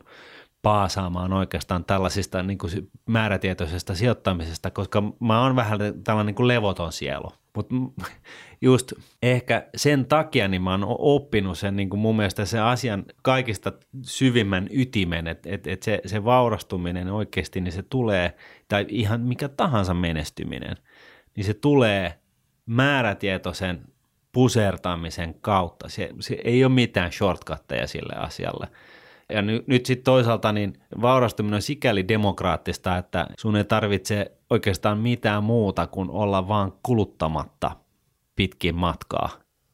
paasaamaan 0.62 1.34
oikeastaan 1.34 1.86
tällaisista 1.86 2.44
niin 2.44 2.58
kuin 2.58 2.90
määrätietoisesta 3.06 3.96
sijoittamisesta, 3.96 4.72
koska 4.72 5.04
mä 5.20 5.44
oon 5.44 5.56
vähän 5.56 5.80
tällainen 6.04 6.26
niin 6.26 6.36
kuin 6.36 6.48
levoton 6.48 6.92
sielu. 6.92 7.32
Mutta 7.56 7.76
just 8.62 8.94
ehkä 9.22 9.68
sen 9.76 10.06
takia 10.06 10.48
niin 10.48 10.62
mä 10.62 10.72
oon 10.72 10.86
oppinut 10.88 11.58
sen 11.58 11.76
niin 11.76 11.90
kuin 11.90 12.00
mun 12.00 12.16
mielestä 12.16 12.46
se 12.46 12.60
asian 12.60 13.06
kaikista 13.22 13.74
syvimmän 14.02 14.68
ytimen, 14.72 15.28
että 15.28 15.50
et, 15.52 15.68
et 15.68 15.84
se, 15.84 16.02
se 16.06 16.24
vaurastuminen 16.24 17.12
oikeasti, 17.12 17.62
niin 17.62 17.72
se 17.72 17.84
tulee, 17.84 18.36
tai 18.68 18.86
ihan 18.90 19.22
mikä 19.22 19.50
tahansa 19.50 19.94
menestyminen, 19.94 20.76
niin 21.36 21.44
se 21.44 21.54
tulee 21.54 22.20
määrätietoisen 22.66 23.82
pusertamisen 24.32 25.36
kautta. 25.42 25.90
Se, 25.90 26.10
se 26.20 26.38
ei 26.44 26.66
ole 26.66 26.74
mitään 26.74 27.12
shortcutteja 27.12 27.88
sille 27.88 28.14
asialle– 28.16 28.68
ja 29.34 29.42
ny, 29.42 29.64
nyt 29.68 29.86
sitten 29.86 30.04
toisaalta 30.04 30.52
niin 30.52 30.74
vaurastuminen 31.02 31.56
on 31.56 31.62
sikäli 31.62 32.08
demokraattista, 32.08 32.98
että 32.98 33.28
sun 33.40 33.56
ei 33.56 33.64
tarvitse 33.64 34.32
oikeastaan 34.50 34.98
mitään 34.98 35.44
muuta 35.44 35.88
kuin 35.88 36.10
olla 36.10 36.48
vaan 36.48 36.74
kuluttamatta 36.84 37.72
pitkin 38.36 38.76
matkaa. 38.76 39.30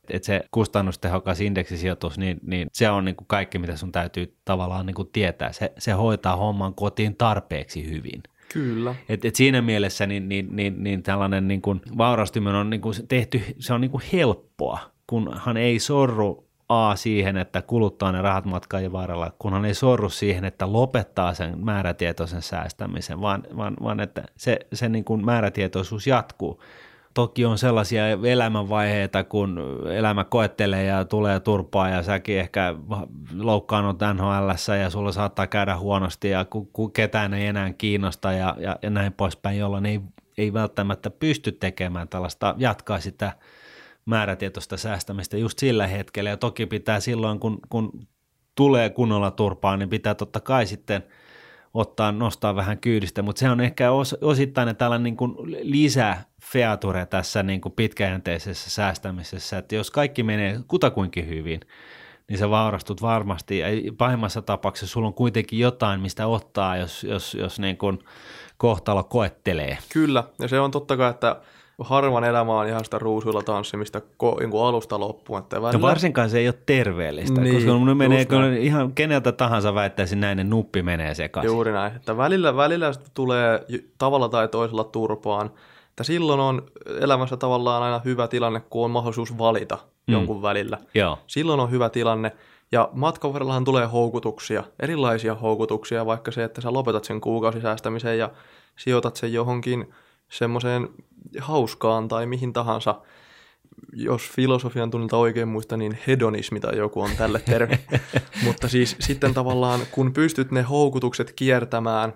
Et 0.09 0.23
se 0.23 0.41
kustannustehokas 0.51 1.41
indeksisijoitus, 1.41 2.17
niin, 2.17 2.39
niin 2.43 2.67
se 2.73 2.89
on 2.89 3.05
niin 3.05 3.15
kuin 3.15 3.27
kaikki, 3.27 3.59
mitä 3.59 3.75
sun 3.75 3.91
täytyy 3.91 4.35
tavallaan 4.45 4.85
niin 4.85 4.95
kuin 4.95 5.09
tietää. 5.13 5.51
Se, 5.51 5.73
se 5.77 5.91
hoitaa 5.91 6.35
homman 6.35 6.73
kotiin 6.73 7.15
tarpeeksi 7.15 7.89
hyvin. 7.89 8.23
Kyllä. 8.53 8.95
Et, 9.09 9.25
et 9.25 9.35
siinä 9.35 9.61
mielessä 9.61 10.07
niin, 10.07 10.29
niin, 10.29 10.47
niin, 10.55 10.83
niin 10.83 11.03
tällainen 11.03 11.47
niin 11.47 11.61
kuin 11.61 11.81
vaurastuminen 11.97 12.55
on 12.55 12.69
niin 12.69 12.81
kuin 12.81 12.95
tehty, 13.07 13.41
se 13.59 13.73
on 13.73 13.81
niin 13.81 13.91
kuin 13.91 14.03
helppoa, 14.13 14.79
kunhan 15.07 15.57
ei 15.57 15.79
sorru 15.79 16.46
A 16.69 16.95
siihen, 16.95 17.37
että 17.37 17.61
kuluttaa 17.61 18.11
ne 18.11 18.21
rahat 18.21 18.45
matkaajien 18.45 18.91
varrella, 18.91 19.31
kunhan 19.39 19.65
ei 19.65 19.73
sorru 19.73 20.09
siihen, 20.09 20.45
että 20.45 20.73
lopettaa 20.73 21.33
sen 21.33 21.65
määrätietoisen 21.65 22.41
säästämisen, 22.41 23.21
vaan, 23.21 23.43
vaan, 23.57 23.77
vaan 23.83 23.99
että 23.99 24.23
se, 24.37 24.59
se 24.73 24.89
niin 24.89 25.03
kuin 25.03 25.25
määrätietoisuus 25.25 26.07
jatkuu. 26.07 26.61
Toki 27.13 27.45
on 27.45 27.57
sellaisia 27.57 28.03
elämänvaiheita, 28.07 29.23
kun 29.23 29.59
elämä 29.91 30.23
koettelee 30.23 30.83
ja 30.85 31.05
tulee 31.05 31.39
turpaa 31.39 31.89
ja 31.89 32.03
säkin 32.03 32.39
ehkä 32.39 32.75
loukkaannut 33.37 33.99
NHL 34.13 34.73
ja 34.81 34.89
sulla 34.89 35.11
saattaa 35.11 35.47
käydä 35.47 35.77
huonosti 35.77 36.29
ja 36.29 36.45
ku, 36.45 36.69
ku 36.73 36.89
ketään 36.89 37.33
ei 37.33 37.47
enää 37.47 37.73
kiinnosta 37.73 38.31
ja, 38.31 38.55
ja, 38.59 38.79
ja 38.81 38.89
näin 38.89 39.13
poispäin, 39.13 39.57
jolloin 39.57 39.85
ei, 39.85 40.01
ei 40.37 40.53
välttämättä 40.53 41.09
pysty 41.09 41.51
tekemään 41.51 42.07
tällaista, 42.07 42.55
jatkaa 42.57 42.99
sitä 42.99 43.31
määrätietoista 44.07 44.77
säästämistä 44.77 45.37
just 45.37 45.59
sillä 45.59 45.87
hetkellä. 45.87 46.29
Ja 46.29 46.37
toki 46.37 46.65
pitää 46.65 46.99
silloin, 46.99 47.39
kun, 47.39 47.59
kun 47.69 48.07
tulee 48.55 48.89
kunnolla 48.89 49.31
turpaa, 49.31 49.77
niin 49.77 49.89
pitää 49.89 50.15
totta 50.15 50.39
kai 50.39 50.65
sitten 50.65 51.03
ottaa, 51.73 52.11
nostaa 52.11 52.55
vähän 52.55 52.77
kyydistä, 52.77 53.21
mutta 53.21 53.39
se 53.39 53.49
on 53.49 53.61
ehkä 53.61 53.91
os, 53.91 54.17
osittain 54.21 54.75
tällainen 54.75 55.03
niin 55.03 55.17
kuin 55.17 55.35
lisäfeature 55.61 57.05
tässä 57.05 57.43
niin 57.43 57.61
kuin 57.61 57.73
pitkäjänteisessä 57.73 58.69
säästämisessä, 58.69 59.57
että 59.57 59.75
jos 59.75 59.91
kaikki 59.91 60.23
menee 60.23 60.59
kutakuinkin 60.67 61.27
hyvin, 61.27 61.59
niin 62.29 62.37
sä 62.37 62.49
vaurastut 62.49 63.01
varmasti. 63.01 63.59
Ja 63.59 63.67
pahimmassa 63.97 64.41
tapauksessa 64.41 64.93
sulla 64.93 65.07
on 65.07 65.13
kuitenkin 65.13 65.59
jotain, 65.59 65.99
mistä 65.99 66.27
ottaa, 66.27 66.77
jos, 66.77 67.03
jos, 67.03 67.33
jos 67.33 67.59
niin 67.59 67.77
kuin 67.77 67.99
kohtalo 68.57 69.03
koettelee. 69.03 69.77
Kyllä, 69.93 70.23
ja 70.39 70.47
se 70.47 70.59
on 70.59 70.71
totta 70.71 70.97
kai, 70.97 71.09
että 71.09 71.41
harvan 71.79 72.23
elämä 72.23 72.59
on 72.59 72.67
ihan 72.67 72.85
sitä 72.85 72.99
ruusuilla 72.99 73.43
tanssimista 73.43 74.01
ko, 74.17 74.37
niin 74.39 74.51
alusta 74.67 74.99
loppuun. 74.99 75.39
Että 75.39 75.61
välillä... 75.61 75.81
No 75.81 75.87
varsinkaan 75.87 76.29
se 76.29 76.39
ei 76.39 76.47
ole 76.47 76.55
terveellistä, 76.65 77.41
niin, 77.41 77.55
koska 77.55 77.73
mun 77.73 77.97
menee, 77.97 78.25
kun 78.25 78.43
ihan 78.43 78.93
keneltä 78.93 79.31
tahansa 79.31 79.73
väittäisi 79.73 80.15
näin, 80.15 80.37
niin 80.37 80.49
nuppi 80.49 80.81
menee 80.81 81.13
sekaisin. 81.13 81.51
Juuri 81.51 81.71
näin, 81.71 81.95
että 81.95 82.17
välillä, 82.17 82.55
välillä 82.55 82.91
tulee 83.13 83.65
tavalla 83.97 84.29
tai 84.29 84.47
toisella 84.47 84.83
turpaan, 84.83 85.51
että 85.89 86.03
silloin 86.03 86.39
on 86.39 86.61
elämässä 86.99 87.37
tavallaan 87.37 87.83
aina 87.83 88.01
hyvä 88.05 88.27
tilanne, 88.27 88.61
kun 88.69 88.85
on 88.85 88.91
mahdollisuus 88.91 89.37
valita 89.37 89.77
mm. 90.07 90.11
jonkun 90.11 90.41
välillä. 90.41 90.77
Joo. 90.93 91.19
Silloin 91.27 91.59
on 91.59 91.71
hyvä 91.71 91.89
tilanne, 91.89 92.31
ja 92.71 92.89
matkan 92.93 93.33
varrellahan 93.33 93.63
tulee 93.63 93.85
houkutuksia, 93.85 94.63
erilaisia 94.79 95.35
houkutuksia, 95.35 96.05
vaikka 96.05 96.31
se, 96.31 96.43
että 96.43 96.61
sä 96.61 96.73
lopetat 96.73 97.03
sen 97.03 97.21
kuukausisäästämisen 97.21 98.17
ja 98.17 98.29
sijoitat 98.75 99.15
sen 99.15 99.33
johonkin 99.33 99.93
semmoiseen 100.29 100.89
hauskaan 101.39 102.07
tai 102.07 102.25
mihin 102.25 102.53
tahansa, 102.53 103.01
jos 103.93 104.29
filosofian 104.29 104.91
tunnilta 104.91 105.17
oikein 105.17 105.47
muista, 105.47 105.77
niin 105.77 105.97
hedonismi 106.07 106.59
tai 106.59 106.77
joku 106.77 107.01
on 107.01 107.09
tälle 107.17 107.39
terve. 107.39 107.79
Mutta 108.45 108.67
siis 108.67 108.95
sitten 108.99 109.33
tavallaan, 109.33 109.79
kun 109.91 110.13
pystyt 110.13 110.51
ne 110.51 110.61
houkutukset 110.61 111.31
kiertämään 111.31 112.13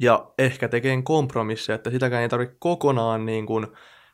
ja 0.00 0.32
ehkä 0.38 0.68
tekemään 0.68 1.02
kompromisseja, 1.02 1.74
että 1.74 1.90
sitäkään 1.90 2.22
ei 2.22 2.28
tarvitse 2.28 2.56
kokonaan 2.58 3.26
niin 3.26 3.46
kuin 3.46 3.66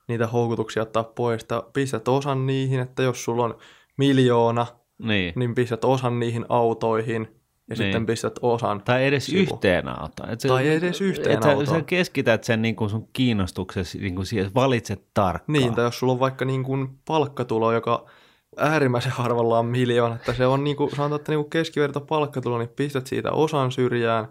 niitä 0.09 0.27
houkutuksia 0.27 0.83
ottaa 0.83 1.05
pois, 1.05 1.43
että 1.43 1.63
pistät 1.73 2.09
osan 2.09 2.47
niihin, 2.47 2.81
että 2.81 3.03
jos 3.03 3.25
sulla 3.25 3.45
on 3.45 3.59
miljoona, 3.97 4.67
niin, 4.99 5.33
niin 5.37 5.55
pistät 5.55 5.85
osan 5.85 6.21
niihin 6.21 6.47
autoihin– 6.49 7.29
ja 7.71 7.77
niin. 7.77 7.85
sitten 7.87 8.07
pistät 8.07 8.39
osan. 8.43 8.83
Tai 8.85 9.07
edes 9.07 9.27
sivu. 9.27 9.41
yhteen 9.41 9.89
autoon. 9.89 10.31
Et 10.31 10.41
se, 10.41 10.49
tai 10.49 10.69
edes 10.69 11.01
yhteen 11.01 11.35
että 11.35 11.49
autoon. 11.49 11.67
Sä 11.67 11.83
keskität 11.83 12.45
sen 12.45 12.63
niin 12.63 12.77
kuin 12.77 12.91
sun 12.91 13.09
kiinnostuksesi 13.13 13.99
niin 13.99 14.15
kuin 14.15 14.27
siihen, 14.27 14.51
valitset 14.55 15.03
tarkkaan. 15.15 15.53
Niin, 15.53 15.75
tai 15.75 15.85
jos 15.85 15.99
sulla 15.99 16.13
on 16.13 16.21
vaikka 16.21 16.45
niin 16.45 16.65
kuin 16.65 16.89
palkkatulo, 17.05 17.73
joka 17.73 18.07
äärimmäisen 18.57 19.13
harvalla 19.13 19.59
on 19.59 19.67
miljoona, 19.67 20.15
että 20.15 20.33
se 20.33 20.47
on 20.47 20.65
niin 20.65 20.77
kuin, 20.77 20.91
sanotaan, 20.91 21.21
että 21.21 21.33
niin 21.33 21.41
kuin 21.41 21.51
keskiverto 21.51 22.01
palkkatulo, 22.01 22.59
niin 22.59 22.69
pistät 22.69 23.07
siitä 23.07 23.33
osan 23.33 23.73
syrjään, 23.73 24.29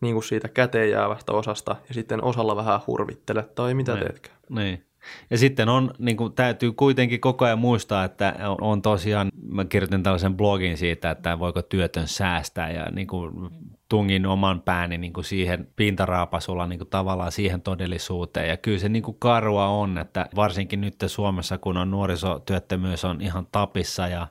niin 0.00 0.14
kuin 0.14 0.24
siitä 0.24 0.48
käteen 0.48 0.90
jäävästä 0.90 1.32
osasta, 1.32 1.76
ja 1.88 1.94
sitten 1.94 2.24
osalla 2.24 2.56
vähän 2.56 2.80
hurvittele, 2.86 3.42
tai 3.42 3.74
mitä 3.74 3.94
niin. 3.94 4.04
teetkään. 4.04 4.38
Niin. 4.50 4.87
Ja 5.30 5.38
sitten 5.38 5.68
on, 5.68 5.90
niin 5.98 6.16
kuin, 6.16 6.32
täytyy 6.32 6.72
kuitenkin 6.72 7.20
koko 7.20 7.44
ajan 7.44 7.58
muistaa, 7.58 8.04
että 8.04 8.34
on 8.60 8.82
tosiaan, 8.82 9.28
mä 9.52 9.64
kirjoitin 9.64 10.02
tällaisen 10.02 10.36
blogin 10.36 10.76
siitä, 10.76 11.10
että 11.10 11.38
voiko 11.38 11.62
työtön 11.62 12.08
säästää 12.08 12.70
ja 12.70 12.86
niin 12.90 13.06
kuin, 13.06 13.50
tungin 13.88 14.26
oman 14.26 14.60
pääni 14.60 14.98
niin 14.98 15.12
kuin 15.12 15.24
siihen 15.24 15.68
pintaraapasulla 15.76 16.66
niin 16.66 16.78
kuin 16.78 16.88
tavallaan 16.88 17.32
siihen 17.32 17.62
todellisuuteen. 17.62 18.48
Ja 18.48 18.56
kyllä 18.56 18.78
se 18.78 18.88
niin 18.88 19.02
kuin 19.02 19.16
karua 19.18 19.68
on, 19.68 19.98
että 19.98 20.28
varsinkin 20.36 20.80
nyt 20.80 20.94
Suomessa, 21.06 21.58
kun 21.58 21.76
on 21.76 21.90
nuorisotyöttömyys 21.90 23.04
on 23.04 23.20
ihan 23.20 23.46
tapissa 23.52 24.08
ja 24.08 24.26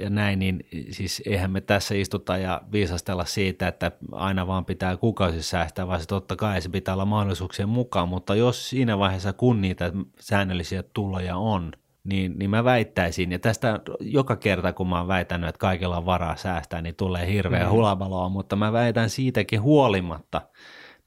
ja 0.00 0.10
näin, 0.10 0.38
niin 0.38 0.66
siis 0.90 1.22
eihän 1.26 1.50
me 1.50 1.60
tässä 1.60 1.94
istuta 1.94 2.36
ja 2.36 2.60
viisastella 2.72 3.24
siitä, 3.24 3.68
että 3.68 3.92
aina 4.12 4.46
vaan 4.46 4.64
pitää 4.64 4.96
kuukausi 4.96 5.42
säästää, 5.42 5.86
vaan 5.86 6.00
se 6.00 6.06
totta 6.06 6.36
kai 6.36 6.60
se 6.60 6.68
pitää 6.68 6.94
olla 6.94 7.04
mahdollisuuksien 7.04 7.68
mukaan, 7.68 8.08
mutta 8.08 8.34
jos 8.34 8.70
siinä 8.70 8.98
vaiheessa, 8.98 9.32
kun 9.32 9.60
niitä 9.60 9.92
säännöllisiä 10.20 10.82
tuloja 10.82 11.36
on, 11.36 11.72
niin, 12.04 12.38
niin 12.38 12.50
mä 12.50 12.64
väittäisin, 12.64 13.32
ja 13.32 13.38
tästä 13.38 13.80
joka 14.00 14.36
kerta 14.36 14.72
kun 14.72 14.88
mä 14.88 14.98
oon 14.98 15.08
väitänyt, 15.08 15.48
että 15.48 15.58
kaikilla 15.58 15.96
on 15.96 16.06
varaa 16.06 16.36
säästää, 16.36 16.82
niin 16.82 16.94
tulee 16.96 17.26
hirveä 17.32 17.64
mm. 17.64 17.70
hulabaloa, 17.70 18.28
mutta 18.28 18.56
mä 18.56 18.72
väitän 18.72 19.10
siitäkin 19.10 19.62
huolimatta– 19.62 20.42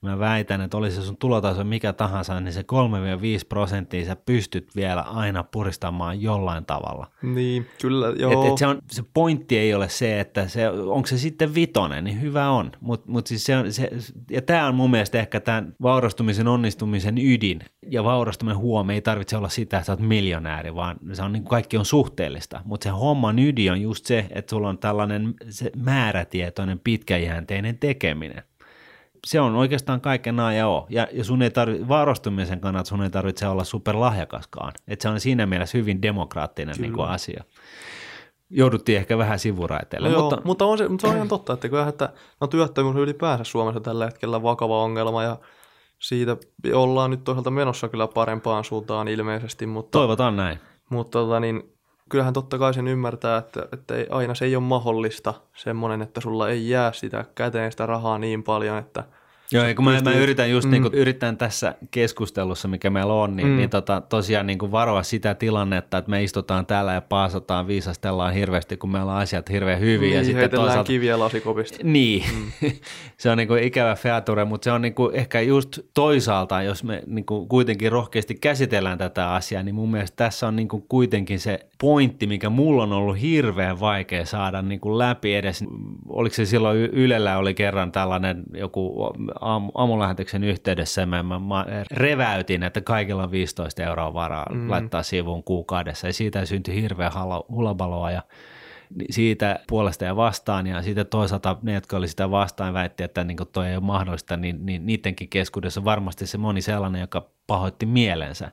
Mä 0.01 0.19
väitän, 0.19 0.61
että 0.61 0.77
olisi 0.77 1.01
sun 1.01 1.17
tulotaso 1.17 1.63
mikä 1.63 1.93
tahansa, 1.93 2.39
niin 2.39 2.53
se 2.53 2.61
3-5 2.61 2.65
prosenttia 3.49 4.05
sä 4.05 4.15
pystyt 4.15 4.75
vielä 4.75 5.01
aina 5.01 5.43
puristamaan 5.43 6.21
jollain 6.21 6.65
tavalla. 6.65 7.07
Niin, 7.21 7.67
kyllä, 7.81 8.13
joo. 8.17 8.45
Et, 8.45 8.51
et 8.51 8.57
se, 8.57 8.67
on, 8.67 8.81
se 8.91 9.03
pointti 9.13 9.57
ei 9.57 9.73
ole 9.73 9.89
se, 9.89 10.19
että 10.19 10.47
se, 10.47 10.69
onko 10.69 11.07
se 11.07 11.17
sitten 11.17 11.55
vitonen, 11.55 12.03
niin 12.03 12.21
hyvä 12.21 12.49
on. 12.49 12.71
Mut, 12.79 13.07
mut 13.07 13.27
siis 13.27 13.43
se 13.43 13.57
on, 13.57 13.73
se, 13.73 13.89
ja 14.31 14.41
tämä 14.41 14.67
on 14.67 14.75
mun 14.75 14.91
mielestä 14.91 15.19
ehkä 15.19 15.39
tämän 15.39 15.75
vaurastumisen 15.81 16.47
onnistumisen 16.47 17.17
ydin. 17.17 17.59
Ja 17.89 18.03
vaurastuminen 18.03 18.57
huomioon 18.57 18.95
ei 18.95 19.01
tarvitse 19.01 19.37
olla 19.37 19.49
sitä, 19.49 19.77
että 19.77 19.85
sä 19.85 19.91
oot 19.93 19.99
miljonääri, 19.99 20.75
vaan 20.75 20.97
se 21.13 21.23
on 21.23 21.33
niin 21.33 21.43
kaikki 21.43 21.77
on 21.77 21.85
suhteellista. 21.85 22.61
Mutta 22.65 22.83
se 22.83 22.89
homman 22.89 23.39
ydin 23.39 23.71
on 23.71 23.81
just 23.81 24.05
se, 24.05 24.25
että 24.29 24.49
sulla 24.49 24.69
on 24.69 24.77
tällainen 24.77 25.33
se 25.49 25.71
määrätietoinen 25.75 26.79
pitkäjänteinen 26.79 27.77
tekeminen 27.77 28.43
se 29.27 29.39
on 29.39 29.55
oikeastaan 29.55 30.01
kaiken 30.01 30.39
A 30.39 30.53
ja 30.53 30.67
O. 30.67 30.87
Ja, 30.89 31.07
ja 31.11 31.23
sun 31.23 31.41
ei 31.41 31.51
tarvitse, 31.51 31.87
varustumisen 31.87 32.59
kannalta 32.59 32.89
sun 32.89 33.03
ei 33.03 33.09
tarvitse 33.09 33.47
olla 33.47 33.63
superlahjakaskaan. 33.63 34.73
Että 34.87 35.03
se 35.03 35.09
on 35.09 35.19
siinä 35.19 35.45
mielessä 35.45 35.77
hyvin 35.77 36.01
demokraattinen 36.01 36.75
niin 36.79 36.93
kuin 36.93 37.09
asia. 37.09 37.43
Jouduttiin 38.49 38.97
ehkä 38.97 39.17
vähän 39.17 39.39
sivuraiteille. 39.39 40.09
No 40.09 40.19
mutta, 40.19 40.35
joo, 40.35 40.41
mutta, 40.45 40.65
on 40.65 40.77
se, 40.77 40.87
mutta 40.87 41.01
se 41.01 41.11
on 41.11 41.15
ihan 41.15 41.27
totta, 41.27 41.53
että, 41.53 41.69
kyllä, 41.69 41.87
että 41.87 42.09
no, 42.41 42.47
työttömyys 42.47 42.95
on 42.95 43.01
ylipäänsä 43.01 43.43
Suomessa 43.43 43.79
tällä 43.79 44.05
hetkellä 44.05 44.43
vakava 44.43 44.83
ongelma 44.83 45.23
ja 45.23 45.37
siitä 45.99 46.37
ollaan 46.73 47.11
nyt 47.11 47.23
toisaalta 47.23 47.51
menossa 47.51 47.89
kyllä 47.89 48.07
parempaan 48.07 48.63
suuntaan 48.63 49.07
ilmeisesti. 49.07 49.65
Mutta, 49.65 49.99
Toivotaan 49.99 50.35
näin. 50.35 50.59
Mutta 50.89 51.19
tota, 51.19 51.39
niin, 51.39 51.70
kyllähän 52.11 52.33
totta 52.33 52.57
kai 52.57 52.73
sen 52.73 52.87
ymmärtää, 52.87 53.37
että, 53.37 53.67
että 53.73 53.95
ei, 53.95 54.07
aina 54.09 54.35
se 54.35 54.45
ei 54.45 54.55
ole 54.55 54.63
mahdollista 54.63 55.33
semmoinen, 55.55 56.01
että 56.01 56.21
sulla 56.21 56.49
ei 56.49 56.69
jää 56.69 56.91
sitä 56.91 57.25
käteen 57.35 57.71
sitä 57.71 57.85
rahaa 57.85 58.17
niin 58.17 58.43
paljon, 58.43 58.77
että– 58.77 59.03
Joo, 59.53 59.65
kun 59.75 59.85
mä, 59.85 60.01
mä 60.03 60.13
yritän 60.13 60.51
just 60.51 60.65
mm. 60.65 60.71
niin 60.71 60.81
kuin, 60.81 60.93
yritän 60.93 61.37
tässä 61.37 61.75
keskustelussa, 61.91 62.67
mikä 62.67 62.89
meillä 62.89 63.13
on, 63.13 63.35
niin, 63.35 63.47
mm. 63.47 63.57
niin 63.57 63.69
tota, 63.69 64.01
tosiaan 64.01 64.47
niin 64.47 64.59
kuin 64.59 64.71
varoa 64.71 65.03
sitä 65.03 65.35
tilannetta, 65.35 65.97
että 65.97 66.11
me 66.11 66.23
istutaan 66.23 66.65
täällä 66.65 66.93
ja 66.93 67.01
paasataan, 67.01 67.67
viisastellaan 67.67 68.33
hirveästi, 68.33 68.77
kun 68.77 68.91
meillä 68.91 69.11
on 69.11 69.17
asiat 69.17 69.49
hirveän 69.49 69.79
hyvin. 69.79 70.07
Niin, 70.09 70.17
ja 70.17 70.23
sitten 70.23 70.49
toisaalta... 70.49 70.87
kiviä 70.87 71.19
lasikopista. 71.19 71.77
Niin, 71.83 72.23
mm. 72.61 72.71
se 73.17 73.29
on 73.29 73.37
niin 73.37 73.47
kuin 73.47 73.63
ikävä 73.63 73.95
feature, 73.95 74.45
mutta 74.45 74.65
se 74.65 74.71
on 74.71 74.81
niin 74.81 74.93
kuin 74.93 75.15
ehkä 75.15 75.41
just 75.41 75.79
toisaalta, 75.93 76.63
jos 76.63 76.83
me 76.83 77.03
niin 77.07 77.25
kuin 77.25 77.47
kuitenkin 77.47 77.91
rohkeasti 77.91 78.35
käsitellään 78.35 78.97
tätä 78.97 79.33
asiaa, 79.33 79.63
niin 79.63 79.75
mun 79.75 79.91
mielestä 79.91 80.15
tässä 80.15 80.47
on 80.47 80.55
niin 80.55 80.67
kuin 80.67 80.85
kuitenkin 80.89 81.39
se 81.39 81.59
pointti, 81.81 82.27
mikä 82.27 82.49
mulla 82.49 82.83
on 82.83 82.93
ollut 82.93 83.21
hirveän 83.21 83.79
vaikea 83.79 84.25
saada 84.25 84.61
niin 84.61 84.79
kuin 84.79 84.97
läpi 84.97 85.35
edes. 85.35 85.63
Oliko 86.09 86.35
se 86.35 86.45
silloin 86.45 86.77
Ylellä 86.77 87.37
oli 87.37 87.53
kerran 87.53 87.91
tällainen 87.91 88.43
joku 88.53 89.13
aamulähetyksen 89.73 90.43
yhteydessä 90.43 91.05
mä, 91.05 91.23
mä, 91.23 91.39
mä 91.39 91.65
reväytin, 91.91 92.63
että 92.63 92.81
kaikilla 92.81 93.23
on 93.23 93.31
15 93.31 93.83
euroa 93.83 94.13
varaa 94.13 94.53
mm. 94.53 94.69
laittaa 94.69 95.03
sivuun 95.03 95.43
kuukaudessa. 95.43 96.07
Ja 96.07 96.13
siitä 96.13 96.45
syntyi 96.45 96.81
hirveä 96.81 97.11
hulabaloa 97.49 98.11
ja 98.11 98.21
siitä 99.09 99.59
puolesta 99.67 100.05
ja 100.05 100.15
vastaan. 100.15 100.67
Ja 100.67 100.81
sitten 100.81 101.07
toisaalta 101.07 101.57
ne, 101.61 101.73
jotka 101.73 101.97
oli 101.97 102.07
sitä 102.07 102.31
vastaan 102.31 102.73
väitti, 102.73 103.03
että 103.03 103.23
niin 103.23 103.37
toi 103.51 103.67
ei 103.67 103.75
ole 103.75 103.83
mahdollista, 103.83 104.37
niin, 104.37 104.65
niin 104.65 104.85
niidenkin 104.85 105.29
keskuudessa 105.29 105.83
varmasti 105.83 106.27
se 106.27 106.37
moni 106.37 106.61
sellainen, 106.61 107.01
joka 107.01 107.29
pahoitti 107.47 107.85
mielensä, 107.85 108.51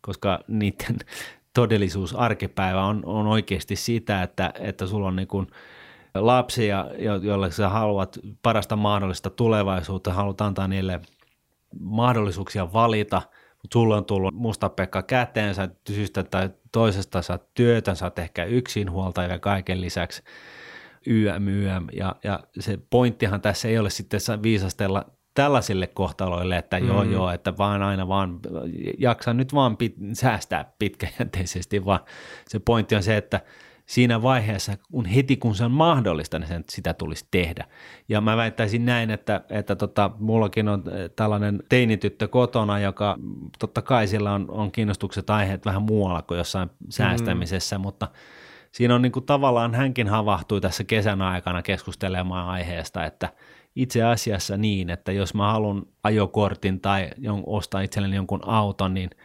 koska 0.00 0.38
niiden 0.48 0.96
todellisuus 1.54 2.14
arkipäivä 2.14 2.84
on, 2.84 3.02
on 3.04 3.26
oikeasti 3.26 3.76
sitä, 3.76 4.22
että, 4.22 4.52
että 4.58 4.86
sulla 4.86 5.08
on 5.08 5.16
niin 5.16 5.28
kuin– 5.28 5.46
lapsia, 6.20 6.86
joille 7.22 7.50
sä 7.50 7.68
haluat 7.68 8.18
parasta 8.42 8.76
mahdollista 8.76 9.30
tulevaisuutta, 9.30 10.12
haluat 10.12 10.40
antaa 10.40 10.68
niille 10.68 11.00
mahdollisuuksia 11.80 12.72
valita, 12.72 13.22
mutta 13.62 13.72
sulle 13.72 13.96
on 13.96 14.04
tullut 14.04 14.34
musta 14.34 14.68
pekka 14.68 15.02
käteen, 15.02 15.54
sä 15.54 15.68
syystä 15.88 16.22
tai 16.22 16.50
toisesta 16.72 17.22
saat 17.22 17.54
työtä, 17.54 17.94
sä 17.94 18.06
oot 18.06 18.18
ehkä 18.18 18.44
yksinhuolta 18.44 19.22
ja 19.22 19.38
kaiken 19.38 19.80
lisäksi 19.80 20.22
YM, 21.06 21.48
YM. 21.48 21.86
Ja, 21.92 22.16
ja 22.24 22.40
se 22.60 22.78
pointtihan 22.90 23.40
tässä 23.40 23.68
ei 23.68 23.78
ole 23.78 23.90
sitten 23.90 24.20
viisastella 24.42 25.04
tällaisille 25.34 25.86
kohtaloille, 25.86 26.56
että 26.56 26.78
joo 26.78 27.04
mm. 27.04 27.12
joo, 27.12 27.30
että 27.30 27.58
vaan 27.58 27.82
aina 27.82 28.08
vaan 28.08 28.40
jaksa 28.98 29.34
nyt 29.34 29.54
vaan 29.54 29.76
pit, 29.76 29.94
säästää 30.12 30.72
pitkäjänteisesti, 30.78 31.84
vaan 31.84 32.00
se 32.48 32.58
pointti 32.58 32.96
on 32.96 33.02
se, 33.02 33.16
että 33.16 33.40
siinä 33.86 34.22
vaiheessa, 34.22 34.76
kun 34.92 35.04
heti 35.04 35.36
kun 35.36 35.54
se 35.54 35.64
on 35.64 35.70
mahdollista, 35.70 36.38
niin 36.38 36.48
sen, 36.48 36.64
sitä 36.70 36.94
tulisi 36.94 37.26
tehdä. 37.30 37.64
Ja 38.08 38.20
mä 38.20 38.36
väittäisin 38.36 38.84
näin, 38.84 39.10
että, 39.10 39.40
että 39.50 39.76
tota, 39.76 40.10
mullakin 40.18 40.68
on 40.68 40.82
eh, 40.92 41.10
tällainen 41.16 41.62
teinityttö 41.68 42.28
kotona, 42.28 42.78
joka 42.78 43.18
totta 43.58 43.82
kai 43.82 44.06
sillä 44.06 44.32
on, 44.32 44.46
on 44.50 44.72
kiinnostukset 44.72 45.30
aiheet 45.30 45.66
vähän 45.66 45.82
muualla 45.82 46.22
kuin 46.22 46.38
jossain 46.38 46.70
säästämisessä, 46.88 47.78
mm. 47.78 47.82
mutta 47.82 48.08
siinä 48.72 48.94
on 48.94 49.02
niin 49.02 49.12
kuin 49.12 49.26
tavallaan 49.26 49.74
hänkin 49.74 50.08
havahtui 50.08 50.60
tässä 50.60 50.84
kesän 50.84 51.22
aikana 51.22 51.62
keskustelemaan 51.62 52.48
aiheesta, 52.48 53.04
että 53.04 53.28
itse 53.76 54.02
asiassa 54.02 54.56
niin, 54.56 54.90
että 54.90 55.12
jos 55.12 55.34
mä 55.34 55.52
haluan 55.52 55.82
ajokortin 56.02 56.80
tai 56.80 57.10
ostaa 57.46 57.80
itselleni 57.80 58.16
jonkun 58.16 58.48
auton, 58.48 58.94
niin– 58.94 59.10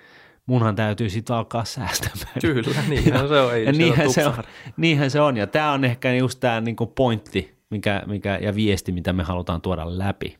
munhan 0.46 0.76
täytyy 0.76 1.10
sitten 1.10 1.36
alkaa 1.36 1.66
säästämään. 1.66 2.42
Kyllä, 2.42 2.82
niinhän 2.90 3.28
se 3.28 3.40
on. 3.40 3.56
Ei 3.56 3.66
ja 3.66 3.72
niinhän, 3.72 4.14
se 4.14 4.26
on 4.26 4.34
niinhän 4.78 5.12
se 5.12 5.22
on. 5.22 5.38
Ja 5.38 5.48
tämä 5.48 5.72
on 5.72 5.86
ehkä 5.86 6.14
just 6.14 6.40
tämä 6.40 6.62
niinku 6.62 6.88
pointti 6.88 7.62
mikä, 7.72 8.04
mikä, 8.06 8.40
ja 8.42 8.56
viesti, 8.56 8.92
mitä 8.92 9.14
me 9.14 9.24
halutaan 9.24 9.62
tuoda 9.62 9.98
läpi. 9.98 10.38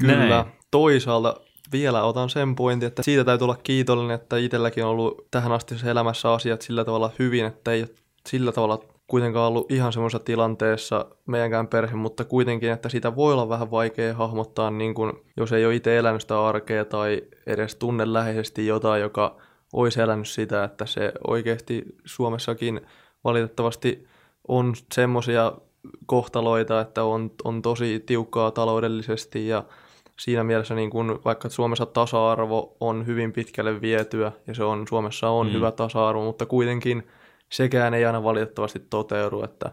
Kyllä. 0.00 0.28
Näin. 0.28 0.44
Toisaalta 0.70 1.40
vielä 1.72 2.02
otan 2.02 2.30
sen 2.30 2.54
pointin, 2.54 2.86
että 2.86 3.02
siitä 3.02 3.24
täytyy 3.24 3.44
olla 3.44 3.58
kiitollinen, 3.62 4.14
että 4.14 4.36
itselläkin 4.36 4.84
on 4.84 4.90
ollut 4.90 5.26
tähän 5.30 5.52
asti 5.52 5.74
elämässä 5.86 6.32
asiat 6.32 6.62
sillä 6.62 6.84
tavalla 6.84 7.10
hyvin, 7.18 7.44
että 7.44 7.72
ei 7.72 7.80
ole 7.80 7.90
sillä 8.26 8.52
tavalla 8.52 8.84
kuitenkaan 9.08 9.48
ollut 9.48 9.72
ihan 9.72 9.92
semmoisessa 9.92 10.24
tilanteessa 10.24 11.06
meidänkään 11.26 11.68
perhe, 11.68 11.96
mutta 11.96 12.24
kuitenkin, 12.24 12.70
että 12.72 12.88
sitä 12.88 13.16
voi 13.16 13.32
olla 13.32 13.48
vähän 13.48 13.70
vaikea 13.70 14.14
hahmottaa, 14.14 14.70
niin 14.70 14.94
kuin, 14.94 15.12
jos 15.36 15.52
ei 15.52 15.66
ole 15.66 15.74
itse 15.74 15.98
elänyt 15.98 16.20
sitä 16.22 16.46
arkea 16.46 16.84
tai 16.84 17.22
edes 17.46 17.74
tunne 17.74 18.12
läheisesti 18.12 18.66
jotain, 18.66 19.02
joka 19.02 19.36
olisi 19.72 20.00
elänyt 20.00 20.28
sitä, 20.28 20.64
että 20.64 20.86
se 20.86 21.12
oikeasti 21.26 21.84
Suomessakin 22.04 22.80
valitettavasti 23.24 24.06
on 24.48 24.74
semmoisia 24.94 25.52
kohtaloita, 26.06 26.80
että 26.80 27.04
on, 27.04 27.30
on 27.44 27.62
tosi 27.62 28.02
tiukkaa 28.06 28.50
taloudellisesti 28.50 29.48
ja 29.48 29.64
siinä 30.18 30.44
mielessä 30.44 30.74
niin 30.74 30.90
kun, 30.90 31.20
vaikka 31.24 31.48
Suomessa 31.48 31.86
tasa-arvo 31.86 32.76
on 32.80 33.06
hyvin 33.06 33.32
pitkälle 33.32 33.80
vietyä 33.80 34.32
ja 34.46 34.54
se 34.54 34.64
on 34.64 34.88
Suomessa 34.88 35.28
on 35.28 35.46
mm. 35.46 35.52
hyvä 35.52 35.70
tasa-arvo, 35.70 36.24
mutta 36.24 36.46
kuitenkin– 36.46 37.02
sekään 37.52 37.94
ei 37.94 38.04
aina 38.04 38.22
valitettavasti 38.22 38.78
toteudu, 38.90 39.42
että 39.42 39.72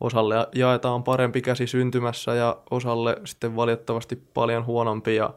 osalle 0.00 0.34
jaetaan 0.54 1.02
parempi 1.02 1.42
käsi 1.42 1.66
syntymässä 1.66 2.34
ja 2.34 2.56
osalle 2.70 3.16
sitten 3.24 3.56
valitettavasti 3.56 4.16
paljon 4.34 4.66
huonompi 4.66 5.16
ja 5.16 5.34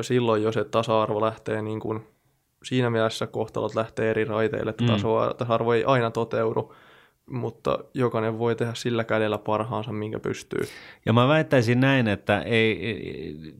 silloin 0.00 0.42
jo 0.42 0.52
se 0.52 0.64
tasa-arvo 0.64 1.20
lähtee 1.20 1.62
niin 1.62 1.80
kuin 1.80 2.06
siinä 2.64 2.90
mielessä 2.90 3.26
kohtalot 3.26 3.74
lähtee 3.74 4.10
eri 4.10 4.24
raiteille, 4.24 4.70
että 4.70 4.84
mm. 4.84 4.90
tasa-arvo 5.38 5.72
ei 5.72 5.84
aina 5.84 6.10
toteudu, 6.10 6.74
mutta 7.30 7.78
jokainen 7.94 8.38
voi 8.38 8.56
tehdä 8.56 8.74
sillä 8.74 9.04
kädellä 9.04 9.38
parhaansa, 9.38 9.92
minkä 9.92 10.18
pystyy. 10.18 10.60
Ja 11.06 11.12
mä 11.12 11.28
väittäisin 11.28 11.80
näin, 11.80 12.08
että 12.08 12.40
ei, 12.40 12.96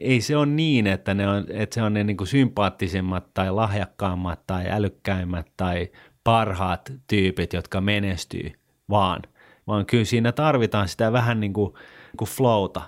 ei 0.00 0.20
se 0.20 0.36
ole 0.36 0.46
niin, 0.46 0.86
että, 0.86 1.14
ne 1.14 1.28
on, 1.28 1.44
että 1.48 1.74
se 1.74 1.82
on 1.82 1.94
ne 1.94 2.04
niin 2.04 2.16
kuin 2.16 2.26
sympaattisimmat 2.26 3.34
tai 3.34 3.50
lahjakkaammat 3.50 4.40
tai 4.46 4.70
älykkäimmät 4.70 5.46
tai 5.56 5.88
parhaat 6.26 6.92
tyypit, 7.06 7.52
jotka 7.52 7.80
menestyy, 7.80 8.52
vaan, 8.90 9.22
vaan 9.66 9.86
kyllä 9.86 10.04
siinä 10.04 10.32
tarvitaan 10.32 10.88
sitä 10.88 11.12
vähän 11.12 11.40
niin 11.40 11.52
kuin, 11.52 11.72
niin 11.72 12.16
kuin 12.18 12.28
flowta. 12.28 12.82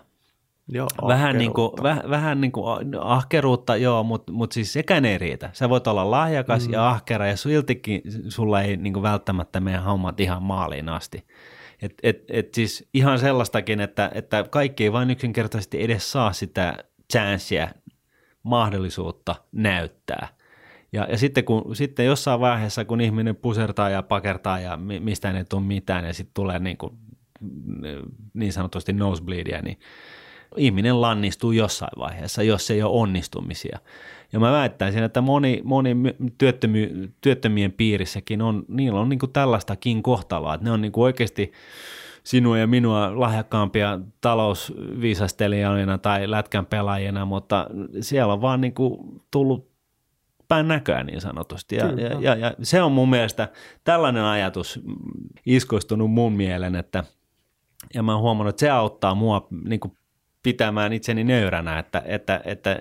Joo, 0.69 0.89
vähän 1.09 1.39
niin 1.39 1.55
kuin, 1.55 1.73
väh, 1.83 2.01
vähän 2.11 2.41
niin 2.41 2.53
kuin 2.53 2.67
ahkeruutta, 3.01 3.77
joo, 3.77 4.03
mutta 4.03 4.33
mut 4.33 4.53
siis 4.53 4.73
sekään 4.73 5.05
ei 5.05 5.19
riitä. 5.19 5.51
Sä 5.53 5.69
voit 5.69 5.87
olla 5.87 6.11
lahjakas 6.11 6.67
mm. 6.67 6.73
ja 6.73 6.89
ahkera 6.89 7.27
ja 7.27 7.37
siltikin 7.37 8.03
sulla 8.29 8.63
ei 8.63 8.77
niin 8.77 8.93
kuin 8.93 9.03
välttämättä 9.03 9.61
meidän 9.61 9.85
hommat 9.85 10.21
ihan 10.21 10.43
maaliin 10.43 10.89
asti. 10.89 11.27
Et, 11.83 11.95
et, 12.03 12.25
et 12.29 12.55
siis 12.55 12.89
ihan 12.95 13.19
sellaistakin, 13.19 13.81
että, 13.81 14.11
että 14.15 14.45
kaikki 14.51 14.85
ei 14.85 14.93
vain 14.93 15.11
yksinkertaisesti 15.11 15.83
edes 15.83 16.13
saa 16.13 16.33
sitä 16.33 16.85
chanssia, 17.13 17.69
mahdollisuutta 18.43 19.35
näyttää. 19.53 20.29
Ja, 20.93 21.07
ja 21.11 21.19
sitten, 21.19 21.45
kun, 21.45 21.77
sitten 21.77 22.07
jossain 22.07 22.41
vaiheessa, 22.41 22.85
kun 22.85 23.01
ihminen 23.01 23.37
pusertaa 23.37 23.91
ja 23.91 24.03
pakertaa 24.03 24.61
ja 24.61 24.77
mistä 24.77 25.31
ei 25.31 25.45
tule 25.45 25.63
mitään 25.63 26.05
ja 26.05 26.15
sitten 26.15 26.35
tulee 26.35 26.59
niin, 26.59 26.77
kuin, 26.77 26.93
niin 28.35 28.53
sanotusti 28.53 28.93
nosebleedia, 28.93 29.63
niin 29.63 29.79
ihminen 30.57 31.01
lannistuu 31.01 31.53
jossain 31.53 31.99
vaiheessa, 31.99 32.43
jos 32.43 32.71
ei 32.71 32.83
ole 32.83 33.01
onnistumisia. 33.01 33.79
Ja 34.33 34.41
mä 34.41 34.53
väittäisin, 34.53 35.03
että 35.03 35.21
moni, 35.21 35.61
moni 35.65 35.97
työttömy, 36.39 37.13
työttömien 37.21 37.73
piirissäkin 37.73 38.43
on, 38.43 38.65
niillä 38.69 39.01
on 39.01 39.09
niin 39.09 39.19
kuin 39.19 39.33
tällaistakin 39.33 40.03
kohtaloa, 40.03 40.55
että 40.55 40.65
ne 40.65 40.71
on 40.71 40.81
niin 40.81 40.93
kuin 40.93 41.05
oikeasti 41.05 41.53
sinua 42.25 42.59
ja 42.59 42.67
minua 42.67 43.21
lahjakkaampia 43.21 44.01
talousviisastelijoina 44.21 45.99
tai 45.99 46.31
lätkän 46.31 46.67
pelaajina, 46.67 47.25
mutta 47.25 47.67
siellä 48.01 48.33
on 48.33 48.41
vaan 48.41 48.61
niin 48.61 48.75
kuin 48.75 49.23
tullut 49.31 49.78
päin 50.49 50.69
näköä 50.69 51.05
niin 51.05 51.21
sanotusti. 51.21 51.77
Ja, 51.77 51.87
ja, 51.87 52.21
ja, 52.21 52.35
ja 52.37 52.55
se 52.63 52.83
on 52.83 52.93
mun 52.93 53.11
mielestä 53.11 53.49
tällainen 53.85 54.25
ajatus 54.25 54.81
iskoistunut 55.47 56.11
mun 56.11 56.33
mielen, 56.33 56.75
että 56.75 57.05
ja 57.95 58.03
mä 58.03 58.13
oon 58.13 58.23
huomannut, 58.23 58.53
että 58.53 58.61
se 58.61 58.71
auttaa 58.71 59.15
mua 59.15 59.47
niin 59.65 59.81
kuin 59.81 59.93
pitämään 60.43 60.93
itseni 60.93 61.25
nöyränä. 61.25 61.79
Että, 61.79 62.03
että, 62.05 62.41
että... 62.45 62.81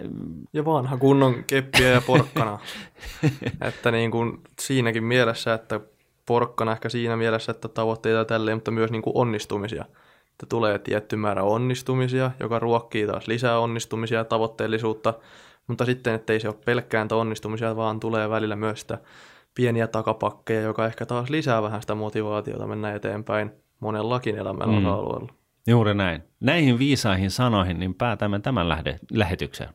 Ja 0.53 0.65
vanha 0.65 0.97
kunnon 0.97 1.43
keppiä 1.43 1.87
ja 1.87 2.01
porkkana. 2.01 2.59
että 3.67 3.91
niin 3.91 4.11
kuin 4.11 4.41
siinäkin 4.59 5.03
mielessä, 5.03 5.53
että 5.53 5.79
porkkana 6.25 6.71
ehkä 6.71 6.89
siinä 6.89 7.17
mielessä, 7.17 7.51
että 7.51 7.67
tavoitteita 7.67 8.25
tälleen, 8.25 8.57
mutta 8.57 8.71
myös 8.71 8.91
niin 8.91 9.01
kuin 9.01 9.17
onnistumisia. 9.17 9.85
Että 10.31 10.45
tulee 10.49 10.79
tietty 10.79 11.15
määrä 11.15 11.43
onnistumisia, 11.43 12.31
joka 12.39 12.59
ruokkii 12.59 13.07
taas 13.07 13.27
lisää 13.27 13.59
onnistumisia 13.59 14.17
ja 14.17 14.25
tavoitteellisuutta– 14.25 15.13
mutta 15.67 15.85
sitten, 15.85 16.13
ettei 16.13 16.39
se 16.39 16.47
ole 16.47 16.55
pelkkään 16.65 17.07
onnistumisia, 17.11 17.75
vaan 17.75 17.99
tulee 17.99 18.29
välillä 18.29 18.55
myös 18.55 18.81
sitä 18.81 18.97
pieniä 19.55 19.87
takapakkeja, 19.87 20.61
joka 20.61 20.85
ehkä 20.85 21.05
taas 21.05 21.29
lisää 21.29 21.61
vähän 21.63 21.81
sitä 21.81 21.95
motivaatiota 21.95 22.67
mennä 22.67 22.93
eteenpäin 22.93 23.51
monellakin 23.79 24.37
elämän 24.37 24.69
mm. 24.69 24.77
osa-alueella. 24.77 25.33
Juuri 25.67 25.93
näin. 25.93 26.23
Näihin 26.39 26.79
viisaihin 26.79 27.31
sanoihin 27.31 27.79
niin 27.79 27.95
päätämme 27.95 28.39
tämän 28.39 28.69
lähde- 28.69 28.99
lähetyksen. 29.11 29.69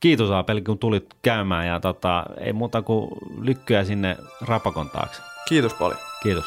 Kiitos 0.00 0.30
Aapeli, 0.30 0.62
kun 0.62 0.78
tulit 0.78 1.06
käymään 1.22 1.66
ja 1.66 1.80
tota, 1.80 2.24
ei 2.40 2.52
muuta 2.52 2.82
kuin 2.82 3.10
lykkyä 3.40 3.84
sinne 3.84 4.16
rapakon 4.46 4.90
taakse. 4.90 5.22
Kiitos 5.48 5.74
paljon. 5.74 5.98
Kiitos. 6.22 6.44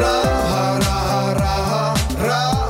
Raha, 0.00 0.78
raha, 0.78 1.34
raha, 1.34 1.94
raha, 2.26 2.69